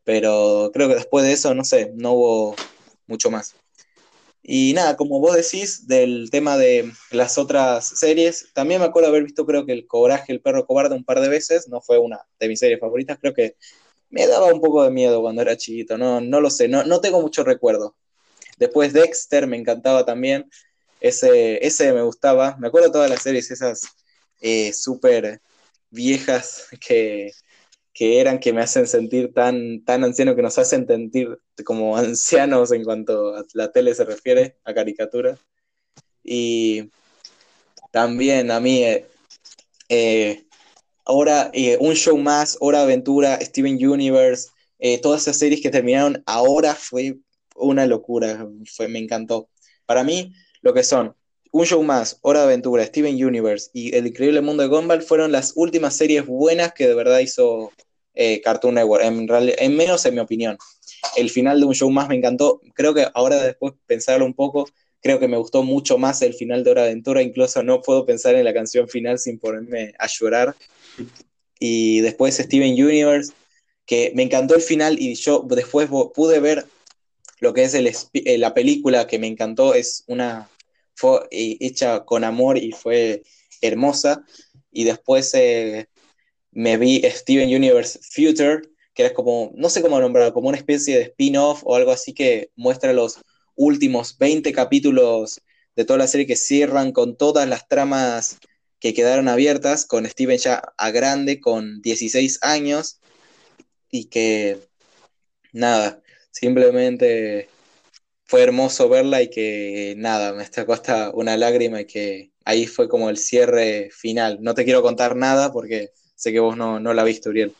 Pero 0.03 0.69
creo 0.71 0.87
que 0.87 0.95
después 0.95 1.25
de 1.25 1.33
eso, 1.33 1.55
no 1.55 1.63
sé, 1.63 1.91
no 1.95 2.13
hubo 2.13 2.55
mucho 3.07 3.31
más. 3.31 3.55
Y 4.41 4.73
nada, 4.73 4.95
como 4.95 5.19
vos 5.19 5.35
decís 5.35 5.87
del 5.87 6.29
tema 6.31 6.57
de 6.57 6.91
las 7.11 7.37
otras 7.37 7.85
series, 7.85 8.47
también 8.53 8.79
me 8.79 8.87
acuerdo 8.87 9.09
haber 9.09 9.23
visto 9.23 9.45
creo 9.45 9.65
que 9.65 9.73
El 9.73 9.85
Coraje, 9.85 10.31
el 10.31 10.41
perro 10.41 10.65
cobarde 10.65 10.95
un 10.95 11.03
par 11.03 11.19
de 11.19 11.29
veces, 11.29 11.67
no 11.67 11.81
fue 11.81 11.97
una 11.99 12.25
de 12.39 12.47
mis 12.47 12.59
series 12.59 12.79
favoritas, 12.79 13.17
creo 13.19 13.33
que 13.33 13.55
me 14.09 14.27
daba 14.27 14.47
un 14.47 14.61
poco 14.61 14.83
de 14.83 14.91
miedo 14.91 15.21
cuando 15.21 15.41
era 15.41 15.57
chiquito, 15.57 15.97
no, 15.97 16.21
no 16.21 16.41
lo 16.41 16.49
sé, 16.49 16.67
no, 16.67 16.83
no 16.83 17.01
tengo 17.01 17.21
mucho 17.21 17.43
recuerdo. 17.43 17.95
Después 18.57 18.93
Dexter 18.93 19.47
me 19.47 19.57
encantaba 19.57 20.05
también, 20.05 20.49
ese, 20.99 21.65
ese 21.65 21.93
me 21.93 22.01
gustaba, 22.01 22.57
me 22.59 22.67
acuerdo 22.67 22.91
todas 22.91 23.09
las 23.09 23.21
series 23.21 23.51
esas 23.51 23.83
eh, 24.41 24.73
súper 24.73 25.41
viejas 25.89 26.67
que, 26.79 27.31
que 27.99 28.21
eran 28.21 28.39
que 28.39 28.53
me 28.53 28.61
hacen 28.61 28.87
sentir 28.87 29.33
tan, 29.33 29.83
tan 29.83 30.05
anciano, 30.05 30.33
que 30.33 30.41
nos 30.41 30.57
hacen 30.57 30.87
sentir 30.87 31.37
como 31.65 31.97
ancianos 31.97 32.71
en 32.71 32.85
cuanto 32.85 33.35
a 33.35 33.43
la 33.53 33.73
tele 33.73 33.93
se 33.93 34.05
refiere, 34.05 34.55
a 34.63 34.73
caricatura. 34.73 35.37
Y 36.23 36.91
también 37.91 38.51
a 38.51 38.61
mí, 38.61 38.85
eh, 38.85 39.05
eh, 39.89 40.45
ahora 41.03 41.51
eh, 41.53 41.77
un 41.81 41.93
show 41.93 42.17
más, 42.17 42.55
Hora 42.61 42.83
Aventura, 42.83 43.37
Steven 43.41 43.75
Universe, 43.85 44.47
todas 45.01 45.23
esas 45.23 45.37
series 45.37 45.59
que 45.59 45.69
terminaron 45.69 46.23
ahora 46.25 46.75
fue 46.75 47.17
una 47.53 47.85
locura, 47.85 48.47
fue, 48.73 48.87
me 48.87 48.99
encantó. 48.99 49.49
Para 49.85 50.05
mí, 50.05 50.33
lo 50.61 50.73
que 50.73 50.83
son 50.83 51.17
un 51.51 51.65
show 51.65 51.83
más, 51.83 52.17
Hora 52.21 52.39
de 52.39 52.45
Aventura, 52.45 52.85
Steven 52.85 53.21
Universe 53.25 53.71
y 53.73 53.93
El 53.93 54.07
Increíble 54.07 54.39
Mundo 54.39 54.63
de 54.63 54.69
Gumball 54.69 55.01
fueron 55.01 55.33
las 55.33 55.51
últimas 55.57 55.97
series 55.97 56.25
buenas 56.25 56.71
que 56.73 56.87
de 56.87 56.95
verdad 56.95 57.19
hizo 57.19 57.73
eh, 58.21 58.41
Cartoon 58.41 58.75
Network, 58.75 59.01
en, 59.01 59.77
menos 59.77 60.05
en 60.05 60.13
mi 60.13 60.19
opinión. 60.19 60.57
El 61.15 61.29
final 61.29 61.61
de 61.61 61.65
un 61.65 61.73
show 61.73 61.89
más 61.89 62.09
me 62.09 62.15
encantó. 62.15 62.59
Creo 62.73 62.93
que 62.93 63.07
ahora 63.13 63.41
después 63.41 63.75
pensarlo 63.87 64.25
un 64.25 64.33
poco, 64.33 64.67
creo 65.01 65.21
que 65.21 65.29
me 65.29 65.37
gustó 65.37 65.63
mucho 65.63 65.97
más 65.97 66.21
el 66.21 66.33
final 66.33 66.65
de 66.65 66.71
Hora 66.71 66.83
Aventura. 66.83 67.21
Incluso 67.21 67.63
no 67.63 67.81
puedo 67.81 68.05
pensar 68.05 68.35
en 68.35 68.43
la 68.43 68.53
canción 68.53 68.89
final 68.89 69.19
sin 69.19 69.39
ponerme 69.39 69.93
a 69.97 70.07
llorar. 70.07 70.53
Y 71.61 72.01
después 72.01 72.35
Steven 72.35 72.73
Universe, 72.73 73.31
que 73.85 74.11
me 74.13 74.23
encantó 74.23 74.53
el 74.53 74.61
final 74.61 74.99
y 74.99 75.15
yo 75.15 75.45
después 75.47 75.87
pude 76.13 76.41
ver 76.41 76.65
lo 77.39 77.53
que 77.53 77.63
es 77.63 77.73
el, 77.73 77.87
eh, 77.87 78.37
la 78.37 78.53
película 78.53 79.07
que 79.07 79.17
me 79.17 79.27
encantó, 79.27 79.73
es 79.73 80.03
una, 80.07 80.49
fue 80.93 81.21
eh, 81.31 81.55
hecha 81.61 82.03
con 82.03 82.25
amor 82.25 82.57
y 82.57 82.73
fue 82.73 83.23
hermosa. 83.61 84.25
Y 84.73 84.83
después 84.83 85.33
me 86.51 86.77
vi 86.77 87.01
Steven 87.03 87.53
Universe 87.53 87.99
Future, 88.01 88.61
que 88.93 89.05
es 89.05 89.13
como, 89.13 89.51
no 89.55 89.69
sé 89.69 89.81
cómo 89.81 89.99
nombrarlo, 89.99 90.33
como 90.33 90.49
una 90.49 90.57
especie 90.57 90.97
de 90.97 91.03
spin-off 91.03 91.61
o 91.63 91.75
algo 91.75 91.91
así 91.91 92.13
que 92.13 92.51
muestra 92.55 92.93
los 92.93 93.19
últimos 93.55 94.17
20 94.17 94.51
capítulos 94.53 95.41
de 95.75 95.85
toda 95.85 95.99
la 95.99 96.07
serie 96.07 96.27
que 96.27 96.35
cierran 96.35 96.91
con 96.91 97.15
todas 97.15 97.47
las 97.47 97.67
tramas 97.67 98.37
que 98.79 98.93
quedaron 98.93 99.27
abiertas, 99.27 99.85
con 99.85 100.05
Steven 100.05 100.37
ya 100.37 100.61
a 100.77 100.91
grande, 100.91 101.39
con 101.39 101.81
16 101.81 102.39
años, 102.41 102.99
y 103.91 104.05
que 104.05 104.59
nada, 105.51 106.01
simplemente 106.31 107.49
fue 108.25 108.43
hermoso 108.43 108.89
verla 108.89 109.21
y 109.21 109.29
que 109.29 109.95
nada, 109.97 110.33
me 110.33 110.45
sacó 110.45 110.73
hasta 110.73 111.11
una 111.11 111.35
lágrima 111.35 111.81
y 111.81 111.85
que 111.85 112.31
ahí 112.45 112.67
fue 112.67 112.87
como 112.87 113.09
el 113.09 113.17
cierre 113.17 113.89
final. 113.91 114.37
No 114.41 114.53
te 114.53 114.65
quiero 114.65 114.81
contar 114.81 115.15
nada 115.15 115.51
porque 115.51 115.91
sé 116.19 116.33
que 116.33 116.39
vos 116.41 116.57
no, 116.57 116.79
no 116.81 116.93
la 116.93 117.05
viste, 117.05 117.29
Uriel. 117.29 117.55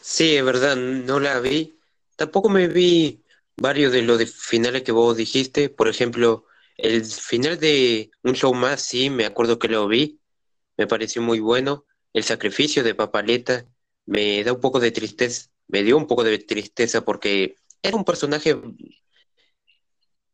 Sí, 0.00 0.36
es 0.36 0.44
verdad, 0.44 0.76
no 0.76 1.20
la 1.20 1.38
vi. 1.40 1.78
Tampoco 2.16 2.48
me 2.48 2.68
vi 2.68 3.22
varios 3.56 3.92
de 3.92 4.02
los 4.02 4.24
finales 4.32 4.82
que 4.82 4.92
vos 4.92 5.16
dijiste. 5.16 5.68
Por 5.68 5.88
ejemplo, 5.88 6.46
el 6.78 7.04
final 7.04 7.58
de 7.58 8.10
Un 8.22 8.34
Show 8.34 8.54
Más, 8.54 8.80
sí, 8.80 9.10
me 9.10 9.26
acuerdo 9.26 9.58
que 9.58 9.68
lo 9.68 9.86
vi. 9.88 10.20
Me 10.78 10.86
pareció 10.86 11.20
muy 11.20 11.40
bueno. 11.40 11.84
El 12.14 12.24
sacrificio 12.24 12.82
de 12.82 12.94
Papaleta 12.94 13.66
me 14.06 14.42
da 14.44 14.52
un 14.52 14.60
poco 14.60 14.80
de 14.80 14.92
tristeza. 14.92 15.50
Me 15.68 15.82
dio 15.82 15.96
un 15.98 16.06
poco 16.06 16.24
de 16.24 16.38
tristeza 16.38 17.04
porque 17.04 17.56
era 17.82 17.96
un 17.96 18.04
personaje 18.04 18.56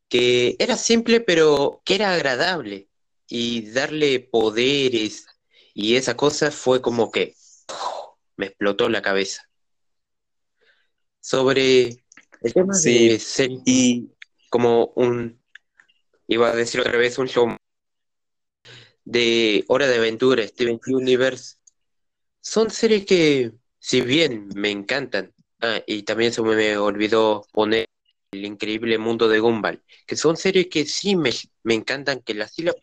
que 0.08 0.54
era 0.58 0.76
simple, 0.76 1.20
pero 1.20 1.82
que 1.84 1.96
era 1.96 2.12
agradable. 2.12 2.88
Y 3.26 3.70
darle 3.72 4.20
poderes 4.20 5.26
y 5.74 5.96
esa 5.96 6.16
cosa 6.16 6.50
fue 6.50 6.82
como 6.82 7.10
que 7.10 7.34
me 8.36 8.46
explotó 8.46 8.88
la 8.88 9.02
cabeza. 9.02 9.48
Sobre 11.20 12.04
el 12.40 12.52
tema 12.52 12.74
de 12.82 13.18
ser 13.18 13.50
y... 13.64 14.10
como 14.50 14.92
un, 14.96 15.40
iba 16.26 16.50
a 16.50 16.56
decir 16.56 16.80
otra 16.80 16.96
vez, 16.96 17.18
un 17.18 17.28
show 17.28 17.56
de 19.04 19.64
Hora 19.68 19.86
de 19.86 19.96
Aventura, 19.96 20.46
Steven 20.46 20.80
Universe, 20.86 21.56
son 22.40 22.70
series 22.70 23.06
que, 23.06 23.52
si 23.78 24.00
bien 24.00 24.48
me 24.54 24.70
encantan, 24.70 25.32
ah, 25.60 25.80
y 25.86 26.02
también 26.02 26.32
se 26.32 26.42
me 26.42 26.76
olvidó 26.76 27.46
poner 27.52 27.86
El 28.32 28.44
Increíble 28.44 28.98
Mundo 28.98 29.28
de 29.28 29.38
Gumball, 29.38 29.82
que 30.06 30.16
son 30.16 30.36
series 30.36 30.68
que 30.68 30.84
sí 30.84 31.16
me, 31.16 31.30
me 31.62 31.74
encantan, 31.74 32.20
que 32.20 32.34
las 32.34 32.52
sí 32.52 32.62
las, 32.62 32.76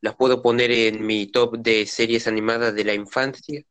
las 0.00 0.16
puedo 0.16 0.42
poner 0.42 0.70
en 0.70 1.04
mi 1.04 1.26
top 1.26 1.58
de 1.58 1.86
series 1.86 2.26
animadas 2.26 2.74
de 2.74 2.84
la 2.84 2.94
infancia, 2.94 3.62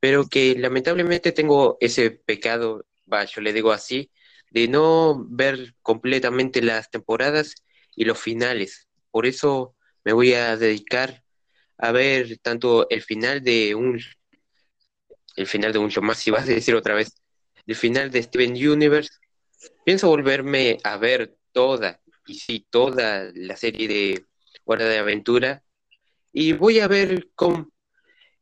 pero 0.00 0.28
que 0.28 0.54
lamentablemente 0.58 1.32
tengo 1.32 1.76
ese 1.80 2.10
pecado, 2.10 2.84
yo 3.06 3.40
le 3.40 3.52
digo 3.52 3.72
así, 3.72 4.10
de 4.50 4.68
no 4.68 5.24
ver 5.28 5.74
completamente 5.82 6.62
las 6.62 6.90
temporadas 6.90 7.54
y 7.96 8.04
los 8.04 8.18
finales. 8.18 8.88
Por 9.10 9.26
eso 9.26 9.74
me 10.04 10.12
voy 10.12 10.34
a 10.34 10.56
dedicar 10.56 11.22
a 11.78 11.90
ver 11.92 12.38
tanto 12.38 12.88
el 12.90 13.02
final 13.02 13.42
de 13.42 13.74
un 13.74 14.00
el 15.36 15.46
final 15.46 15.72
de 15.72 15.78
un 15.80 15.90
show 15.90 16.02
más, 16.02 16.18
si 16.18 16.30
vas 16.30 16.44
a 16.44 16.52
decir 16.52 16.74
otra 16.74 16.94
vez, 16.94 17.20
el 17.66 17.74
final 17.74 18.10
de 18.10 18.22
Steven 18.22 18.52
Universe. 18.52 19.10
Pienso 19.84 20.08
volverme 20.08 20.78
a 20.84 20.96
ver 20.96 21.34
toda, 21.52 22.00
y 22.26 22.34
sí, 22.34 22.66
toda 22.70 23.30
la 23.34 23.56
serie 23.56 23.88
de 23.88 24.24
Hora 24.64 24.86
de 24.86 24.98
Aventura. 24.98 25.62
Y 26.32 26.52
voy 26.52 26.80
a 26.80 26.88
ver 26.88 27.30
con, 27.34 27.72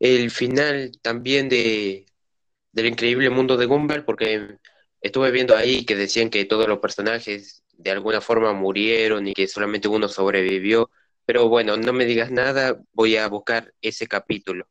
el 0.02 0.32
final 0.32 0.92
también 1.00 1.48
de 1.48 2.06
del 2.72 2.86
increíble 2.86 3.30
mundo 3.30 3.56
de 3.56 3.66
Gumball, 3.66 4.04
porque 4.04 4.58
estuve 5.00 5.30
viendo 5.30 5.56
ahí 5.56 5.84
que 5.84 5.94
decían 5.94 6.30
que 6.30 6.44
todos 6.44 6.66
los 6.68 6.78
personajes 6.80 7.62
de 7.72 7.90
alguna 7.90 8.20
forma 8.20 8.52
murieron 8.52 9.28
y 9.28 9.34
que 9.34 9.46
solamente 9.46 9.88
uno 9.88 10.08
sobrevivió. 10.08 10.90
Pero 11.24 11.48
bueno, 11.48 11.76
no 11.76 11.92
me 11.92 12.04
digas 12.06 12.30
nada, 12.30 12.80
voy 12.92 13.16
a 13.16 13.28
buscar 13.28 13.72
ese 13.80 14.08
capítulo. 14.08 14.68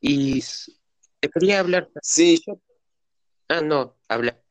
Y 0.00 0.42
te 1.20 1.28
quería 1.28 1.60
hablar. 1.60 1.90
Sí, 2.02 2.42
yo. 2.46 2.60
Ah, 3.48 3.60
no, 3.60 3.96
habla. 4.08 4.43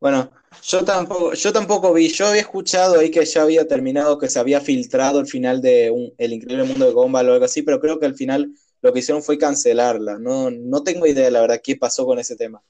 Bueno, 0.00 0.30
yo 0.62 0.84
tampoco, 0.84 1.34
yo 1.34 1.52
tampoco 1.52 1.92
vi, 1.92 2.08
yo 2.08 2.26
había 2.28 2.42
escuchado 2.42 3.00
ahí 3.00 3.10
que 3.10 3.24
ya 3.24 3.42
había 3.42 3.66
terminado, 3.66 4.18
que 4.18 4.28
se 4.28 4.38
había 4.38 4.60
filtrado 4.60 5.18
el 5.18 5.26
final 5.26 5.60
de 5.60 6.12
El 6.18 6.32
Increíble 6.32 6.64
Mundo 6.64 6.86
de 6.86 6.92
Gumball 6.92 7.28
o 7.28 7.32
algo 7.32 7.44
así, 7.44 7.62
pero 7.62 7.80
creo 7.80 7.98
que 7.98 8.06
al 8.06 8.14
final 8.14 8.52
lo 8.80 8.92
que 8.92 9.00
hicieron 9.00 9.22
fue 9.24 9.38
cancelarla. 9.38 10.18
No, 10.18 10.50
no 10.50 10.82
tengo 10.84 11.06
idea, 11.06 11.30
la 11.30 11.40
verdad, 11.40 11.60
qué 11.62 11.76
pasó 11.76 12.06
con 12.06 12.20
ese 12.20 12.36
tema. 12.36 12.62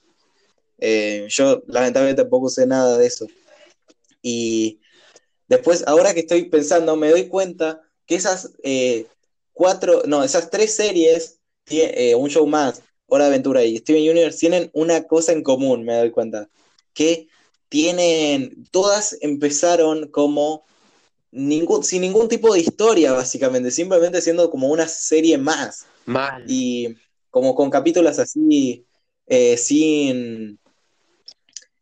Eh, 0.79 1.27
yo 1.29 1.61
lamentablemente 1.67 2.23
tampoco 2.23 2.49
sé 2.49 2.65
nada 2.65 2.97
de 2.97 3.05
eso. 3.05 3.27
Y 4.23 4.79
después, 5.47 5.83
ahora 5.85 6.13
que 6.15 6.21
estoy 6.21 6.45
pensando, 6.49 6.95
me 6.95 7.11
doy 7.11 7.27
cuenta 7.27 7.81
que 8.07 8.15
esas 8.15 8.53
eh, 8.63 9.05
cuatro, 9.53 10.01
no, 10.07 10.23
esas 10.23 10.49
tres 10.49 10.75
series, 10.75 11.39
eh, 11.69 12.15
un 12.15 12.29
show 12.29 12.47
más, 12.47 12.81
Hora 13.05 13.25
de 13.25 13.29
Aventura 13.31 13.63
y 13.63 13.77
Steven 13.77 14.09
Universe, 14.09 14.39
tienen 14.39 14.71
una 14.73 15.03
cosa 15.03 15.31
en 15.31 15.43
común, 15.43 15.83
me 15.83 15.95
doy 15.95 16.11
cuenta 16.11 16.49
que 16.99 17.29
tienen, 17.69 18.67
todas 18.71 19.17
empezaron 19.21 20.09
como 20.09 20.65
ningún, 21.31 21.81
sin 21.81 22.01
ningún 22.01 22.27
tipo 22.27 22.53
de 22.53 22.59
historia, 22.59 23.13
básicamente, 23.13 23.71
simplemente 23.71 24.19
siendo 24.19 24.49
como 24.51 24.67
una 24.67 24.85
serie 24.85 25.37
más. 25.37 25.85
Mal. 26.05 26.43
Y 26.45 26.97
como 27.29 27.55
con 27.55 27.69
capítulos 27.69 28.19
así, 28.19 28.85
eh, 29.27 29.55
sin, 29.55 30.59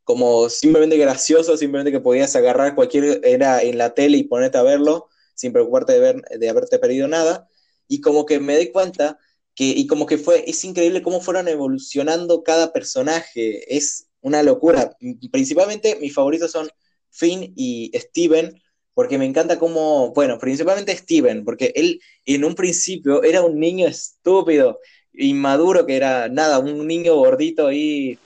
como 0.03 0.49
simplemente 0.49 0.97
gracioso, 0.97 1.57
simplemente 1.57 1.91
que 1.91 1.99
podías 1.99 2.36
agarrar 2.36 2.76
cualquier, 2.76 3.20
era 3.24 3.63
en 3.63 3.80
la 3.80 3.95
tele 3.95 4.20
y 4.20 4.24
ponerte 4.26 4.59
a 4.59 4.63
verlo, 4.63 5.07
sin 5.34 5.51
preocuparte 5.51 5.93
de, 5.93 5.99
ver, 5.99 6.22
de 6.22 6.47
haberte 6.47 6.78
perdido 6.78 7.07
nada. 7.07 7.49
Y 7.88 8.01
como 8.01 8.28
que 8.28 8.39
me 8.39 8.55
di 8.59 8.72
cuenta 8.72 9.18
que, 9.55 9.63
y 9.65 9.88
como 9.88 10.05
que 10.05 10.20
fue, 10.20 10.47
es 10.47 10.63
increíble 10.63 11.01
cómo 11.01 11.22
fueron 11.22 11.47
evolucionando 11.47 12.43
cada 12.43 12.72
personaje. 12.72 13.76
Es 13.76 14.07
una 14.22 14.43
locura. 14.43 14.95
Principalmente 15.32 15.97
mis 15.99 16.13
favoritos 16.13 16.51
son 16.51 16.70
Finn 17.09 17.53
y 17.55 17.91
Steven, 17.95 18.61
porque 18.93 19.18
me 19.18 19.26
encanta 19.26 19.59
cómo, 19.59 20.11
bueno, 20.13 20.39
principalmente 20.39 20.95
Steven, 20.95 21.45
porque 21.45 21.72
él 21.76 22.01
en 22.26 22.43
un 22.43 22.55
principio 22.55 23.24
era 23.24 23.43
un 23.43 23.59
niño 23.59 23.88
estúpido, 23.88 24.80
inmaduro, 25.13 25.86
que 25.86 25.95
era 25.95 26.30
nada, 26.30 26.59
un 26.59 26.86
niño 26.88 27.15
gordito 27.15 27.68
ahí 27.68 28.20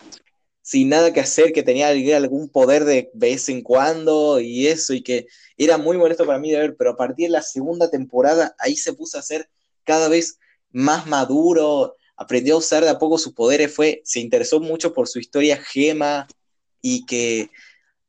sin 0.62 0.90
nada 0.90 1.12
que 1.12 1.20
hacer, 1.20 1.52
que 1.54 1.64
tenía 1.64 1.90
algún 1.90 2.50
poder 2.50 2.86
de 2.86 3.10
vez 3.14 3.50
en 3.50 3.62
cuando 3.62 4.40
y 4.40 4.68
eso, 4.68 4.94
y 4.94 5.02
que 5.02 5.28
era 5.58 5.78
muy 5.78 5.98
molesto 5.98 6.26
para 6.26 6.40
mí 6.40 6.52
de 6.52 6.60
ver, 6.60 6.76
pero 6.78 6.92
a 6.92 6.98
partir 6.98 7.28
de 7.28 7.34
la 7.34 7.42
segunda 7.42 7.90
temporada 7.90 8.56
ahí 8.60 8.76
se 8.76 8.94
puso 8.94 9.18
a 9.18 9.22
ser 9.24 9.50
cada 9.84 10.08
vez 10.08 10.38
más 10.72 11.08
maduro, 11.08 11.96
aprendió 12.22 12.56
a 12.56 12.60
usar 12.60 12.84
de 12.84 12.90
a 12.90 13.00
poco 13.00 13.18
sus 13.18 13.34
poderes, 13.34 13.74
fue, 13.74 14.02
se 14.06 14.20
interesó 14.20 14.60
mucho 14.60 14.94
por 14.94 15.08
su 15.08 15.20
historia 15.20 15.58
gema 15.58 16.28
y 16.82 17.06
que 17.06 17.50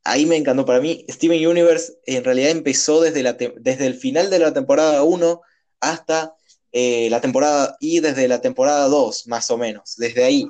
ahí 0.05 0.27
me 0.27 0.37
encantó. 0.37 0.67
Para 0.67 0.81
mí, 0.81 1.07
Steven 1.09 1.47
Universe 1.47 1.95
en 2.07 2.23
realidad 2.25 2.51
empezó 2.51 3.01
desde, 3.01 3.23
la 3.23 3.33
desde 3.33 3.87
el 3.87 3.95
final 3.95 4.29
de 4.31 4.39
la 4.39 4.53
temporada 4.53 5.03
1 5.03 5.41
hasta 5.81 6.35
eh, 6.73 7.09
la 7.11 7.21
temporada 7.21 7.77
y 7.81 8.01
desde 8.01 8.29
la 8.29 8.41
temporada 8.41 8.87
2, 8.89 9.27
más 9.29 9.51
o 9.51 9.57
menos, 9.57 9.95
desde 9.97 10.25
ahí. 10.25 10.47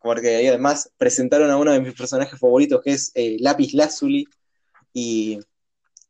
porque 0.00 0.36
ahí 0.36 0.46
además 0.46 0.90
presentaron 0.96 1.50
a 1.50 1.56
uno 1.56 1.72
de 1.72 1.80
mis 1.80 1.94
personajes 1.94 2.38
favoritos, 2.40 2.82
que 2.82 2.92
es 2.92 3.12
eh, 3.14 3.36
Lapis 3.40 3.74
Lazuli, 3.74 4.26
y 4.92 5.40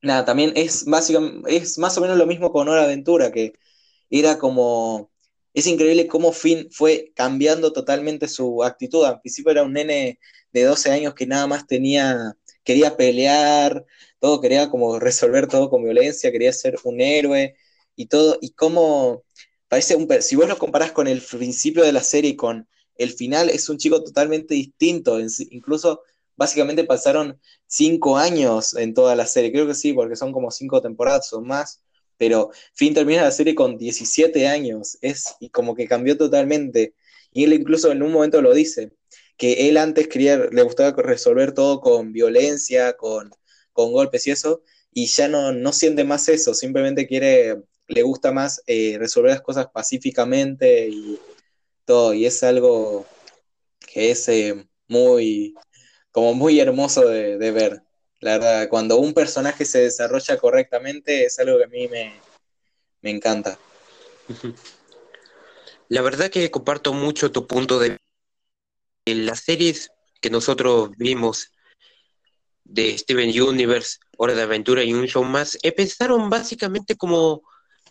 nada, 0.03 0.25
también 0.25 0.53
es, 0.55 0.85
básicamente, 0.85 1.57
es 1.57 1.79
más 1.79 1.99
o 1.99 2.01
menos 2.01 2.17
lo 2.17 2.27
mismo 2.27 2.53
con 2.53 2.69
Hora 2.69 2.85
Aventura, 2.85 3.33
que 3.33 3.53
era 4.11 4.39
como 4.39 5.11
es 5.57 5.67
increíble 5.67 6.07
cómo 6.07 6.33
Finn 6.33 6.69
fue 6.71 7.13
cambiando 7.15 7.73
totalmente 7.73 8.29
su 8.29 8.63
actitud. 8.63 9.07
Al 9.07 9.21
principio 9.23 9.53
era 9.53 9.63
un 9.63 9.73
nene 9.73 10.19
de 10.53 10.65
12 10.65 10.91
años 10.93 11.15
que 11.15 11.27
nada 11.27 11.47
más 11.47 11.67
tenía, 11.67 12.37
quería 12.63 12.95
pelear, 12.99 13.87
todo 14.21 14.43
quería 14.43 14.69
como 14.69 14.99
resolver 14.99 15.47
todo 15.49 15.71
con 15.71 15.83
violencia, 15.83 16.31
quería 16.31 16.53
ser 16.53 16.77
un 16.85 17.01
héroe 17.01 17.57
y 17.97 18.07
todo, 18.07 18.39
y 18.43 18.51
cómo 18.53 19.25
parece 19.69 19.97
un, 19.97 20.07
si 20.21 20.37
vos 20.37 20.47
lo 20.47 20.59
comparás 20.59 20.93
con 20.93 21.09
el 21.09 21.23
principio 21.23 21.85
de 21.85 21.93
la 21.93 22.03
serie 22.03 22.33
y 22.33 22.37
con 22.37 22.69
el 22.99 23.13
final, 23.13 23.49
es 23.49 23.71
un 23.71 23.79
chico 23.79 24.05
totalmente 24.05 24.55
distinto, 24.55 25.19
incluso 25.51 26.03
básicamente 26.37 26.85
pasaron 26.85 27.41
cinco 27.67 28.19
años 28.19 28.75
en 28.77 28.93
toda 28.93 29.17
la 29.17 29.27
serie, 29.27 29.53
creo 29.53 29.67
que 29.67 29.75
sí, 29.75 29.95
porque 29.95 30.17
son 30.17 30.33
como 30.33 30.51
cinco 30.51 30.83
temporadas 30.83 31.33
o 31.33 31.41
más, 31.41 31.81
pero 32.19 32.51
Finn 32.75 32.95
termina 32.95 33.23
la 33.23 33.31
serie 33.31 33.55
con 33.55 33.79
17 33.79 34.47
años, 34.47 34.99
es, 35.01 35.37
y 35.41 35.51
como 35.51 35.75
que 35.75 35.87
cambió 35.87 36.17
totalmente. 36.17 36.95
Y 37.33 37.45
él 37.45 37.53
incluso 37.53 37.93
en 37.93 38.03
un 38.03 38.13
momento 38.13 38.41
lo 38.43 38.55
dice, 38.55 38.93
que 39.37 39.69
él 39.69 39.77
antes 39.77 40.09
quería, 40.09 40.37
le 40.51 40.63
gustaba 40.63 40.93
resolver 41.03 41.53
todo 41.53 41.81
con 41.81 42.13
violencia, 42.13 42.95
con, 42.95 43.31
con 43.73 43.93
golpes 43.93 44.27
y 44.27 44.31
eso, 44.31 44.63
y 44.93 45.07
ya 45.07 45.29
no, 45.29 45.53
no 45.53 45.73
siente 45.73 46.05
más 46.05 46.29
eso, 46.29 46.55
simplemente 46.55 47.07
quiere, 47.07 47.63
le 47.89 48.03
gusta 48.03 48.33
más 48.33 48.63
eh, 48.67 48.97
resolver 48.99 49.33
las 49.33 49.43
cosas 49.43 49.69
pacíficamente 49.73 50.89
y 50.89 51.19
todo, 51.85 52.15
y 52.15 52.27
es 52.27 52.43
algo 52.43 53.07
que 53.79 54.11
es 54.11 54.29
eh, 54.29 54.67
muy, 54.89 55.55
como 56.11 56.35
muy 56.35 56.61
hermoso 56.61 57.07
de, 57.09 57.51
ver. 57.51 57.83
La 58.21 58.39
verdad, 58.39 58.69
cuando 58.69 58.97
un 58.97 59.13
personaje 59.13 59.65
se 59.65 59.81
desarrolla 59.81 60.39
correctamente 60.39 61.25
es 61.25 61.39
algo 61.39 61.59
que 61.59 61.65
a 61.65 61.69
mí 61.69 61.89
me, 61.89 62.21
me 63.03 63.11
encanta. 63.11 63.59
La 65.89 66.03
verdad 66.03 66.31
que 66.31 66.51
comparto 66.51 66.93
mucho 66.93 67.31
tu 67.31 67.47
punto 67.47 67.79
de 67.79 67.99
las 69.07 69.41
series 69.41 69.91
que 70.21 70.31
nosotros 70.31 70.91
vimos 70.97 71.53
de 72.65 72.99
Steven 72.99 73.41
Universe, 73.41 73.99
Hora 74.17 74.35
de 74.35 74.43
Aventura 74.43 74.83
y 74.83 74.93
un 74.93 75.07
show 75.07 75.23
más, 75.23 75.57
empezaron 75.63 76.29
básicamente 76.29 76.97
como 76.97 77.43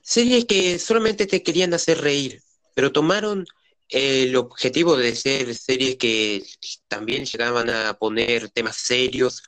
series 0.02 0.46
que 0.46 0.78
solamente 0.80 1.26
te 1.26 1.42
querían 1.42 1.74
hacer 1.74 2.02
reír, 2.02 2.42
pero 2.74 2.92
tomaron 2.92 3.46
el 3.90 4.36
objetivo 4.36 4.98
de 4.98 5.16
ser 5.16 5.56
series 5.56 5.96
que 5.96 6.44
también 6.88 7.26
llegaban 7.26 7.70
a 7.70 7.94
poner 7.94 8.50
temas 8.50 8.78
serios, 8.78 9.44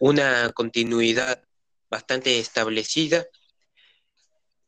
una 0.00 0.52
continuidad 0.52 1.42
bastante 1.90 2.38
establecida 2.38 3.26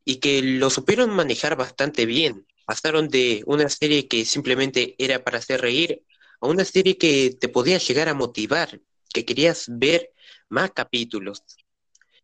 y 0.04 0.16
que 0.16 0.42
lo 0.42 0.70
supieron 0.70 1.10
manejar 1.10 1.56
bastante 1.56 2.06
bien. 2.06 2.46
Pasaron 2.66 3.08
de 3.08 3.42
una 3.46 3.68
serie 3.68 4.08
que 4.08 4.24
simplemente 4.24 4.94
era 4.98 5.24
para 5.24 5.38
hacer 5.38 5.60
reír 5.60 6.02
a 6.40 6.46
una 6.46 6.64
serie 6.64 6.98
que 6.98 7.36
te 7.38 7.48
podía 7.48 7.78
llegar 7.78 8.08
a 8.08 8.14
motivar, 8.14 8.80
que 9.12 9.24
querías 9.24 9.66
ver 9.68 10.12
más 10.48 10.72
capítulos. 10.72 11.42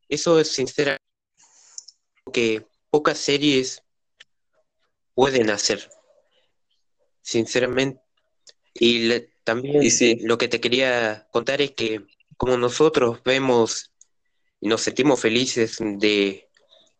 Eso 0.08 0.40
es 0.40 0.48
sinceramente 0.48 1.04
que 2.32 2.66
pocas 2.90 3.18
series 3.18 3.82
pueden 5.14 5.50
hacer. 5.50 5.90
Sinceramente. 7.22 8.00
Y 8.74 9.20
también 9.44 9.82
lo 10.22 10.38
que 10.38 10.48
te 10.48 10.60
quería 10.60 11.28
contar 11.32 11.60
es 11.60 11.72
que 11.72 12.06
como 12.40 12.56
nosotros 12.56 13.20
vemos 13.22 13.92
y 14.62 14.68
nos 14.68 14.80
sentimos 14.80 15.20
felices 15.20 15.76
de 15.78 16.48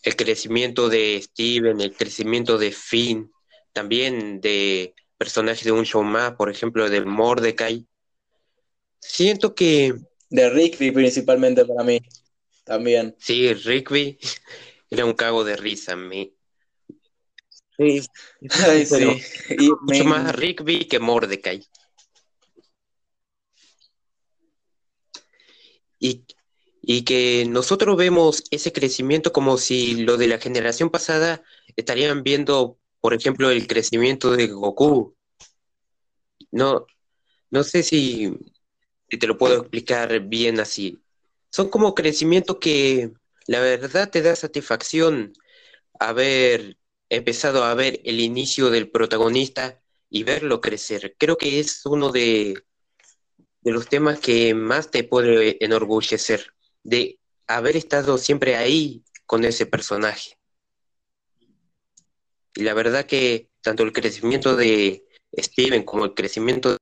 el 0.02 0.14
crecimiento 0.14 0.90
de 0.90 1.18
Steven, 1.22 1.80
el 1.80 1.96
crecimiento 1.96 2.58
de 2.58 2.72
Finn, 2.72 3.32
también 3.72 4.42
de 4.42 4.94
personajes 5.16 5.64
de 5.64 5.72
un 5.72 5.86
show 5.86 6.02
más, 6.02 6.32
por 6.32 6.50
ejemplo, 6.50 6.90
de 6.90 7.00
Mordecai. 7.06 7.86
Siento 8.98 9.54
que... 9.54 9.94
De 10.28 10.50
Rigby 10.50 10.90
principalmente 10.90 11.64
para 11.64 11.84
mí, 11.84 12.02
también. 12.64 13.16
Sí, 13.18 13.54
Rigby 13.54 14.18
era 14.90 15.06
un 15.06 15.14
cago 15.14 15.42
de 15.42 15.56
risa. 15.56 15.96
Me... 15.96 16.34
Sí, 17.78 18.02
sí. 18.84 19.70
mucho 19.80 20.04
más 20.04 20.36
Rigby 20.36 20.84
que 20.84 20.98
Mordecai. 20.98 21.66
Y 26.00 26.24
y 26.82 27.02
que 27.02 27.44
nosotros 27.46 27.96
vemos 27.96 28.44
ese 28.50 28.72
crecimiento 28.72 29.32
como 29.32 29.58
si 29.58 30.02
lo 30.02 30.16
de 30.16 30.28
la 30.28 30.38
generación 30.38 30.90
pasada 30.90 31.42
estarían 31.76 32.22
viendo, 32.22 32.78
por 33.00 33.14
ejemplo, 33.14 33.50
el 33.50 33.66
crecimiento 33.66 34.32
de 34.32 34.46
Goku. 34.48 35.14
No, 36.50 36.86
no 37.50 37.64
sé 37.64 37.82
si, 37.82 38.36
te 39.08 39.26
lo 39.26 39.36
puedo 39.36 39.58
explicar 39.58 40.20
bien 40.20 40.58
así. 40.60 41.02
Son 41.50 41.68
como 41.68 41.94
crecimientos 41.94 42.58
que 42.60 43.12
la 43.46 43.60
verdad 43.60 44.10
te 44.10 44.22
da 44.22 44.34
satisfacción 44.36 45.32
haber 45.98 46.78
empezado 47.08 47.64
a 47.64 47.74
ver 47.74 48.00
el 48.04 48.20
inicio 48.20 48.70
del 48.70 48.90
protagonista 48.90 49.80
y 50.08 50.24
verlo 50.24 50.60
crecer. 50.60 51.14
Creo 51.18 51.36
que 51.36 51.60
es 51.60 51.84
uno 51.84 52.10
de, 52.10 52.62
de 53.62 53.72
los 53.72 53.88
temas 53.88 54.20
que 54.20 54.54
más 54.54 54.90
te 54.90 55.04
puede 55.04 55.62
enorgullecer 55.64 56.54
de 56.82 57.18
haber 57.46 57.76
estado 57.76 58.16
siempre 58.18 58.56
ahí 58.56 59.04
con 59.26 59.44
ese 59.44 59.66
personaje. 59.66 60.38
Y 62.54 62.62
la 62.62 62.74
verdad 62.74 63.06
que 63.06 63.50
tanto 63.60 63.82
el 63.82 63.92
crecimiento 63.92 64.56
de 64.56 65.04
Steven 65.36 65.84
como 65.84 66.04
el 66.04 66.14
crecimiento 66.14 66.70
de... 66.70 66.76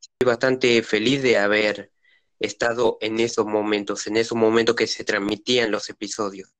Estoy 0.00 0.26
bastante 0.26 0.82
feliz 0.82 1.22
de 1.22 1.38
haber 1.38 1.92
estado 2.38 2.98
en 3.00 3.20
esos 3.20 3.46
momentos, 3.46 4.06
en 4.06 4.16
esos 4.16 4.36
momentos 4.36 4.76
que 4.76 4.86
se 4.86 5.04
transmitían 5.04 5.70
los 5.70 5.88
episodios. 5.88 6.52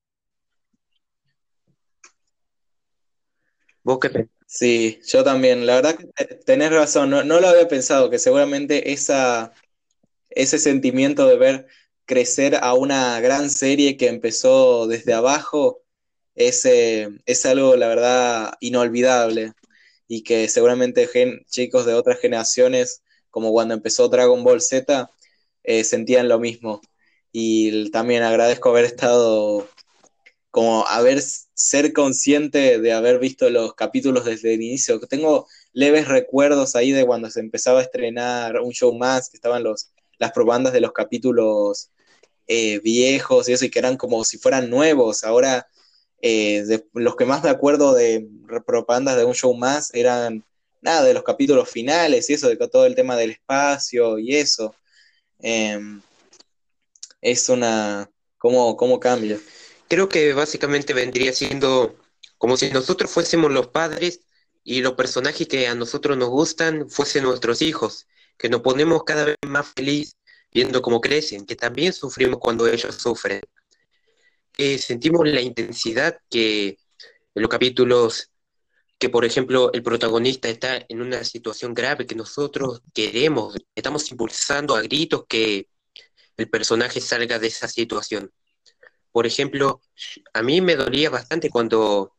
¿Vos 3.82 3.98
Sí, 4.46 5.00
yo 5.06 5.24
también. 5.24 5.66
La 5.66 5.76
verdad 5.76 5.96
que 5.96 6.06
tenés 6.36 6.70
razón, 6.72 7.10
no, 7.10 7.24
no 7.24 7.40
lo 7.40 7.48
había 7.48 7.68
pensado, 7.68 8.10
que 8.10 8.18
seguramente 8.18 8.92
esa, 8.92 9.52
ese 10.30 10.58
sentimiento 10.58 11.26
de 11.28 11.38
ver 11.38 11.66
crecer 12.06 12.56
a 12.62 12.74
una 12.74 13.20
gran 13.20 13.50
serie 13.50 13.96
que 13.96 14.08
empezó 14.08 14.86
desde 14.88 15.14
abajo 15.14 15.82
es, 16.34 16.64
eh, 16.66 17.08
es 17.26 17.46
algo, 17.46 17.76
la 17.76 17.88
verdad, 17.88 18.54
inolvidable 18.60 19.52
y 20.08 20.22
que 20.24 20.48
seguramente 20.48 21.08
chicos 21.50 21.86
de 21.86 21.94
otras 21.94 22.20
generaciones, 22.20 23.02
como 23.30 23.52
cuando 23.52 23.74
empezó 23.74 24.08
Dragon 24.08 24.44
Ball 24.44 24.60
Z, 24.62 25.10
eh, 25.64 25.84
sentían 25.84 26.28
lo 26.28 26.38
mismo. 26.40 26.80
Y 27.32 27.90
también 27.90 28.22
agradezco 28.22 28.70
haber 28.70 28.84
estado, 28.86 29.68
como 30.56 30.86
haber 30.86 31.20
ser 31.20 31.92
consciente 31.92 32.80
de 32.80 32.92
haber 32.94 33.18
visto 33.18 33.50
los 33.50 33.74
capítulos 33.74 34.24
desde 34.24 34.54
el 34.54 34.62
inicio. 34.62 34.98
Tengo 35.00 35.46
leves 35.74 36.08
recuerdos 36.08 36.74
ahí 36.76 36.92
de 36.92 37.04
cuando 37.04 37.28
se 37.30 37.40
empezaba 37.40 37.80
a 37.80 37.82
estrenar 37.82 38.58
un 38.62 38.72
show 38.72 38.96
más, 38.96 39.28
que 39.28 39.36
estaban 39.36 39.62
los, 39.62 39.90
las 40.16 40.32
propagandas 40.32 40.72
de 40.72 40.80
los 40.80 40.92
capítulos 40.92 41.90
eh, 42.46 42.78
viejos 42.78 43.50
y 43.50 43.52
eso, 43.52 43.66
y 43.66 43.70
que 43.70 43.80
eran 43.80 43.98
como 43.98 44.24
si 44.24 44.38
fueran 44.38 44.70
nuevos. 44.70 45.24
Ahora, 45.24 45.68
eh, 46.22 46.64
los 46.94 47.16
que 47.16 47.26
más 47.26 47.44
me 47.44 47.50
acuerdo 47.50 47.92
de 47.92 48.26
propagandas 48.66 49.18
de 49.18 49.26
un 49.26 49.34
show 49.34 49.54
más 49.54 49.92
eran 49.92 50.42
nada, 50.80 51.04
de 51.04 51.12
los 51.12 51.22
capítulos 51.22 51.68
finales 51.68 52.30
y 52.30 52.32
eso, 52.32 52.48
de 52.48 52.56
todo 52.56 52.86
el 52.86 52.94
tema 52.94 53.14
del 53.16 53.32
espacio 53.32 54.18
y 54.18 54.34
eso. 54.36 54.74
Em, 55.38 56.00
es 57.20 57.46
una. 57.50 58.10
¿Cómo, 58.38 58.74
¿Cómo 58.78 58.98
cambia? 58.98 59.38
Creo 59.88 60.08
que 60.08 60.32
básicamente 60.32 60.94
vendría 60.94 61.32
siendo 61.32 61.96
como 62.38 62.56
si 62.56 62.70
nosotros 62.70 63.10
fuésemos 63.10 63.52
los 63.52 63.68
padres 63.68 64.20
y 64.64 64.80
los 64.80 64.94
personajes 64.94 65.46
que 65.48 65.68
a 65.68 65.74
nosotros 65.74 66.16
nos 66.16 66.28
gustan 66.28 66.90
fuesen 66.90 67.24
nuestros 67.24 67.62
hijos, 67.62 68.06
que 68.36 68.48
nos 68.48 68.62
ponemos 68.62 69.04
cada 69.04 69.24
vez 69.24 69.36
más 69.46 69.68
felices 69.74 70.16
viendo 70.52 70.82
cómo 70.82 71.00
crecen, 71.00 71.46
que 71.46 71.56
también 71.56 71.92
sufrimos 71.92 72.40
cuando 72.40 72.66
ellos 72.66 72.94
sufren. 72.96 73.40
Que 74.52 74.78
sentimos 74.78 75.26
la 75.28 75.40
intensidad 75.40 76.18
que 76.30 76.78
en 77.34 77.42
los 77.42 77.50
capítulos 77.50 78.30
que, 78.98 79.10
por 79.10 79.24
ejemplo, 79.24 79.70
el 79.72 79.82
protagonista 79.82 80.48
está 80.48 80.84
en 80.88 81.02
una 81.02 81.22
situación 81.24 81.74
grave 81.74 82.06
que 82.06 82.14
nosotros 82.14 82.80
queremos, 82.94 83.54
estamos 83.74 84.10
impulsando 84.10 84.74
a 84.74 84.82
gritos 84.82 85.26
que 85.28 85.68
el 86.38 86.48
personaje 86.48 87.00
salga 87.00 87.38
de 87.38 87.48
esa 87.48 87.68
situación. 87.68 88.32
Por 89.16 89.26
ejemplo, 89.26 89.80
a 90.34 90.42
mí 90.42 90.60
me 90.60 90.76
dolía 90.76 91.08
bastante 91.08 91.48
cuando 91.48 92.18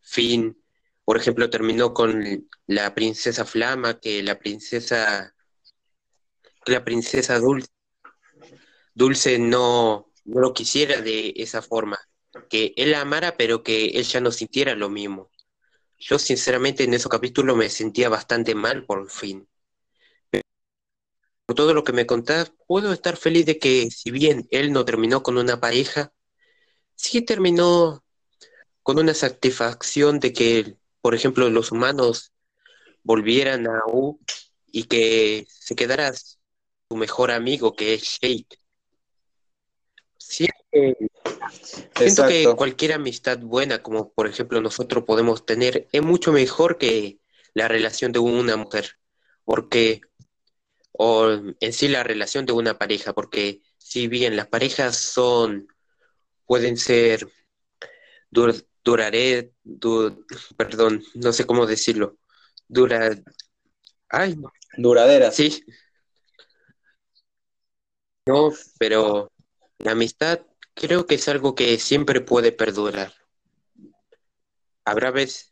Finn, 0.00 0.56
por 1.04 1.18
ejemplo, 1.18 1.50
terminó 1.50 1.92
con 1.92 2.48
la 2.66 2.94
princesa 2.94 3.44
Flama, 3.44 4.00
que 4.00 4.22
la 4.22 4.38
princesa, 4.38 5.34
la 6.64 6.82
princesa 6.86 7.38
Dulce 7.38 7.68
Dulce 8.94 9.38
no, 9.38 10.10
no 10.24 10.40
lo 10.40 10.54
quisiera 10.54 11.02
de 11.02 11.34
esa 11.36 11.60
forma, 11.60 11.98
que 12.48 12.72
él 12.76 12.92
la 12.92 13.02
amara, 13.02 13.36
pero 13.36 13.62
que 13.62 13.88
él 13.88 14.04
ya 14.04 14.22
no 14.22 14.30
sintiera 14.30 14.74
lo 14.74 14.88
mismo. 14.88 15.30
Yo 15.98 16.18
sinceramente 16.18 16.84
en 16.84 16.94
ese 16.94 17.10
capítulo 17.10 17.56
me 17.56 17.68
sentía 17.68 18.08
bastante 18.08 18.54
mal 18.54 18.86
por 18.86 19.10
fin. 19.10 19.46
por 21.44 21.54
todo 21.54 21.74
lo 21.74 21.84
que 21.84 21.92
me 21.92 22.06
contás, 22.06 22.54
puedo 22.66 22.94
estar 22.94 23.18
feliz 23.18 23.44
de 23.44 23.58
que 23.58 23.90
si 23.90 24.10
bien 24.10 24.48
él 24.50 24.72
no 24.72 24.86
terminó 24.86 25.22
con 25.22 25.36
una 25.36 25.60
pareja, 25.60 26.10
sí 26.98 27.22
terminó 27.22 28.04
con 28.82 28.98
una 28.98 29.14
satisfacción 29.14 30.18
de 30.18 30.32
que, 30.32 30.76
por 31.00 31.14
ejemplo, 31.14 31.48
los 31.48 31.72
humanos 31.72 32.32
volvieran 33.02 33.66
a 33.68 33.82
U 33.86 34.18
y 34.66 34.84
que 34.84 35.46
se 35.48 35.76
quedara 35.76 36.12
su 36.12 36.96
mejor 36.96 37.30
amigo, 37.30 37.76
que 37.76 37.94
es 37.94 38.02
Shake. 38.02 38.58
Siento 40.18 42.26
que 42.26 42.54
cualquier 42.56 42.92
amistad 42.92 43.38
buena, 43.38 43.82
como 43.82 44.12
por 44.12 44.26
ejemplo 44.26 44.60
nosotros 44.60 45.04
podemos 45.04 45.46
tener, 45.46 45.88
es 45.92 46.02
mucho 46.02 46.32
mejor 46.32 46.76
que 46.76 47.20
la 47.54 47.68
relación 47.68 48.12
de 48.12 48.18
una 48.18 48.56
mujer 48.56 48.98
porque, 49.48 50.02
o 50.92 51.30
en 51.60 51.72
sí 51.72 51.88
la 51.88 52.02
relación 52.02 52.44
de 52.44 52.52
una 52.52 52.76
pareja, 52.76 53.14
porque 53.14 53.62
si 53.78 54.06
bien 54.06 54.36
las 54.36 54.48
parejas 54.48 54.98
son, 54.98 55.68
pueden 56.48 56.78
ser, 56.78 57.28
duraré, 58.30 59.52
perdón, 60.56 61.04
no 61.14 61.32
sé 61.32 61.44
cómo 61.44 61.66
decirlo, 61.66 62.16
dura, 62.66 63.10
ay, 64.08 64.34
duraderas. 64.78 65.36
Sí. 65.36 65.62
No, 68.26 68.50
pero 68.78 69.30
la 69.78 69.92
amistad 69.92 70.40
creo 70.72 71.06
que 71.06 71.16
es 71.16 71.28
algo 71.28 71.54
que 71.54 71.78
siempre 71.78 72.22
puede 72.22 72.50
perdurar. 72.50 73.12
Habrá 74.86 75.10
veces, 75.10 75.50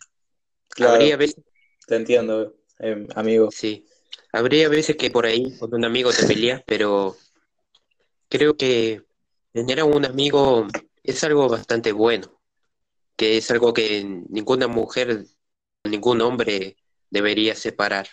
habría 0.79 1.19
veces, 1.19 1.45
te 1.87 1.97
entiendo, 1.97 2.57
eh, 2.79 3.07
amigo. 3.15 3.51
Sí, 3.51 3.87
habría 4.33 4.71
veces 4.71 4.97
que 4.97 5.11
por 5.11 5.27
ahí 5.27 5.59
con 5.59 5.75
un 5.75 5.85
amigo 5.85 6.11
te 6.11 6.27
peleas, 6.27 6.63
pero 6.67 7.17
creo 8.31 8.57
que 8.57 9.05
tener 9.57 9.81
a 9.81 9.87
un 9.87 10.05
amigo 10.05 10.67
es 11.03 11.25
algo 11.25 11.49
bastante 11.49 11.91
bueno, 11.91 12.43
que 13.17 13.39
es 13.39 13.51
algo 13.51 13.73
que 13.73 14.05
ninguna 14.29 14.69
mujer, 14.69 15.25
ningún 15.85 16.21
hombre 16.21 16.77
debería 17.09 17.55
separar. 17.55 18.07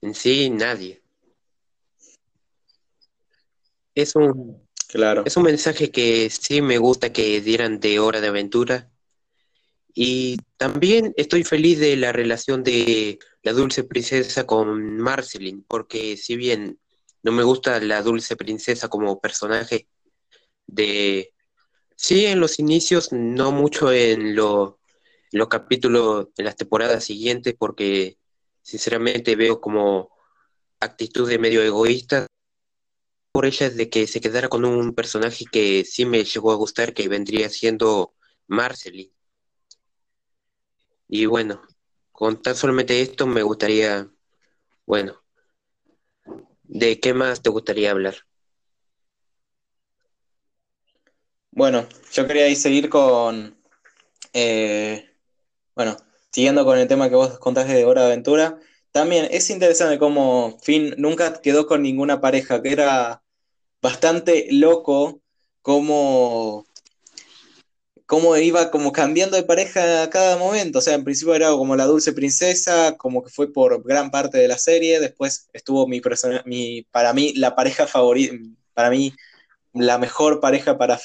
En 0.00 0.14
sí, 0.14 0.48
nadie. 0.48 1.02
Es 3.96 4.14
un, 4.14 4.64
claro. 4.86 5.24
es 5.26 5.36
un 5.36 5.42
mensaje 5.42 5.90
que 5.90 6.30
sí 6.30 6.62
me 6.62 6.78
gusta 6.78 7.12
que 7.12 7.40
dieran 7.40 7.80
de 7.80 7.98
Hora 7.98 8.20
de 8.20 8.28
Aventura. 8.28 8.92
Y 9.92 10.36
también 10.56 11.14
estoy 11.16 11.42
feliz 11.42 11.80
de 11.80 11.96
la 11.96 12.12
relación 12.12 12.62
de 12.62 13.18
la 13.42 13.52
dulce 13.52 13.82
princesa 13.82 14.46
con 14.46 14.98
Marceline, 14.98 15.64
porque 15.66 16.16
si 16.16 16.36
bien 16.36 16.78
no 17.28 17.32
me 17.36 17.42
gusta 17.42 17.78
la 17.80 18.00
dulce 18.02 18.36
princesa 18.36 18.88
como 18.88 19.20
personaje 19.20 19.86
de... 20.66 21.34
Sí, 21.94 22.24
en 22.26 22.40
los 22.40 22.58
inicios, 22.58 23.12
no 23.12 23.52
mucho 23.52 23.92
en 23.92 24.34
los 24.34 24.76
capítulos, 25.50 26.28
en 26.38 26.46
las 26.46 26.56
temporadas 26.56 27.04
siguientes, 27.04 27.54
porque 27.58 28.18
sinceramente 28.62 29.36
veo 29.36 29.60
como 29.60 30.10
actitud 30.80 31.28
de 31.28 31.38
medio 31.38 31.62
egoísta 31.62 32.26
por 33.32 33.44
ella 33.44 33.68
de 33.68 33.90
que 33.90 34.06
se 34.06 34.20
quedara 34.22 34.48
con 34.48 34.64
un 34.64 34.94
personaje 34.94 35.44
que 35.52 35.84
sí 35.84 36.06
me 36.06 36.24
llegó 36.24 36.52
a 36.52 36.56
gustar, 36.56 36.94
que 36.94 37.08
vendría 37.08 37.50
siendo 37.50 38.14
Marceline. 38.46 39.12
Y 41.08 41.26
bueno, 41.26 41.60
con 42.10 42.40
tan 42.40 42.54
solamente 42.54 43.02
esto 43.02 43.26
me 43.26 43.42
gustaría, 43.42 44.10
bueno, 44.86 45.22
¿de 46.68 47.00
qué 47.00 47.14
más 47.14 47.42
te 47.42 47.50
gustaría 47.50 47.90
hablar? 47.90 48.14
Bueno, 51.50 51.88
yo 52.12 52.26
quería 52.26 52.54
seguir 52.54 52.88
con, 52.88 53.56
eh, 54.32 55.10
bueno, 55.74 55.96
siguiendo 56.30 56.64
con 56.64 56.78
el 56.78 56.88
tema 56.88 57.08
que 57.08 57.16
vos 57.16 57.38
contaste 57.40 57.74
de 57.74 57.84
Hora 57.84 58.02
de 58.02 58.06
Aventura, 58.08 58.60
también 58.92 59.28
es 59.30 59.50
interesante 59.50 59.98
cómo 59.98 60.58
Finn 60.62 60.94
nunca 60.98 61.40
quedó 61.40 61.66
con 61.66 61.82
ninguna 61.82 62.20
pareja, 62.20 62.62
que 62.62 62.72
era 62.72 63.22
bastante 63.82 64.48
loco 64.52 65.22
cómo, 65.62 66.64
cómo 68.08 68.36
iba 68.38 68.70
como 68.70 68.92
cambiando 68.92 69.36
de 69.36 69.42
pareja 69.44 70.02
a 70.04 70.10
cada 70.10 70.38
momento. 70.38 70.78
O 70.80 70.82
sea, 70.82 70.94
en 70.94 71.04
principio 71.04 71.34
era 71.34 71.50
como 71.50 71.76
la 71.76 71.84
dulce 71.86 72.12
princesa, 72.14 72.96
como 72.96 73.22
que 73.22 73.30
fue 73.30 73.52
por 73.52 73.84
gran 73.84 74.10
parte 74.10 74.38
de 74.38 74.48
la 74.48 74.58
serie. 74.58 74.98
Después 75.00 75.48
estuvo 75.52 75.86
mi, 75.86 76.00
persona, 76.00 76.42
mi 76.46 76.82
para 76.90 77.12
mí, 77.12 77.34
la 77.34 77.54
pareja 77.54 77.86
favorita, 77.86 78.34
para 78.74 78.90
mí, 78.90 79.14
la 79.74 79.98
mejor 79.98 80.40
pareja 80.40 80.78
para 80.78 80.98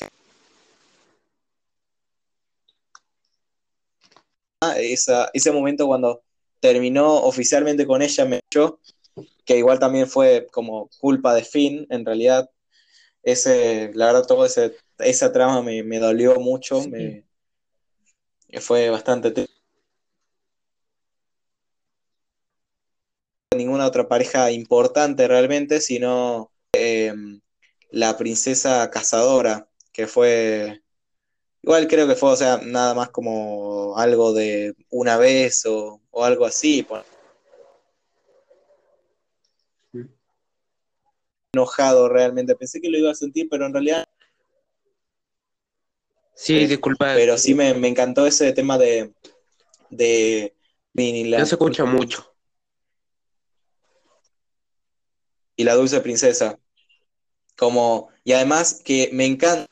esa, 4.78 5.30
ese 5.34 5.52
momento 5.52 5.88
cuando 5.88 6.24
terminó 6.62 7.16
oficialmente 7.16 7.86
con 7.86 8.02
ella, 8.02 8.26
me 8.26 8.40
echó, 8.50 8.80
que 9.46 9.58
igual 9.58 9.80
también 9.80 10.08
fue 10.08 10.48
como 10.52 10.90
culpa 11.00 11.34
de 11.36 11.44
Finn, 11.44 11.86
en 11.90 12.06
realidad. 12.06 12.50
Ese, 13.24 13.92
la 13.94 14.08
verdad, 14.08 14.26
todo 14.28 14.46
ese, 14.46 14.76
esa 15.00 15.32
trama 15.32 15.62
me, 15.62 16.00
dolió 16.00 16.40
mucho, 16.40 16.88
me, 16.88 17.26
fue 18.62 18.90
bastante 18.90 19.48
ninguna 23.56 23.86
otra 23.86 24.08
pareja 24.08 24.52
importante 24.52 25.28
realmente, 25.28 25.80
sino 25.82 26.52
em, 26.74 27.42
la 27.92 28.18
princesa 28.18 28.90
cazadora, 28.90 29.70
que 29.92 30.08
fue 30.08 30.84
Igual 31.64 31.88
creo 31.88 32.08
que 32.08 32.16
fue, 32.16 32.32
o 32.32 32.36
sea, 32.36 32.58
nada 32.58 32.94
más 32.94 33.10
como 33.10 33.98
algo 33.98 34.34
de 34.34 34.76
una 34.90 35.16
vez 35.18 35.66
o, 35.66 36.02
algo 36.12 36.46
así. 36.46 36.86
Enojado 41.54 42.10
realmente, 42.10 42.56
pensé 42.56 42.82
que 42.82 42.90
lo 42.90 42.98
iba 42.98 43.12
a 43.12 43.16
sentir, 43.16 43.48
pero 43.50 43.66
en 43.66 43.74
realidad... 43.74 44.06
Sí, 46.36 46.66
disculpa. 46.66 47.14
Pero 47.16 47.38
sí 47.38 47.54
me, 47.54 47.70
encantó 47.88 48.26
ese 48.26 48.54
tema 48.54 48.78
de... 48.78 49.14
de 49.90 50.54
no 50.94 51.46
se 51.46 51.56
escucha 51.56 51.86
mucho. 51.86 52.36
Y 55.56 55.64
la 55.64 55.76
dulce 55.76 56.00
princesa. 56.02 56.60
Como, 57.58 58.10
y 58.24 58.34
además 58.34 58.82
que 58.84 59.10
me 59.14 59.26
encanta 59.26 59.68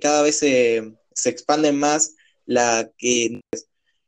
cada 0.00 0.22
vez 0.22 0.38
se, 0.38 0.94
se 1.12 1.30
expanden 1.30 1.78
más, 1.78 2.16
la 2.46 2.90
que, 2.96 3.40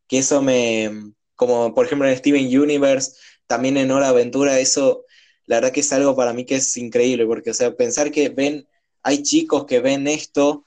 que 0.08 0.18
eso 0.18 0.42
me, 0.42 0.90
como 1.36 1.74
por 1.74 1.86
ejemplo 1.86 2.08
en 2.08 2.16
Steven 2.16 2.46
Universe, 2.60 3.12
también 3.46 3.76
en 3.76 3.90
Hora 3.92 4.08
Aventura, 4.08 4.58
eso 4.58 5.04
la 5.46 5.56
verdad 5.56 5.72
que 5.72 5.80
es 5.80 5.92
algo 5.92 6.16
para 6.16 6.32
mí 6.32 6.44
que 6.44 6.56
es 6.56 6.76
increíble, 6.76 7.26
porque 7.26 7.50
o 7.50 7.54
sea, 7.54 7.74
pensar 7.76 8.10
que 8.10 8.28
ven, 8.28 8.66
hay 9.02 9.22
chicos 9.22 9.66
que 9.66 9.80
ven 9.80 10.06
esto 10.06 10.64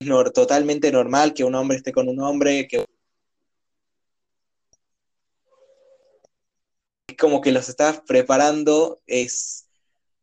no, 0.00 0.24
totalmente 0.24 0.90
normal 0.92 1.34
que 1.34 1.44
un 1.44 1.54
hombre 1.54 1.76
esté 1.76 1.92
con 1.92 2.08
un 2.08 2.20
hombre, 2.20 2.66
que 2.68 2.84
es 7.08 7.16
como 7.18 7.40
que 7.40 7.52
los 7.52 7.68
estás 7.68 8.00
preparando, 8.06 9.00
es 9.06 9.68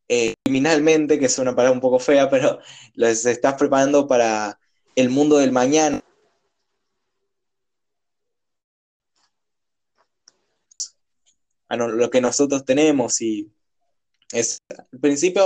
eh, 0.10 0.34
criminalmente, 0.44 1.20
que 1.20 1.26
es 1.26 1.38
una 1.40 1.56
palabra 1.56 1.74
un 1.74 1.82
poco 1.82 2.00
fea, 2.00 2.30
pero 2.30 2.60
los 2.96 3.26
estás 3.26 3.56
preparando 3.56 4.08
para 4.08 4.60
el 4.96 5.10
mundo 5.10 5.38
del 5.38 5.52
mañana. 5.52 6.02
A 11.70 11.76
lo 11.76 12.10
que 12.10 12.22
nosotros 12.22 12.64
tenemos 12.66 13.22
y 13.22 13.52
es 14.32 14.60
al 14.70 15.00
principio 15.00 15.44